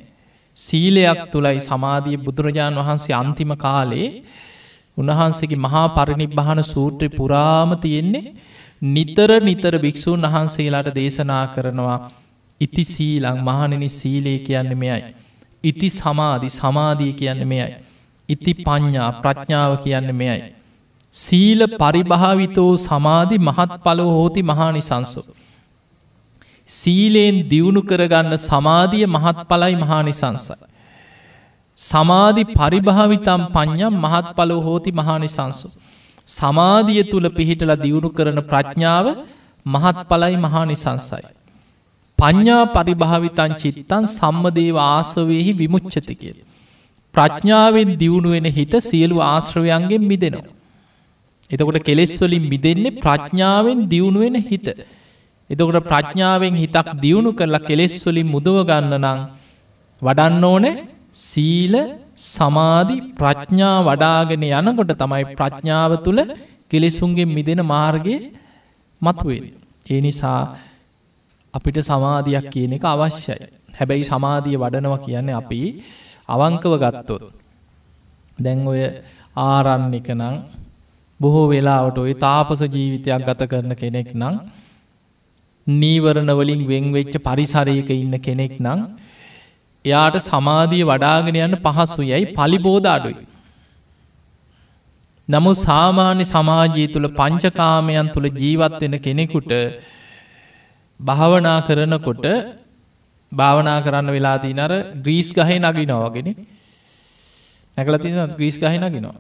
සීලයක් 0.57 1.19
තුළයි 1.31 1.59
සමාධිය 1.61 2.17
බුදුරජාණන් 2.17 2.79
වහන්සේ 2.79 3.15
අන්තිම 3.15 3.51
කාලේ 3.55 4.07
උන්වහන්සේගේ 4.97 5.59
මහා 5.59 5.87
පරිනිබ්භාන 5.89 6.61
සූත්‍රය 6.65 7.09
පුරාම 7.09 7.71
තියෙන්නේ 7.77 8.33
නිතර 8.81 9.31
නිතර 9.41 9.73
භික්‍ෂූන් 9.79 10.27
වහන්සේලාට 10.27 10.89
දේශනා 10.95 11.45
කරනවා 11.47 11.99
ඉති 12.61 12.83
සීලං 12.85 13.39
මහණනි 13.39 13.89
සීලේ 13.89 14.39
කියන්න 14.39 14.71
මෙයයි. 14.75 15.13
ඉති 15.63 15.89
සමාධි 15.91 16.49
සමාධී 16.51 17.13
කියන්න 17.13 17.47
මෙයයි. 17.47 17.73
ඉති 18.29 18.53
පඤ්ඥා 18.59 19.11
ප්‍රඥාව 19.21 19.73
කියන්න 19.83 20.15
මෙයයි. 20.15 20.53
සීල 21.13 21.61
පරිභාවිතෝ 21.75 22.71
සමාධි 22.79 23.37
මහත් 23.39 23.71
පලෝ 23.83 24.09
හෝති 24.09 24.43
මහානිසංසෝ. 24.43 25.25
සීලයෙන් 26.69 27.37
දියුණු 27.49 27.81
කරගන්න 27.81 28.33
සමාධිය 28.39 29.05
මහත් 29.07 29.37
පලයි 29.47 29.75
මහානිසංසයි. 29.75 30.55
සමාධි 31.77 32.43
පරිභාවිතම් 32.51 33.41
පඤ්ඥම් 33.53 33.95
මහත් 33.95 34.27
පලෝ 34.35 34.61
හෝති 34.61 34.91
මහානිසංසු. 34.91 35.67
සමාධිය 36.27 37.03
තුළ 37.03 37.27
පිහිටල 37.29 37.71
දියුණු 37.75 38.09
කරන 38.09 38.39
ප්‍රඥාව 38.41 39.07
මහත් 39.65 39.97
පලයි 40.09 40.35
මහානිසංසයි. 40.37 41.23
පඤ්ඥා 42.19 42.65
පරිභාවිතන් 42.67 43.53
චිත්තන් 43.53 44.03
සම්මදේව 44.09 44.77
ආසවයෙහි 44.85 45.53
විමුච්චති 45.53 46.15
කියල. 46.15 46.37
ප්‍රඥාවෙන් 47.13 47.89
දියුණුවෙන 47.97 48.47
හිත 48.51 48.73
සියලු 48.81 49.17
ආශ්‍රවයන්ගෙන් 49.23 50.03
මිදෙනවා. 50.03 50.53
එතකොට 51.51 51.79
කෙලෙස්වලින් 51.79 52.45
මිදෙන්නේ 52.45 52.97
ප්‍රඥාවෙන් 52.97 53.79
දියුණුවෙන 53.89 54.37
හිත. 54.43 54.67
එතකොට 55.49 55.87
ප්‍රඥාවෙන් 55.87 56.55
හිතක් 56.55 56.87
දියුණු 57.01 57.31
කරලා 57.33 57.65
කෙලෙස්වලින් 57.69 58.27
මුදවගන්න 58.27 58.93
නං 58.97 59.19
වඩන්න 60.01 60.43
ඕනේ 60.43 60.75
සීල 61.21 61.75
සමාධි 62.27 62.97
ප්‍රඥා 63.13 63.77
වඩාගෙන 63.83 64.43
යනකොට 64.49 64.91
තමයි 64.93 65.25
ප්‍රඥාව 65.33 65.91
තුළ 66.03 66.21
කෙලෙසුන්ගේ 66.71 67.27
මිදෙන 67.27 67.61
මාර්ගය 67.65 68.15
මත්වේ. 69.01 69.41
ඒ 69.85 69.99
නිසා 70.01 70.41
අපිට 71.53 71.77
සමාධයක් 71.81 72.45
කියන 72.51 72.73
එක 72.73 72.85
අවශ්‍යයි. 72.85 73.47
හැබැයි 73.77 74.03
සමාධිය 74.03 74.57
වඩනවා 74.57 75.03
කියන්නේ 75.05 75.35
අපි 75.35 75.61
අවංකව 76.29 76.73
ගත්තොත්. 76.83 77.23
දැන් 78.37 78.59
ඔය 78.67 78.81
ආරන්නක 79.43 80.07
නං 80.11 80.35
බොහෝ 81.19 81.47
වෙලාවට 81.47 81.97
ඔය 81.97 82.13
තාපස 82.15 82.61
ජීවිතයක් 82.65 83.21
ගත 83.27 83.41
කරන 83.51 83.73
කෙනෙක් 83.75 84.09
නං 84.13 84.35
නීවරණවලින් 85.67 86.61
වෙංවෙච්ච 86.67 87.15
පරිසරයක 87.19 87.89
ඉන්න 87.91 88.15
කෙනෙක් 88.19 88.53
නං 88.59 88.81
එයාට 89.85 90.17
සමාධිය 90.21 90.83
වඩාගෙන 90.83 91.37
යන්න 91.37 91.57
පහසු 91.57 92.01
යැයි 92.03 92.33
පලිබෝධ 92.33 92.87
අඩුයි. 92.87 93.17
නමුත් 95.27 95.57
සාමාන්‍ය 95.59 96.25
සමාජී 96.25 96.87
තුළ 96.87 97.07
පංචකාමයන් 97.11 98.11
තුළ 98.13 98.27
ජීවත්වෙන 98.35 98.95
කෙනෙකුට 98.99 99.51
භාවනා 100.99 101.59
කරනකොට 101.61 102.25
භාවනා 103.31 103.79
කරන්න 103.81 104.09
වෙලා 104.09 104.37
තිනර 104.39 104.71
ග්‍රීස් 104.97 105.29
ගහහි 105.33 105.57
නගි 105.59 105.85
නොවගෙන 105.85 106.29
නැකල 107.77 107.97
තින 107.97 108.15
ග්‍රීස් 108.35 108.57
ගහහි 108.57 108.77
නගෙනවා. 108.79 109.17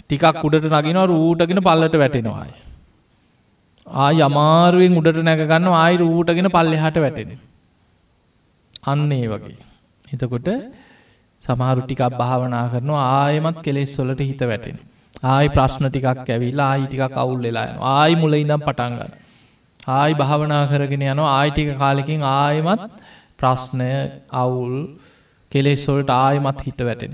ටිකක් 0.00 0.44
උඩට 0.44 0.66
නගෙනවා 0.70 1.06
රූටගෙන 1.06 1.60
පල්ලට 1.60 1.96
වැටෙනවායි. 1.96 2.67
ආ 3.94 4.10
යමාරුවෙන් 4.18 4.98
උඩට 5.00 5.22
නැගන්න 5.22 5.68
ආයි 5.74 5.96
රූටගෙන 5.96 6.50
පල්ලෙහට 6.50 6.98
වැටෙන. 7.04 7.30
අන්න 8.86 9.12
ඒ 9.12 9.26
වගේ. 9.26 9.56
එතකොට 10.04 10.48
සමහරු 11.44 11.80
ටිකක් 11.82 12.02
භාවනා 12.20 12.66
කරනවා 12.72 13.06
ආයමත් 13.16 13.58
කෙලෙස් 13.62 13.94
වලට 13.98 14.28
හිත 14.30 14.42
වැටෙන. 14.50 14.76
ආයි 15.24 15.48
ප්‍රශ්න 15.48 15.88
ටිකක් 15.88 16.28
ඇවිලා 16.28 16.68
ආයි 16.72 16.86
ටික 16.86 17.02
කවුල් 17.16 17.40
වෙලා 17.42 17.68
ආයි 17.92 18.20
මුල 18.22 18.34
ඉඳම් 18.34 18.60
පටන්ගන්න. 18.60 19.12
ආයි 19.90 20.14
භාවනා 20.14 20.62
කරගෙන 20.66 21.04
යනවා 21.04 21.32
ආයිටික 21.38 21.70
කාලෙකින් 21.78 22.22
ආයමත් 22.32 22.82
ප්‍රශ්නය 23.38 23.90
අවුල් 24.34 24.76
කෙලෙස්වොල්ට 25.52 26.10
ආයමත් 26.16 26.60
හිත 26.60 26.80
වැටෙන. 26.80 27.12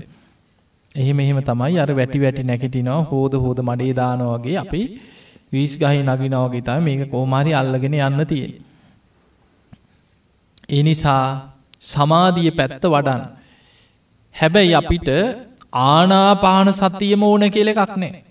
එහෙම 0.95 1.19
එහෙම 1.19 1.39
තමයි 1.41 1.77
අර 1.79 1.91
වැටි 1.99 2.19
වැටි 2.19 2.43
නැකටිනවා 2.43 3.01
හෝද 3.11 3.33
හෝද 3.43 3.59
මඩේ 3.69 3.93
දානවගේ 3.93 4.57
අපි 4.57 4.81
වීස් 5.51 5.73
ගහහි 5.77 5.99
නගිනවගේ 6.03 6.61
තම 6.61 6.83
මේක 6.83 7.09
කෝමාරි 7.09 7.51
අල්ලගෙන 7.53 7.97
යන්න 7.99 8.25
තියෙන. 8.25 8.53
එනිසා 10.69 11.25
සමාධිය 11.83 12.51
පැත්ත 12.51 12.83
වඩන්. 12.85 13.21
හැබැයි 14.35 14.75
අපිට 14.75 15.09
ආනාපාන 15.85 16.69
සතියම 16.73 17.23
ඕන 17.23 17.43
කියල 17.51 17.67
එකක් 17.67 17.93
නෑ. 17.95 18.23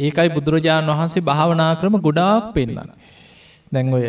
ඒකයි 0.00 0.28
බුදුරජාණන් 0.30 0.90
වහන්සේ 0.90 1.22
භාවනා 1.22 1.72
ක්‍රම 1.76 1.96
ගොඩාක් 1.98 2.52
පෙන්ලන්න. 2.54 2.90
දැන් 3.72 3.94
ඔය 3.94 4.06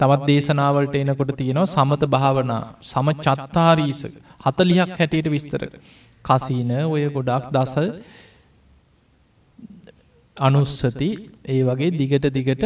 තවත් 0.00 0.26
දේශනාවලට 0.28 0.94
එනකොට 0.96 1.32
තියෙනවා 1.36 1.66
සමත 1.66 2.02
භාවනා 2.06 2.62
සම 2.82 3.08
චත්තාරීස 3.16 4.00
හතලියක් 4.44 4.90
හැටියට 4.98 5.28
විස්තර. 5.30 5.62
කසීන 6.24 6.70
ඔය 6.86 7.04
ගොඩක් 7.10 7.46
දස 7.52 7.74
අනුස්සති 10.36 11.08
ඒ 11.44 11.62
වගේ 11.62 11.90
දිගට 11.92 12.26
දිගට 12.28 12.64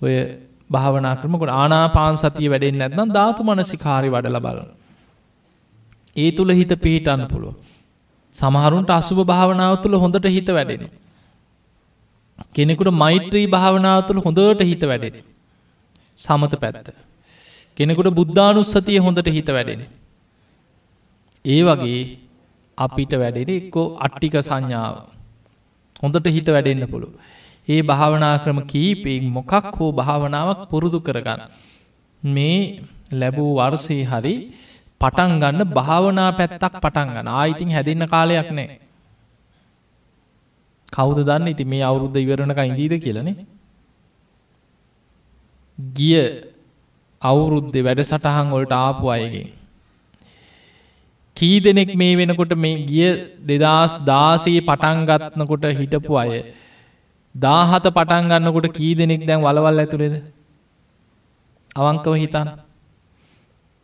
ඔය 0.00 0.14
භාවනා 0.70 1.14
ක්‍රමකොට 1.16 1.52
ආනාපාන් 1.52 2.16
සතිය 2.16 2.48
වැඩෙන් 2.48 2.78
නැත්නම් 2.78 3.10
ධාතු 3.10 3.42
මනසිකාරි 3.42 4.08
වඩල 4.08 4.38
බල. 4.40 4.58
ඒ 6.16 6.30
තුළ 6.32 6.50
හිත 6.50 6.72
පිහිටන්න 6.76 7.26
පුළුව. 7.28 7.54
සමහරුන්ට 8.34 8.90
අසුභ 8.90 9.22
භාවනාව 9.24 9.82
තුළ 9.82 9.96
හොඳට 9.96 10.26
හිත 10.26 10.48
වැඩෙන. 10.48 10.90
කෙනෙකුට 12.52 12.90
මෛත්‍රී 12.94 13.46
භාවනාව 13.46 14.06
තුළ 14.06 14.20
හොඳට 14.20 14.62
හිත 14.62 14.82
වැඩෙන. 14.82 15.22
සමත 16.18 16.54
පැත්ත. 16.56 16.88
කෙනෙකුට 17.76 18.10
බුද්ධානුස්සතිය 18.10 18.98
හොඳට 18.98 19.28
හිත 19.28 19.48
වැඩෙන. 19.48 19.82
ඒ 21.44 21.62
වගේ 21.62 22.00
අපිට 22.78 23.12
වැඩෙන 23.14 23.50
එක්කෝ 23.50 23.86
අට්ටික 23.98 24.34
සංඥාව. 24.40 25.15
හොඳට 26.02 26.28
හිත 26.28 26.48
වැඩෙන්න්න 26.48 26.86
පුළුව. 26.86 27.12
ඒ 27.68 27.80
භාවනා 27.82 28.34
ක්‍රම 28.38 28.60
කීපෙන් 28.64 29.24
මොකක් 29.28 29.52
හෝ 29.74 29.90
භාවනාවක් 29.92 30.60
පුරුදු 30.70 30.98
කරගන්න. 31.00 31.42
මේ 32.22 32.58
ලැබූ 33.12 33.50
වර්සය 33.56 33.98
හරි 34.04 34.34
පටන් 35.00 35.32
ගන්න 35.40 35.62
භාවනා 35.70 36.30
පැත්තක් 36.32 36.74
පටන් 36.76 37.08
ගන්න 37.08 37.28
ආයිතින් 37.30 37.70
හැදන්න 37.70 38.08
කාලයක් 38.08 38.50
නෑ. 38.50 38.78
කෞද 40.92 41.18
දන්න 41.20 41.48
ඉති 41.48 41.64
මේ 41.64 41.82
අවුරුද්ධ 41.82 42.18
ඉවරණක 42.18 42.60
ඉදීද 42.64 42.94
කියලනේ. 43.02 43.36
ගිය 45.78 46.16
අවුරුද්දෙ 47.22 47.80
වැඩ 47.82 48.02
සටහන් 48.02 48.52
වලට 48.52 48.74
ආපු 48.78 49.06
අයගෙන්. 49.08 49.48
කී 51.36 51.58
දෙනෙක් 51.60 51.90
මේ 51.94 52.16
වෙනකොට 52.16 52.52
මේ 52.56 52.76
ගිය 52.84 53.08
දෙදස් 53.42 53.92
දාසයේ 54.04 54.60
පටන්ගත්නකොට 54.60 55.66
හිටපු 55.72 56.14
අය 56.14 56.30
දාහත 57.34 57.86
පටන් 57.88 58.30
ගන්නකොට 58.30 58.68
කී 58.72 58.92
දෙනෙක් 58.94 59.26
දැන් 59.26 59.40
වලවල් 59.40 59.82
ඇතුළෙද 59.82 60.14
අවංකව 61.76 62.14
හිතන්න 62.14 62.48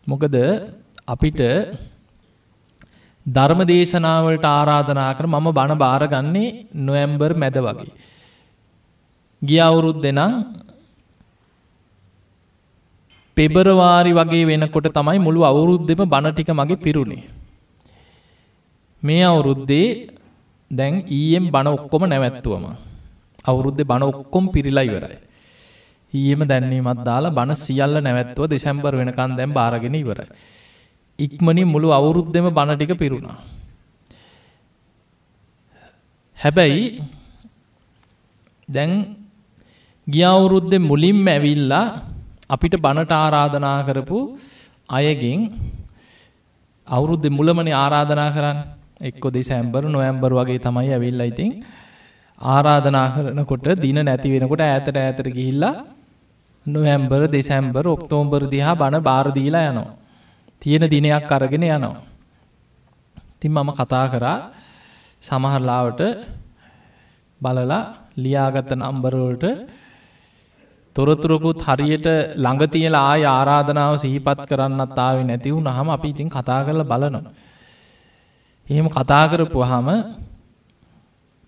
මොකද 0.07 0.37
අපිට 1.07 1.41
ධර්ම 3.27 3.61
දේශනාවලට 3.65 4.47
ආරාධනා 4.47 5.13
කර 5.13 5.27
මම 5.27 5.49
බණ 5.51 5.79
භාරගන්නේ 5.79 6.49
නොවැම්බර් 6.77 7.33
මැද 7.35 7.57
වගේ. 7.59 7.93
ගිය 9.43 9.61
අවුරුත් 9.61 9.99
දෙනම් 10.01 10.33
පෙබරවාරි 13.37 14.13
වගේ 14.13 14.45
වෙනකොට 14.45 14.89
තමයි 14.91 15.19
මුළු 15.19 15.41
අවුරුද්දෙම 15.43 16.03
බණටික 16.07 16.51
මගේ 16.53 16.77
පිරුණේ. 16.79 17.42
මේ 19.03 19.23
අවුරුද්දේ 19.23 20.09
දැන් 20.71 21.03
ඊයම් 21.09 21.51
බණ 21.51 21.69
ඔක්කොම 21.69 22.03
නැවැත්තුවම. 22.05 22.65
අවුරුද්ධ 23.45 23.83
බණ 23.83 24.03
ඔක්කොම් 24.05 24.45
පිරිලා 24.49 24.85
ඉවරයි. 24.85 25.19
ඊයම 26.13 26.41
දැන්වීමත් 26.43 27.01
දාලා 27.05 27.31
බණ 27.31 27.57
සියල්ල 27.57 27.97
නැවැත්තුව 27.99 28.47
දෙසැම්බර් 28.47 28.95
වෙනකන් 28.95 29.37
දැම් 29.37 29.53
බාරගෙන 29.53 29.95
ඉවරයි. 29.95 30.29
ඉක්මනින් 31.19 31.67
මුළු 31.67 31.89
අවුරුද්ධෙම 31.91 32.47
බණටික 32.51 32.95
පිරුණා. 32.99 33.39
හැබැයි 36.39 37.03
දැන් 38.69 38.93
ගියවුරුද්ධ 40.07 40.79
මුලින්ම 40.81 41.27
ඇවිල්ලා 41.27 41.87
අපිට 42.51 42.75
බණට 42.77 43.13
ආරාධනා 43.15 43.79
කරපු 43.83 44.19
අයගෙන් 44.89 45.41
අවුරුද්ධ 46.89 47.29
මුලමනි 47.31 47.73
ආරාධනා 47.75 48.31
කරන්න 48.31 48.59
එක්කො 49.03 49.29
දෙසැම්බර් 49.31 49.83
නොවැම්බර් 49.87 50.33
වගේ 50.33 50.59
තමයි 50.59 50.91
ඇවිල්ලා 50.91 51.27
ඉතින් 51.27 51.53
ආරාධනා 52.41 53.07
කරනකොට 53.15 53.67
දින 53.77 53.99
නැති 54.01 54.33
වෙනකොට 54.33 54.63
ඈතට 54.63 54.97
ඈතට 54.97 55.29
ගිහිල්ලා 55.29 55.75
නොවැම්බර් 56.67 57.23
දෙසැම්බර් 57.29 57.85
ඔක්තෝම්බර් 57.89 58.43
දිහා 58.47 58.75
බණ 58.75 59.03
බාරදීලා 59.03 59.69
යනවා. 59.69 59.95
තියෙන 60.63 60.85
දිනයක් 60.87 61.31
අරගෙන 61.31 61.65
යනවා. 61.65 61.97
තින් 63.41 63.53
මම 63.53 63.71
කතා 63.73 64.07
කරා 64.09 64.39
සමහරලාවට 65.23 66.01
බලලා 67.41 67.83
ලියාගත්ත 68.17 68.71
නම්බරවලට 68.73 69.45
තොරතුරකුත් 70.97 71.61
හරියට 71.61 72.07
ළඟ 72.37 72.63
තියලා 72.69 73.05
ආය 73.09 73.23
ආරාධනාව 73.27 73.95
සිහිපත් 73.97 74.41
කරන්නත් 74.49 74.99
ආවේ 74.99 75.25
නැති 75.25 75.51
වුණාම 75.51 75.89
අපි 75.91 76.09
ඉතින් 76.09 76.29
කතා 76.29 76.61
කරලා 76.65 76.87
බලනවා. 76.87 77.33
එහෙම 78.67 78.87
කතා 78.89 79.25
කරපුවාම 79.29 79.89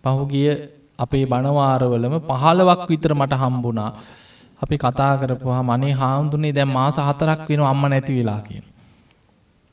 පහුගිය 0.04 0.50
අපේ 0.98 1.24
බණවාරවලම 1.24 2.14
පහළවක් 2.22 2.80
විතර 2.88 3.12
මට 3.14 3.34
හම්බුණා. 3.34 3.90
අපි 4.62 4.76
කතා 4.76 5.12
කරපුවාම 5.16 5.68
අනේ 5.70 5.92
හාමුදුරනේ 5.92 6.52
දැන් 6.52 6.70
මාස 6.70 6.96
හතරක් 6.98 7.40
වෙනවා 7.48 7.70
අම්මා 7.70 7.90
නැති 7.90 8.12
වෙලා 8.14 8.40
කියන. 8.40 8.64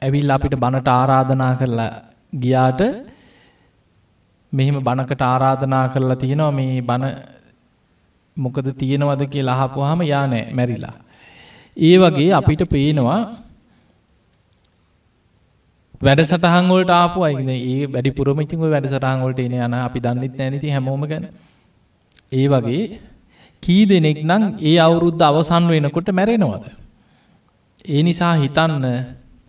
ඇවිල්ලා 0.01 0.35
අපිට 0.35 0.55
බණට 0.55 0.87
ආරාධනා 0.89 1.53
කරලා 1.55 1.91
ගියාට 2.33 2.81
මෙහෙම 4.53 4.77
බණකට 4.79 5.21
ආරාධනා 5.23 5.85
කරලා 5.89 6.15
තියෙනවා 6.15 6.51
මේ 6.51 6.81
බණ 6.81 7.13
මොකද 8.37 8.67
තියෙනවද 8.73 9.21
කියලා 9.27 9.57
අහපුවාම 9.57 10.01
යා 10.03 10.25
නෑ 10.27 10.43
මැරිලා. 10.53 10.95
ඒ 11.77 11.95
වගේ 11.97 12.31
අපිට 12.33 12.61
පේනවා 12.69 13.21
වැඩසටහන් 16.01 16.67
වලට 16.69 16.93
ආපු 16.93 17.23
අය 17.23 17.35
ඒ 17.47 17.87
වැඩිපුරම 17.87 18.39
ඉතින් 18.41 18.59
ওই 18.59 18.71
වැඩසටහන් 18.71 19.23
වලට 19.23 19.39
එන 19.41 19.55
යන 19.59 19.73
අපි 19.79 19.99
දන්නෙත් 19.99 20.35
නැහැ 20.35 20.57
ඉතින් 20.57 20.71
හැමෝම 20.71 21.03
ගැන. 21.05 21.25
ඒ 22.31 22.45
වගේ 22.47 22.83
කී 23.63 23.83
දෙනෙක් 23.85 24.19
නම් 24.23 24.43
ඒ 24.61 24.77
අවුරුද්ද 24.79 25.21
අවසන් 25.21 25.67
වෙනකොට 25.67 26.09
මැරෙනවද? 26.11 26.65
ඒ 27.85 28.01
නිසා 28.01 28.33
හිතන්න 28.35 28.85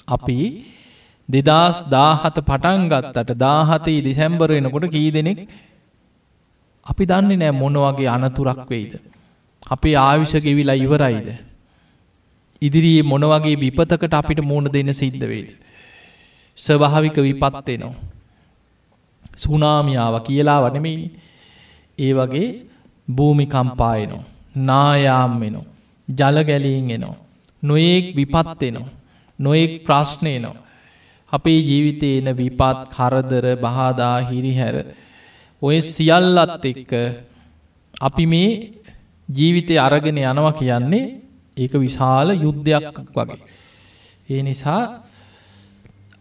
අපි 0.08 0.38
දෙදස් 1.28 1.76
දාහත 1.88 2.36
පටන් 2.42 2.82
ගත්තට 2.88 3.38
දාහතේ 3.38 3.98
දෙසැම්බර 4.00 4.50
වෙනකොට 4.50 4.86
කී 4.90 5.08
දෙනෙක් 5.10 5.40
අපි 6.86 7.04
දන්නේ 7.06 7.36
නෑ 7.36 7.52
මොන 7.52 7.76
වගේ 7.78 8.08
අනතුරක් 8.08 8.62
වෙයිද. 8.68 8.94
අපේ 9.66 9.96
ආවිෂ 9.98 10.34
ගෙවිලා 10.38 10.76
ඉවරයිද. 10.76 11.28
ඉදිරියේ 12.62 13.02
මොන 13.04 13.24
වගේ 13.24 13.56
විපතකට 13.56 14.14
අපිට 14.14 14.40
මුණ 14.42 14.66
දෙන්න 14.68 14.92
සිද්ධ 14.94 15.26
වේද. 15.26 15.50
ස්වභාවික 16.58 17.16
විපත්වෙනවා. 17.18 17.94
සුනාමියාව 19.36 20.14
කියලා 20.20 20.60
වනෙමයි 20.64 21.10
ඒ 21.98 22.12
වගේ 22.12 22.48
භූමිකම්පායනෝ. 23.08 24.22
නායාම් 24.60 25.32
වෙනවා. 25.40 25.70
ජලගැලීන් 26.08 26.90
එනවා. 26.90 27.16
නොයෙක් 27.62 28.06
විපත්වෙනවා. 28.16 28.92
නොයෙක් 29.38 29.72
ප්‍රශ්නයනවා. 29.84 30.62
අපේ 31.32 31.60
ජීවිතය 31.60 32.08
එන 32.18 32.28
විපත් 32.36 32.78
කරදර 32.94 33.46
බහාදා 33.56 34.16
හිරිහැර 34.28 34.76
ඔය 35.62 35.76
සියල්ලත් 35.82 36.64
එක්ක 36.64 36.92
අපි 38.00 38.24
මේ 38.26 38.50
ජීවිතය 39.28 39.74
අරගෙන 39.78 40.18
යනවා 40.22 40.52
කියන්නේ 40.52 41.04
ඒක 41.56 41.72
විශාල 41.76 42.28
යුද්ධයක් 42.36 42.98
වගේ. 43.14 43.40
ඒ 44.28 44.42
නිසා 44.42 44.82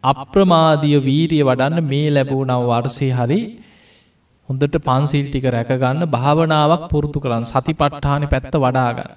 අප්‍රමාදිය 0.03 0.97
වීරිය 0.99 1.43
වඩන්න 1.43 1.85
මේ 1.85 2.07
ලැබූනව 2.09 2.63
වර්සය 2.67 3.09
හරි 3.11 3.41
හොඳට 4.49 4.77
පන්සිල් 4.79 5.25
ටික 5.27 5.45
රැකගන්න 5.47 6.01
භාවනාවක් 6.07 6.85
පුරුතු 6.89 7.19
කරන්න 7.19 7.45
සති 7.45 7.73
පට්ඨාන 7.73 8.25
පැත්ත 8.25 8.55
වඩාගන්න. 8.55 9.11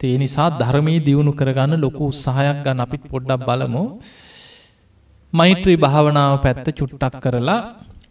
ඒ 0.00 0.16
නිසා 0.16 0.48
ධර්මී 0.52 1.00
දියුණු 1.00 1.32
කරගන්න 1.32 1.74
ලොකු 1.76 2.02
උත්සාහයක් 2.06 2.58
ගන්න 2.64 2.80
අපිත් 2.80 3.04
පොඩ්ඩක් 3.04 3.44
බලමු. 3.48 3.84
මෛත්‍රී 5.32 5.78
භාවනාව 5.78 6.32
පැත්ත 6.38 6.66
චුට්ටක් 6.70 7.14
කරලා 7.20 7.60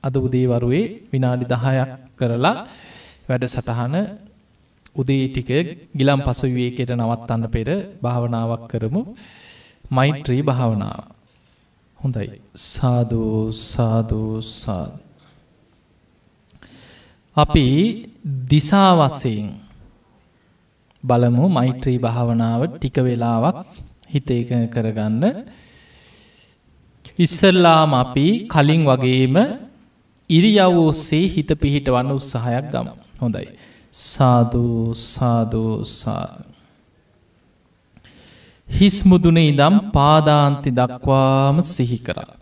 අද 0.03 0.15
උදේවරුවේ 0.17 0.85
විනාඩි 1.11 1.45
දහයක් 1.45 1.91
කරලා 2.19 2.55
වැඩ 3.27 3.43
සටහන 3.47 3.95
උදේ 4.95 5.25
ටික 5.27 5.49
ගිලම් 5.95 6.19
පසු 6.21 6.45
විවේකයට 6.47 6.91
නවත්තන්න 6.93 7.43
පෙර 7.49 7.69
භාවනාවක් 7.99 8.63
කරමු 8.71 9.01
මෛත්‍රී 9.91 10.41
භාවනාව. 10.43 11.16
හොඳයි. 11.99 12.41
සාධූ 12.65 13.51
සාධූ 13.51 14.41
සාධ. 14.41 14.95
අපි 17.37 17.67
දිසා 18.47 18.91
වසයෙන් 18.95 19.47
බලමු 21.03 21.45
මෛත්‍රී 21.49 21.99
භාවනාව 21.99 22.61
ටික 22.67 22.97
වෙලාවක් 22.99 23.57
හිත 24.09 24.29
එක 24.31 24.51
කරගන්න. 24.73 25.23
ඉස්සල්ලාම 27.19 27.91
අපි 27.93 28.27
කලින් 28.47 28.81
වගේම 28.85 29.35
ඉරියව් 30.29 30.77
ඔස්සේ 30.81 31.25
හිත 31.27 31.49
පිහිට 31.61 31.87
වන්න 31.87 32.11
උත්සාහයක් 32.11 32.65
ගම. 32.73 32.87
හොඳයි. 33.21 33.47
සාධූ 33.93 34.93
සාධූ 35.05 35.73
සාධ 35.93 36.46
හිස්මුදුන 38.67 39.37
ඉදම් 39.39 39.75
පාදාන්ති 39.91 40.69
දක්වාම 40.71 41.57
සිහි 41.65 41.97
කරා. 41.99 42.33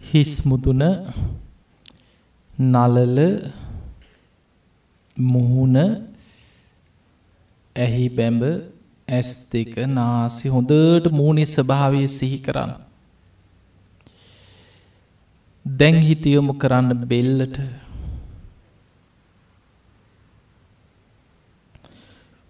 හිස්මුදුන 0.00 0.82
නලල 2.68 3.18
මුහුණ 5.16 5.76
ඇහි 7.76 8.06
බැඹ 8.10 8.42
ඇස් 9.08 9.30
දෙක 9.48 9.72
නාසි 9.88 10.48
හොඳට 10.48 11.06
මූුණේ 11.10 11.46
ස්භාවය 11.46 12.02
සිහි 12.08 12.38
කරන්න. 12.38 12.74
දැන් 15.66 15.96
හිතියොමු 16.00 16.52
කරන්න 16.54 16.90
බෙල්ලට 17.04 17.56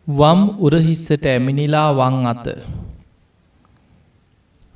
වම් 0.08 0.40
උරහිස්සට 0.60 1.26
ඇමිනිලා 1.26 1.92
වං 1.92 2.26
අත. 2.26 2.46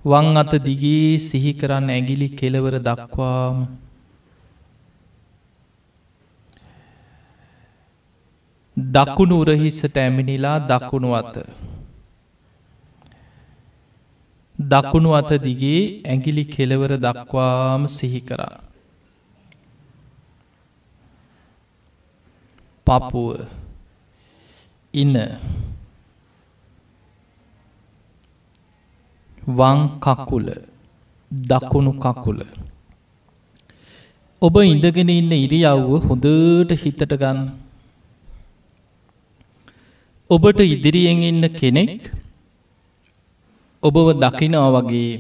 වං 0.07 0.37
අත 0.37 0.53
දිගේ 0.57 1.19
සිහි 1.19 1.53
කරන්න 1.53 1.91
ඇගිලි 1.91 2.29
කෙලවර 2.29 2.79
දක්වාම. 2.79 3.67
දකුණු 8.77 9.41
උරහිස්සට 9.41 9.99
ඇමිනිලා 9.99 10.59
දකුණු 10.59 11.13
අත. 11.13 11.37
දකුණු 14.59 15.11
අත 15.11 15.31
දිගේ 15.43 16.03
ඇගිලි 16.05 16.45
කෙලවර 16.45 16.97
දක්වාම 16.97 17.87
සිහි 17.87 18.21
කරා. 18.21 18.61
පපුුව. 22.87 23.68
ඉන 25.03 25.15
වං 29.59 29.79
කකුල 30.05 30.47
දකුණු 31.31 31.93
කකුල. 32.05 32.39
ඔබ 34.43 34.55
ඉඳගෙන 34.63 35.11
ඉන්න 35.11 35.33
ඉරියව්ව 35.37 35.91
හොඳට 36.07 36.71
හිතට 36.83 37.03
ගන්න. 37.13 37.39
ඔබට 40.31 40.61
ඉදිරියෙන් 40.67 41.23
ඉන්න 41.31 41.45
කෙනෙක් 41.59 42.13
ඔබව 43.83 44.07
දකිනවා 44.23 44.71
වගේ 44.77 45.13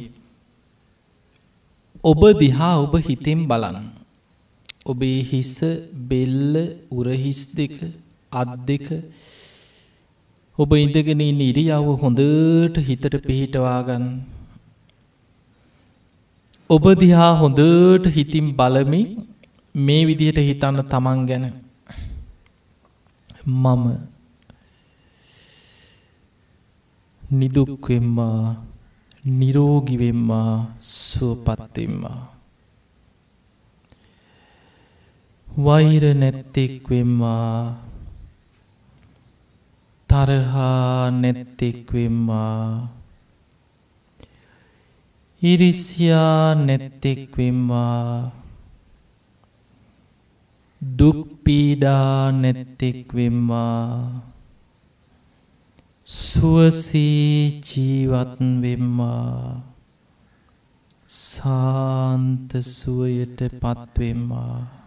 ඔබ 2.04 2.20
දිහා 2.40 2.74
ඔබ 2.84 2.94
හිතෙන් 3.06 3.40
බලන්න. 3.50 3.86
ඔබේ 4.86 5.20
හිස්ස 5.30 5.56
බෙල්ල 6.08 6.54
උරහිස් 6.90 7.40
දෙක 7.56 7.76
අත් 8.32 8.50
දෙක 8.68 8.86
ඔබ 10.58 10.70
ඉඳගෙන 10.74 11.20
ඉන්න 11.20 11.40
ඉරියව්ව 11.40 11.88
හොඳට 12.02 12.76
හිතට 12.86 13.14
පිහිටවාගන්න. 13.26 14.06
ඔබ 16.70 16.84
දිහා 17.00 17.32
හොඳට 17.40 18.06
හිතින් 18.16 18.46
බලමි 18.58 19.02
මේ 19.74 20.02
විදිහට 20.04 20.40
හිතන්න 20.40 20.82
තමන් 20.84 21.20
ගැන 21.28 21.46
මම 23.56 23.84
නිදුක්වෙම්මා 27.22 28.42
නිරෝගිවෙම්මා 29.24 30.52
සුවපත්වෙම්මා 30.82 32.20
වෛර 35.46 36.04
නැත්තෙක්වෙම්මා 36.14 37.87
තරහා 40.10 41.10
නැත්තෙක්වෙම්මා 41.10 42.88
ඉරිසියා 45.42 46.54
නැත්තෙක්වෙම්මා 46.60 48.32
දුක්පීඩා 50.82 52.32
නැත්තෙක්වෙම්මා 52.32 54.22
සුවසී 56.08 57.60
ජීවත්වෙම්මා 57.68 59.62
සාන්ත 61.08 62.50
සුවයට 62.70 63.40
පත්වෙම්මා 63.60 64.77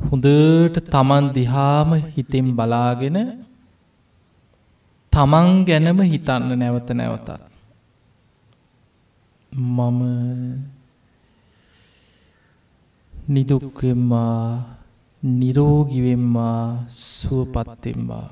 හොඳට 0.00 0.76
තමන් 0.86 1.24
දිහාම 1.34 1.90
හිතෙන් 2.14 2.46
බලාගෙන 2.54 3.18
තමන් 5.12 5.48
ගැනම 5.66 5.98
හිතන්න 6.04 6.50
නැවත 6.54 6.88
නැවතත්. 6.92 7.28
මම 9.52 10.00
නිදුක්වෙම්මා 13.28 14.78
නිරෝගිවෙම්මා 15.22 16.84
සුවපත්තෙම්වා 16.88 18.28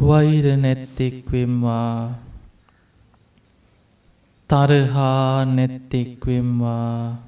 වෛර 0.00 0.46
නැත්තෙක්වෙම්වා 0.56 2.23
තරහා 4.54 5.44
නැත්තෙක්වෙම්වා 5.44 7.22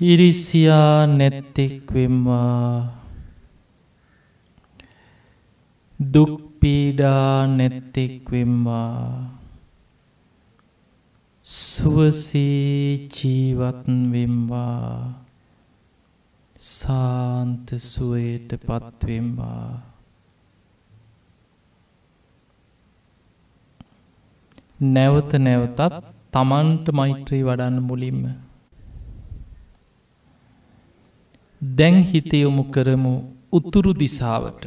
ඉරිසියා 0.00 1.06
නැත්තෙක්වෙම්වා 1.06 2.96
දුක්පීඩා 6.14 7.46
නැත්තෙක්වෙම්වා 7.46 9.36
සුවසේ 11.44 13.08
ජීවත්වෙම්වා. 13.16 15.12
සාන්ත 16.58 17.70
සුවයට 17.78 18.50
පත්වෙම්වා. 18.66 19.95
නැවත 24.80 25.32
නැවතත් 25.38 25.80
තමන්ට 26.32 26.86
මෛත්‍රී 26.92 27.42
වඩන්න 27.42 27.76
මුලින්ම 27.82 28.22
දැන් 31.62 32.02
හිතයොමු 32.02 32.64
කරමු 32.70 33.14
උතුරු 33.52 33.92
දිසාවට 33.94 34.62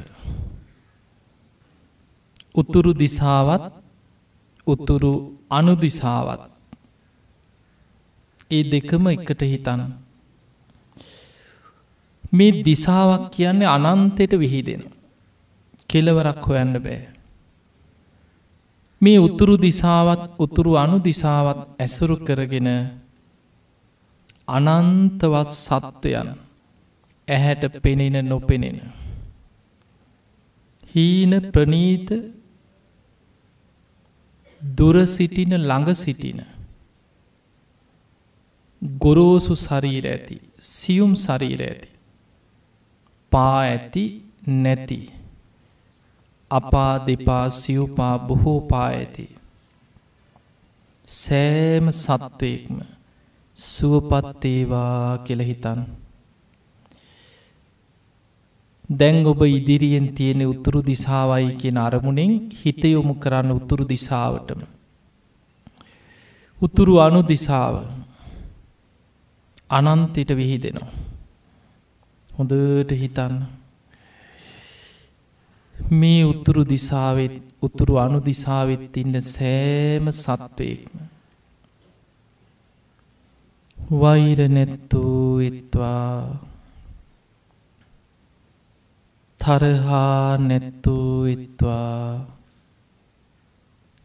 උතුරු 2.55 2.93
දිසාවත් 2.93 3.65
උතුරු 4.67 5.13
අනුදිසාවත් 5.49 6.41
ඒ 8.51 8.63
දෙකම 8.63 9.03
එකට 9.07 9.41
හිතන. 9.43 9.81
මේ 12.33 12.63
දිසාවක් 12.63 13.23
කියන්නේ 13.31 13.67
අනන්තයට 13.67 14.33
විහිදෙන. 14.33 14.83
කෙලවරක් 15.89 16.43
හොයන්න 16.43 16.73
බෑ. 16.79 17.18
මේ 19.01 19.19
උතුරු 19.19 19.55
දිසාවත් 19.57 20.21
උතුරු 20.37 20.71
අනු 20.75 20.97
දිසාවත් 20.99 21.59
ඇසුරු 21.79 22.15
කරගෙන 22.19 22.69
අනන්තවත් 24.47 25.49
සත්වයන් 25.57 26.29
ඇහැට 27.27 27.63
පෙනෙන 27.81 28.17
නොපෙනෙන. 28.25 28.79
හීන 30.91 31.31
ප්‍රනීත 31.53 32.09
දුර 34.61 34.95
සිටින 35.07 35.53
ළඟ 35.57 35.95
සිටින 35.95 36.39
ගොරෝසු 38.81 39.55
ශරීර 39.55 40.05
ඇති 40.05 40.37
සියුම් 40.69 41.13
ශරීර 41.15 41.61
ඇති 41.61 41.89
පා 43.31 43.55
ඇති 43.61 44.03
නැති 44.57 44.99
අපා 46.51 46.93
දෙපා 47.05 47.45
සිව්පා 47.51 48.15
බොහෝ 48.21 48.59
පා 48.63 48.87
ඇති 48.89 49.25
සෑම 51.07 51.91
සත්වයෙක්ම 51.93 52.77
සුවපත්තේවා 53.57 55.05
කෙළහිතන් 55.19 55.79
දැන් 58.89 59.17
ඔබ 59.25 59.41
ඉදිරියෙන් 59.49 60.07
තියෙන 60.13 60.43
උතුරු 60.47 60.81
දිසාවයි 60.83 61.55
කියෙන 61.55 61.79
අරමුණෙන් 61.79 62.35
හිතයොමු 62.55 63.13
කරන්න 63.15 63.51
උතුරු 63.51 63.83
දිසාවටම 63.85 64.61
උතුරු 66.57 66.93
අනු 66.99 67.21
දිසාව 67.23 67.75
අනන්තයට 69.69 70.31
විහිදෙනවා. 70.31 70.91
හොඳට 72.29 72.91
හිතන්න. 72.93 73.35
මේ 75.91 76.23
උතුරු 76.23 76.63
දිසාවෙත් 76.63 77.35
උතුරු 77.61 77.93
අනු 77.97 78.19
දිසාවෙත් 78.21 78.97
ඉන්න 78.97 79.15
සෑම 79.23 80.05
සත්වයෙක්ම. 80.13 80.93
වෛර 83.93 84.39
නැත්තූ 84.49 85.39
එත්වා 85.39 86.39
තරහා 89.39 90.37
නැත්තූ 90.39 91.25
එත්වා 91.25 92.27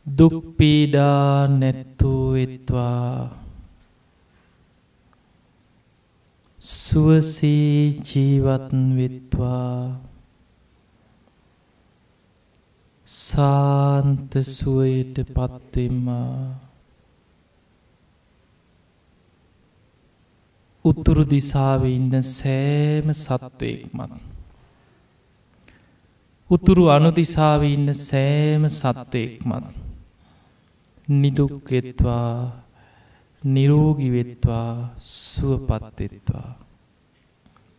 දුක්පීඩා 0.06 1.48
නැත්තූ 1.50 2.34
එත්වා 2.36 3.30
සුවසේ 6.62 8.00
ජීවත් 8.04 8.70
වෙත්වා. 8.96 10.13
සාන්ත 13.24 14.32
සුවයට 14.48 15.16
පත්වෙම්මා 15.28 16.64
උත්තුරු 20.84 21.24
දිසාව 21.26 21.82
ඉන්න 21.86 22.12
සෑම 22.22 23.06
සත්වයෙක්මත්. 23.14 24.12
උතුරු 26.50 26.84
අනුදිසාව 26.88 27.62
ඉන්න 27.66 27.88
සෑම 28.00 28.68
සත්වයෙක්මත්. 28.70 29.64
නිදුක්ගෙත්වා 31.08 32.64
නිරෝගිවෙත්වා 33.42 34.94
සුවපත්වෙත්වා 34.98 36.50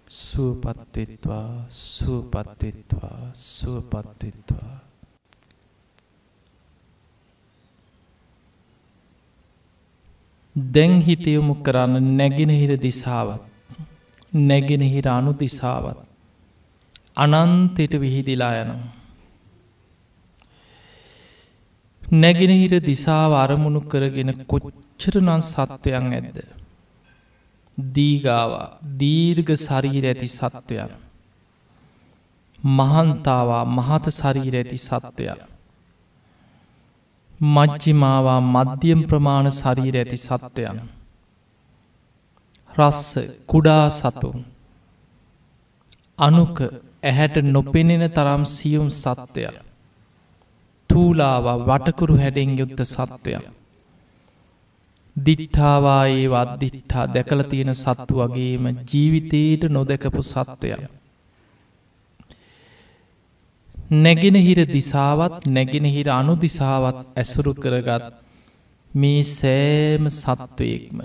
සුවපත්වෙත්වා 0.08 1.66
සුවපත්වෙත්වා 1.70 3.32
සුවපත්වෙත්වා 3.36 4.85
දැන් 10.56 11.02
හිතයොමු 11.02 11.54
කරන්න 11.62 12.06
නැගෙනහිර 12.18 12.72
දිසාවත් 12.80 13.42
නැගෙනහිර 14.42 15.08
අනු 15.08 15.32
දිසාවත් 15.36 15.98
අනන්තෙට 17.18 17.94
විහිදිලා 17.94 18.54
යනවා. 18.56 18.92
නැගෙනහිර 22.04 22.74
දිසාව 22.82 23.32
අරමුණු 23.34 23.82
කරගෙන 23.84 24.32
කොච්චරනන් 24.46 25.42
සත්වයන් 25.44 26.08
ඇද්ද. 26.12 26.38
දීගාවා 27.78 28.68
දීර්ග 29.00 29.50
සරීර 29.58 30.06
ඇති 30.06 30.30
සත්වයන්. 30.30 30.92
මහන්තාවා 32.60 33.64
මහත 33.68 34.06
සරීර 34.12 34.56
ඇති 34.56 34.78
සත්වයන්. 34.80 35.40
මජ්ජිමාවා 37.42 38.42
මධ්‍යම් 38.42 39.02
ප්‍රමාණ 39.04 39.50
ශරීර 39.50 39.98
ඇති 39.98 40.18
සත්වයන්. 40.18 40.80
රස්ස 42.76 43.18
කුඩා 43.48 43.90
සතුන්. 43.90 44.46
අනුක 46.20 46.58
ඇහැට 47.04 47.36
නොපෙනෙන 47.46 48.10
තරම් 48.10 48.44
සියුම් 48.46 48.90
සත්වය. 48.90 49.46
තූලාව 50.90 51.46
වටකුරු 51.68 52.18
හැඩෙන් 52.18 52.60
යුද්ධ 52.60 52.84
සත්වය. 52.84 53.36
දිට්ඨාවා 55.16 56.06
ඒ 56.08 56.28
වද්දිට්ඨා 56.28 57.06
දැකල 57.08 57.42
තියෙන 57.42 57.76
සත්තු 57.76 58.14
වගේම 58.16 58.66
ජීවිතයට 58.90 59.64
නොදැකපු 59.70 60.22
සත්වයක්. 60.24 61.05
නැගෙනහිර 63.86 64.66
දිසාවත් 64.68 65.46
නැගෙනහිර 65.48 66.08
අනු 66.10 66.34
දිසාවත් 66.36 66.98
ඇසුරු 67.16 67.54
කරගත් 67.56 68.06
මේ 68.92 69.22
සෑම 69.24 70.10
සත්වයෙක්ම 70.10 71.00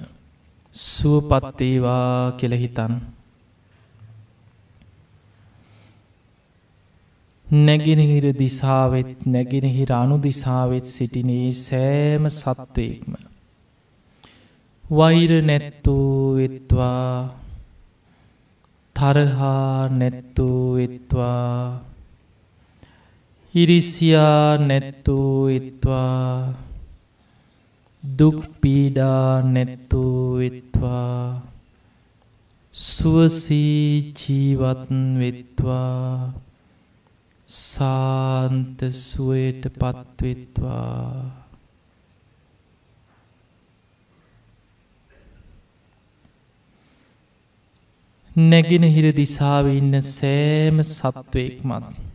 සුවපත්තේවා 0.74 2.32
කෙළහිතන් 2.38 2.92
නැගෙනහිර 7.46 8.32
දිසාවෙත් 8.34 9.26
නැගෙනහිර 9.26 9.92
අනු 9.92 10.16
දිසාවෙත් 10.18 10.86
සිටිනේ 10.86 11.52
සෑම 11.54 12.30
සත්වයෙක්ම 12.30 13.12
වෛර 14.84 15.30
නැත්තූ 15.42 16.34
වෙත්වා 16.36 17.36
තරහා 18.96 19.88
නැත්තූ 19.90 20.74
වෙත්වා 20.76 21.89
ඉරිසියා 23.54 24.58
නැත්තූ 24.58 25.48
ඉත්වා. 25.48 26.54
දුක්පීඩා 28.02 29.42
නැත්තූ 29.44 30.38
විත්වා 30.38 31.42
සුවසී 32.74 34.14
ජීවත් 34.16 34.86
වෙත්වා. 35.18 36.32
සාන්ත 37.48 38.78
සුවයට 38.92 39.64
පත්වෙත්වා 39.74 41.40
නැගෙන 48.36 48.86
හිර 48.88 49.06
දිසාව 49.12 49.66
ඉන්න 49.70 50.00
සෑම 50.08 50.78
සත්වයෙක් 50.84 51.58
මත් 51.64 52.09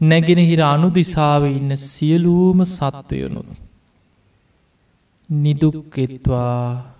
නැගෙනහිර 0.00 0.60
අනුදිසාව 0.64 1.42
ඉන්න 1.48 1.76
සියලූම 1.76 2.64
සත්වයනුත්. 2.66 3.48
නිදුක්කෙත්වා 5.30 6.94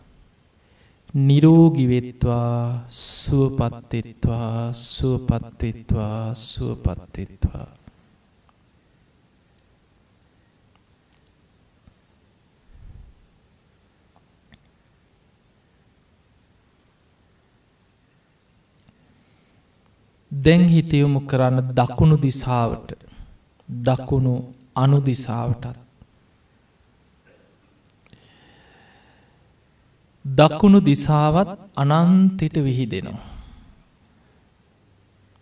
නිරෝගිවෙත්වා 1.15 2.87
සුවපත්තෙත්වා 2.91 4.73
සුවපත්තෙත්වා 4.75 6.35
සුවපත්තෙත්වා. 6.37 7.78
දැන් 20.33 20.65
හිතයොමු 20.69 21.21
කරන්න 21.21 21.75
දකුණු 21.75 22.17
දිසාවට 22.17 22.89
දකුණු 23.69 24.35
අනු 24.75 24.99
දිසාවටත්. 25.01 25.77
දකුණු 30.25 30.81
දිසාවත් 30.81 31.51
අනන්තෙට 31.77 32.57
විහිදෙනවා. 32.57 33.27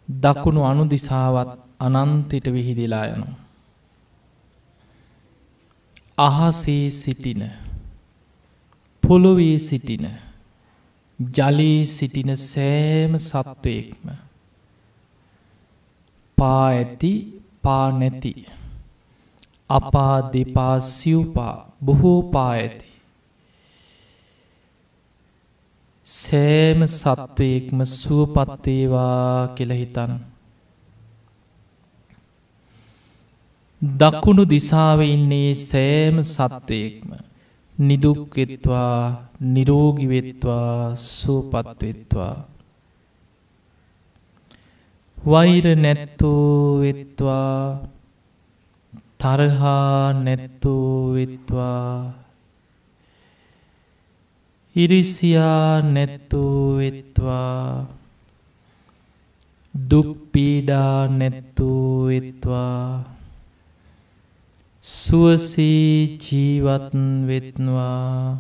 දකුණු 0.09 0.61
අනු 0.65 0.85
දිසාවත් 0.87 1.51
අනන්තෙට 1.81 2.47
විහිදිලා 2.47 3.07
යනවා. 3.07 3.35
අහසේ 6.19 6.91
සිටින 6.93 7.43
පොළොවේ 9.03 9.59
සිටින 9.59 10.07
ජලී 11.19 11.87
සිටින 11.87 12.31
සෑම 12.37 13.19
සත්වයෙක්ම 13.21 14.26
පා 16.39 16.65
ඇති 16.65 17.13
පා 17.63 17.87
නැති 17.93 18.33
අපා 19.71 20.17
දෙපා 20.33 20.75
සිව්පා 20.89 21.55
බොහෝ 21.85 22.19
පා 22.33 22.51
ඇති 22.55 22.91
සෑම 26.07 26.81
සත්වයෙක්ම 26.89 27.79
සුවපත්වේවා 27.93 29.39
කෙළහිතන් 29.57 30.13
දකුණු 33.83 34.45
දිසාව 34.47 35.01
ඉන්නේ 35.07 35.51
සෑම 35.61 36.19
සත්වයෙක්ම 36.25 37.11
නිදුක්වෙත්වා 37.77 39.01
නිරෝගිවෙත්වා 39.49 40.77
සුවපත්වෙත්වා 41.07 42.35
වෛර 45.27 45.65
නැත්තූ 45.77 46.81
වෙත්වා 46.81 47.89
තරහා 49.19 50.13
නැත්තූ 50.25 51.15
වෙත්වා 51.15 52.13
ඉරිසියා 54.77 55.83
නැත්තූ 55.83 56.77
වෙත්වා 56.79 57.87
දුක්පීඩා 59.75 61.09
නැත්තූ 61.09 62.07
වෙත්වා 62.07 63.17
සුවසී 64.85 66.19
ජීවත් 66.25 66.93
වෙත්වා. 67.27 68.39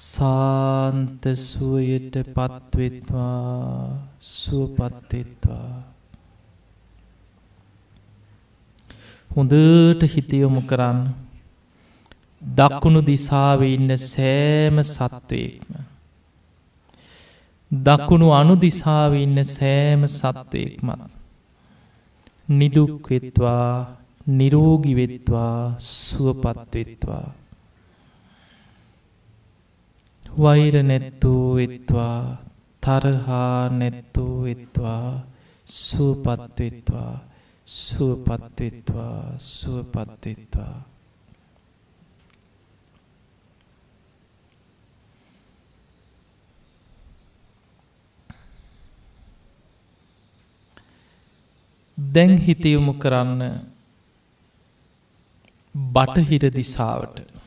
සාන්ත 0.00 1.24
සුවයට 1.36 2.14
පත්වෙත්වා 2.26 3.96
සුවපත්වෙත්වා. 4.18 5.72
හොඳට 9.30 10.02
හිතයොමු 10.06 10.62
කරන්න. 10.62 11.00
දකුණු 12.42 13.00
දිසාව 13.02 13.60
ඉන්න 13.66 13.90
සෑම 14.04 14.76
සත්වයෙක්ම. 14.84 15.72
දකුණු 17.70 18.28
අනු 18.32 18.54
දිසාව 18.56 19.12
ඉන්න 19.16 19.38
සෑම 19.46 20.08
සත්වයෙක්මත්. 20.08 21.02
නිදුක්වෙත්වා 22.48 23.74
නිරෝගිවෙත්වා 24.30 25.76
සුවපත්වෙත්වා. 25.78 27.39
වෛර 30.42 30.74
නැත්තූ 30.82 31.54
වෙත්වා 31.56 32.20
තරහා 32.82 33.68
නැත්තූ 33.70 34.34
වෙත්වා 34.44 35.08
සුවපත්වෙත්වා 35.66 37.12
සුවපත්වෙත්වා 37.68 39.18
සුවපත්වෙත්වා 39.48 40.76
දැන් 51.98 52.32
හිතයොමු 52.38 52.92
කරන්න 52.94 53.42
බටහිර 55.74 56.44
දිසාවට 56.54 57.39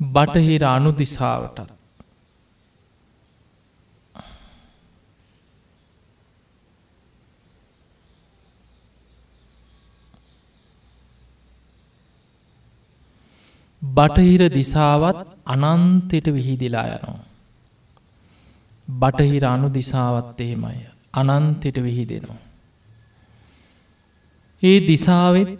බටහිර 0.00 0.64
අනු 0.64 0.90
දිසාවටත් 0.92 1.76
බටහිර 13.82 14.42
දිසාවත් 14.50 15.18
අනන්තෙට 15.46 16.26
විහිදිලා 16.28 16.86
යනවා. 16.88 17.20
බටහිර 18.88 19.44
අනු 19.44 19.68
දිසාවත් 19.70 20.40
එහෙමයි. 20.40 20.86
අනන්තෙට 21.14 21.76
විහිදෙනවා. 21.82 22.42
ඒ 24.62 24.78
දිසාවෙත් 24.88 25.50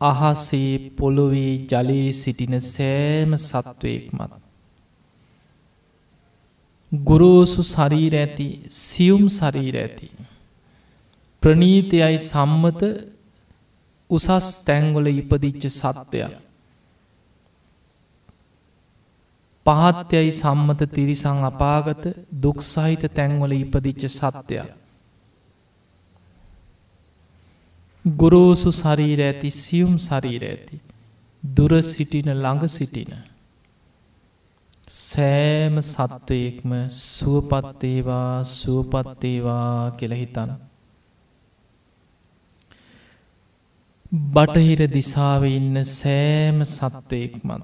අහසේ 0.00 0.90
පොළොවේ 0.90 1.66
ජලයේ 1.66 2.12
සිටින 2.12 2.60
සෑම 2.62 3.32
සත්වයෙක්මත්. 3.38 4.32
ගුරෝසු 6.92 7.62
ශරීර 7.64 8.14
ඇති 8.16 8.48
සියුම් 8.78 9.24
ශරීර 9.30 9.76
ඇති. 9.76 10.08
ප්‍රනීතයයි 11.42 12.18
සම්මත 12.20 12.82
උසස් 14.10 14.48
තැංගොල 14.64 15.06
ඉපදිච්ච 15.12 15.64
සත්වයක්. 15.70 16.32
පහත්යයි 19.66 20.32
සම්මත 20.32 20.80
තිරිසං 20.88 21.40
අපාගත 21.44 22.04
දුක්සහිත 22.42 23.02
තැන්වල 23.14 23.52
ඉපදිච්ච 23.54 24.02
සත්‍යයක්. 24.10 24.79
ගුරෝසු 28.04 28.70
ශරීර 28.72 29.20
ඇති 29.22 29.50
සියුම් 29.52 29.96
ශරීර 29.98 30.44
ඇති 30.44 30.76
දුර 31.44 31.72
සිටින 31.82 32.28
ළඟ 32.34 32.68
සිටින 32.68 33.10
සෑම 34.88 35.76
සත්වයෙක්ම 35.82 36.72
සුවපත්තේවා 36.90 38.44
සුවපත්තේවා 38.44 39.92
කෙළහිතන් 39.92 40.50
බටහිර 44.30 44.80
දිසාව 44.88 45.44
ඉන්න 45.48 45.84
සෑම 45.84 46.64
සත්වයෙක්මන් 46.66 47.62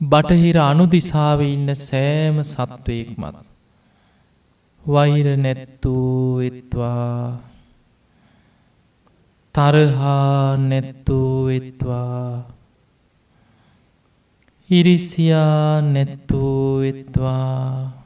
බටහිර 0.00 0.58
අනුදිසාව 0.60 1.40
ඉන්න 1.44 1.74
සෑම 1.76 2.42
සත්වයෙක්මත් 2.44 3.40
වෛර 4.84 5.26
නැත්තුූ 5.38 6.40
එත්වා 6.40 7.51
තරහා 9.54 10.56
නැත්තුූ 10.58 11.48
එත්වා 11.48 12.52
ඉරිසියා 14.70 15.80
නැත්තුූ 15.84 16.80
එත්වා 16.82 18.02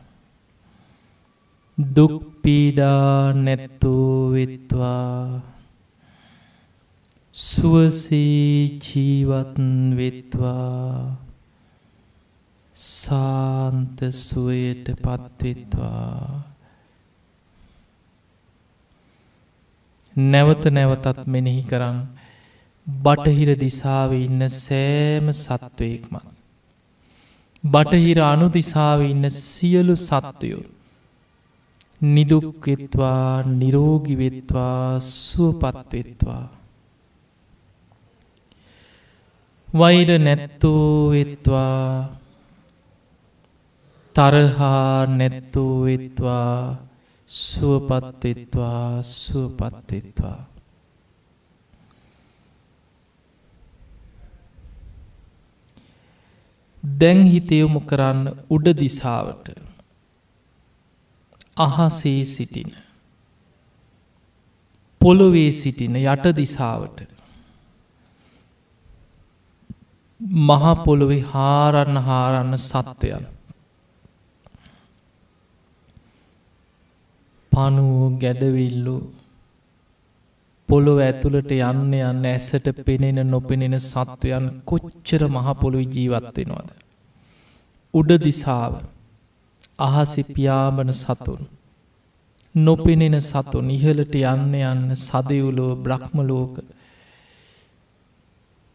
දුක්පීඩා 1.78 3.32
නැත්තුූ 3.34 4.32
වෙත්වා. 4.32 5.42
සුවසී 7.34 8.78
ජීවත් 8.80 9.58
වෙත්වා. 9.96 11.16
සාන්ත 12.76 14.00
සුවයට 14.10 14.86
පත්වෙත්වා. 14.96 16.55
නැවත 20.16 20.64
නැවතත් 20.70 21.18
මෙනෙහි 21.26 21.62
කරන්න 21.62 21.98
බටහිර 22.86 23.50
දිසාව 23.56 24.10
ඉන්න 24.14 24.48
සෑම 24.48 25.26
සත්වයෙක්මත්. 25.34 26.26
බටහිර 27.64 28.18
අනු 28.22 28.46
දිසාව 28.48 29.00
ඉන්න 29.02 29.30
සියලු 29.30 29.96
සත්වයෝ 29.98 30.64
නිදුක්වෙත්වා 32.00 33.42
නිරෝගිවෙත්වා 33.42 35.00
සුවපත්වෙත්වා. 35.00 36.44
වෛර 39.68 40.08
නැත්තෝ 40.18 41.10
වෙත්වා 41.10 42.08
තරහා 44.16 45.06
නැත්තුවෙත්වා 45.08 46.85
සුවපත්වෙත්වා 47.28 49.02
සුවපත්වෙත්වා. 49.04 50.40
දැන් 56.84 57.22
හිතයොමු 57.24 57.80
කරන්න 57.82 58.26
උඩ 58.50 58.68
දිසාවට 58.78 59.46
අහසේ 61.56 62.24
සිටින. 62.26 62.70
පොළොවේ 65.00 65.52
සිටින 65.52 65.96
යට 65.96 66.26
දිසාවට 66.36 66.98
මහපොළොවෙ 70.44 71.18
හාරන්න 71.24 71.96
හාරන්න 72.00 72.58
සත්වයන්. 72.60 73.26
පනුව 77.56 78.18
ගැඩවිල්ලු 78.20 78.96
පොළොව 80.68 80.98
ඇතුළට 81.00 81.50
යන්න 81.56 81.92
යන්න 81.98 82.24
ඇසට 82.26 82.66
පෙනෙන 82.80 83.18
නොපෙනෙන 83.26 83.76
සත්වයන් 83.80 84.46
කොච්චර 84.64 85.22
මහපොළො 85.28 85.80
ජීවත්වෙනවාද. 85.86 86.68
උඩ 87.94 88.10
දිසාව 88.22 88.74
අහසි 89.80 90.22
පියාඹන 90.28 90.90
සතුන් 90.94 91.42
නොපෙනෙන 92.54 93.16
සතුන් 93.22 93.68
ඉහලට 93.70 94.14
යන්න 94.24 94.54
යන්න 94.62 94.96
සදයුලෝ 94.98 95.72
බ්‍රහ්මලෝක 95.78 96.54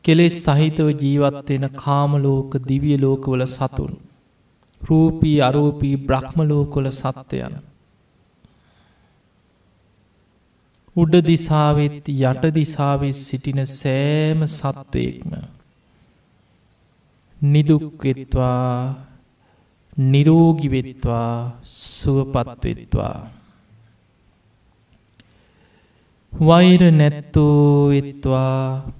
කෙලෙස් 0.05 0.37
සහිතව 0.45 0.87
ජීවත්වෙන 0.99 1.65
කාමලෝක 1.75 2.51
දිවිය 2.67 2.97
ලෝකවල 2.97 3.43
සතුන් 3.47 3.93
රූපී 4.81 5.37
අරූපී 5.41 5.95
බ්‍රහ්මලෝකොල 6.05 6.87
සත්වයන් 6.93 7.55
උඩ 10.95 11.13
දිසාවෙත් 11.23 12.07
යට 12.09 12.43
දිසාවෙත් 12.53 13.15
සිටින 13.17 13.61
සෑම 13.65 14.39
සත්වයෙක්ම 14.47 15.31
නිදුක්වෙත්වා 17.37 18.71
නිරෝගිවෙත්වා 20.05 21.35
සුවපත්වෙත්වා 21.65 23.17
වෛර 26.33 26.81
නැත්තෝ 26.91 27.89
වෙත්වා 27.89 28.91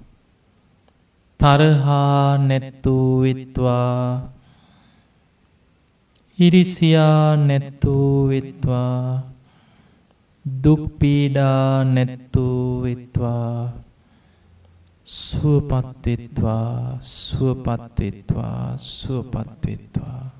තරහා 1.40 2.38
නැත්තෝ 2.40 3.08
වෙත්වා 3.22 4.30
ඉරිසියා 6.38 7.36
නැත්තෝ 7.38 8.28
වෙත්වා 8.28 9.31
දුක්පීඩා 10.44 11.84
නැත්තුූ 11.84 12.82
වෙත්වා. 12.82 13.72
සුවපත්වෙත්වා 15.06 16.98
සුවපත්වෙත්වා 17.02 18.78
සුවපත්වෙත්වා 18.78 20.30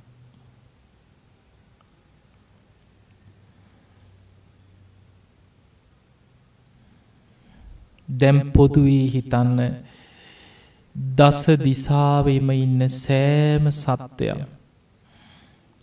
දැම් 8.09 8.39
පොදුවී 8.53 9.11
හිතන්න 9.11 9.59
දස 11.17 11.41
දිසාවෙම 11.61 12.51
ඉන්න 12.53 12.89
සෑම 12.91 13.67
සත්වයම් 13.73 14.41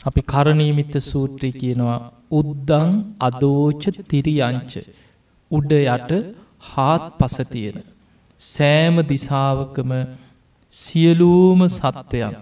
අපි 0.01 0.21
කරණීමිත 0.23 0.93
සූත්‍රී 1.01 1.51
කියනවා. 1.51 1.99
උද්දං 2.31 2.89
අදෝච 3.19 3.83
තිරියංච. 4.09 4.73
උඩ 5.51 5.71
යට 5.71 6.11
හාත් 6.61 7.03
පසතියෙන. 7.19 7.77
සෑම 8.39 8.95
දිසාවකම 9.11 9.91
සියලූම 10.73 11.61
සත්වයන්. 11.67 12.35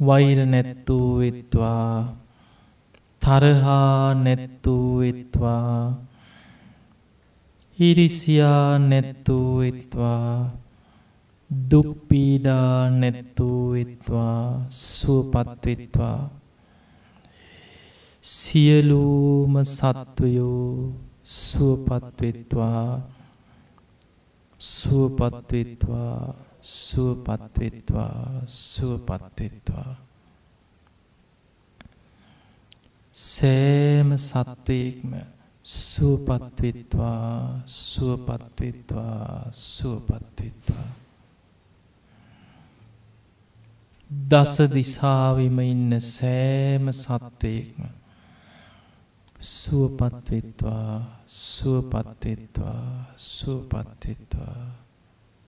වෛර 0.00 0.38
නැත්තුූ 0.46 1.10
වෙත්වා. 1.20 2.14
තරහා 3.22 4.14
නැත්තුූ 4.16 4.90
වෙත්වා. 5.00 5.98
හිරිසියා 7.78 8.78
නැත්තුූ 8.80 9.58
වෙත්වා. 9.58 10.50
දුක්පීඩා 11.70 12.90
නැත්තුූ 12.92 13.62
වෙත්වා. 13.72 14.66
සුවපත්වෙත්වා 14.70 16.37
සියලූම 18.28 19.54
සත්වයෝ 19.66 20.92
සුවපත්වෙත්වා 21.24 23.00
සුවපත්වෙත්වා 24.60 26.34
සුවපත්වෙත්වා 26.62 28.42
සුවපත්වෙත්වා 28.46 29.96
සෑම 33.14 34.10
සත්වයෙක්ම 34.18 35.12
සුවපත්විත්වා 35.66 37.62
සුවපත්විත්වා 37.66 39.50
සුවපත්විත්වා 39.52 40.88
දස 44.28 44.54
දිසාවිම 44.70 45.58
ඉන්න 45.62 46.00
සෑම 46.06 46.92
සත්වයෙක්ම 46.94 47.97
සුවපත්විත්වා 49.40 51.22
සුවපත්විත්වා 51.26 53.14
සුවපත්විත්වා 53.16 54.77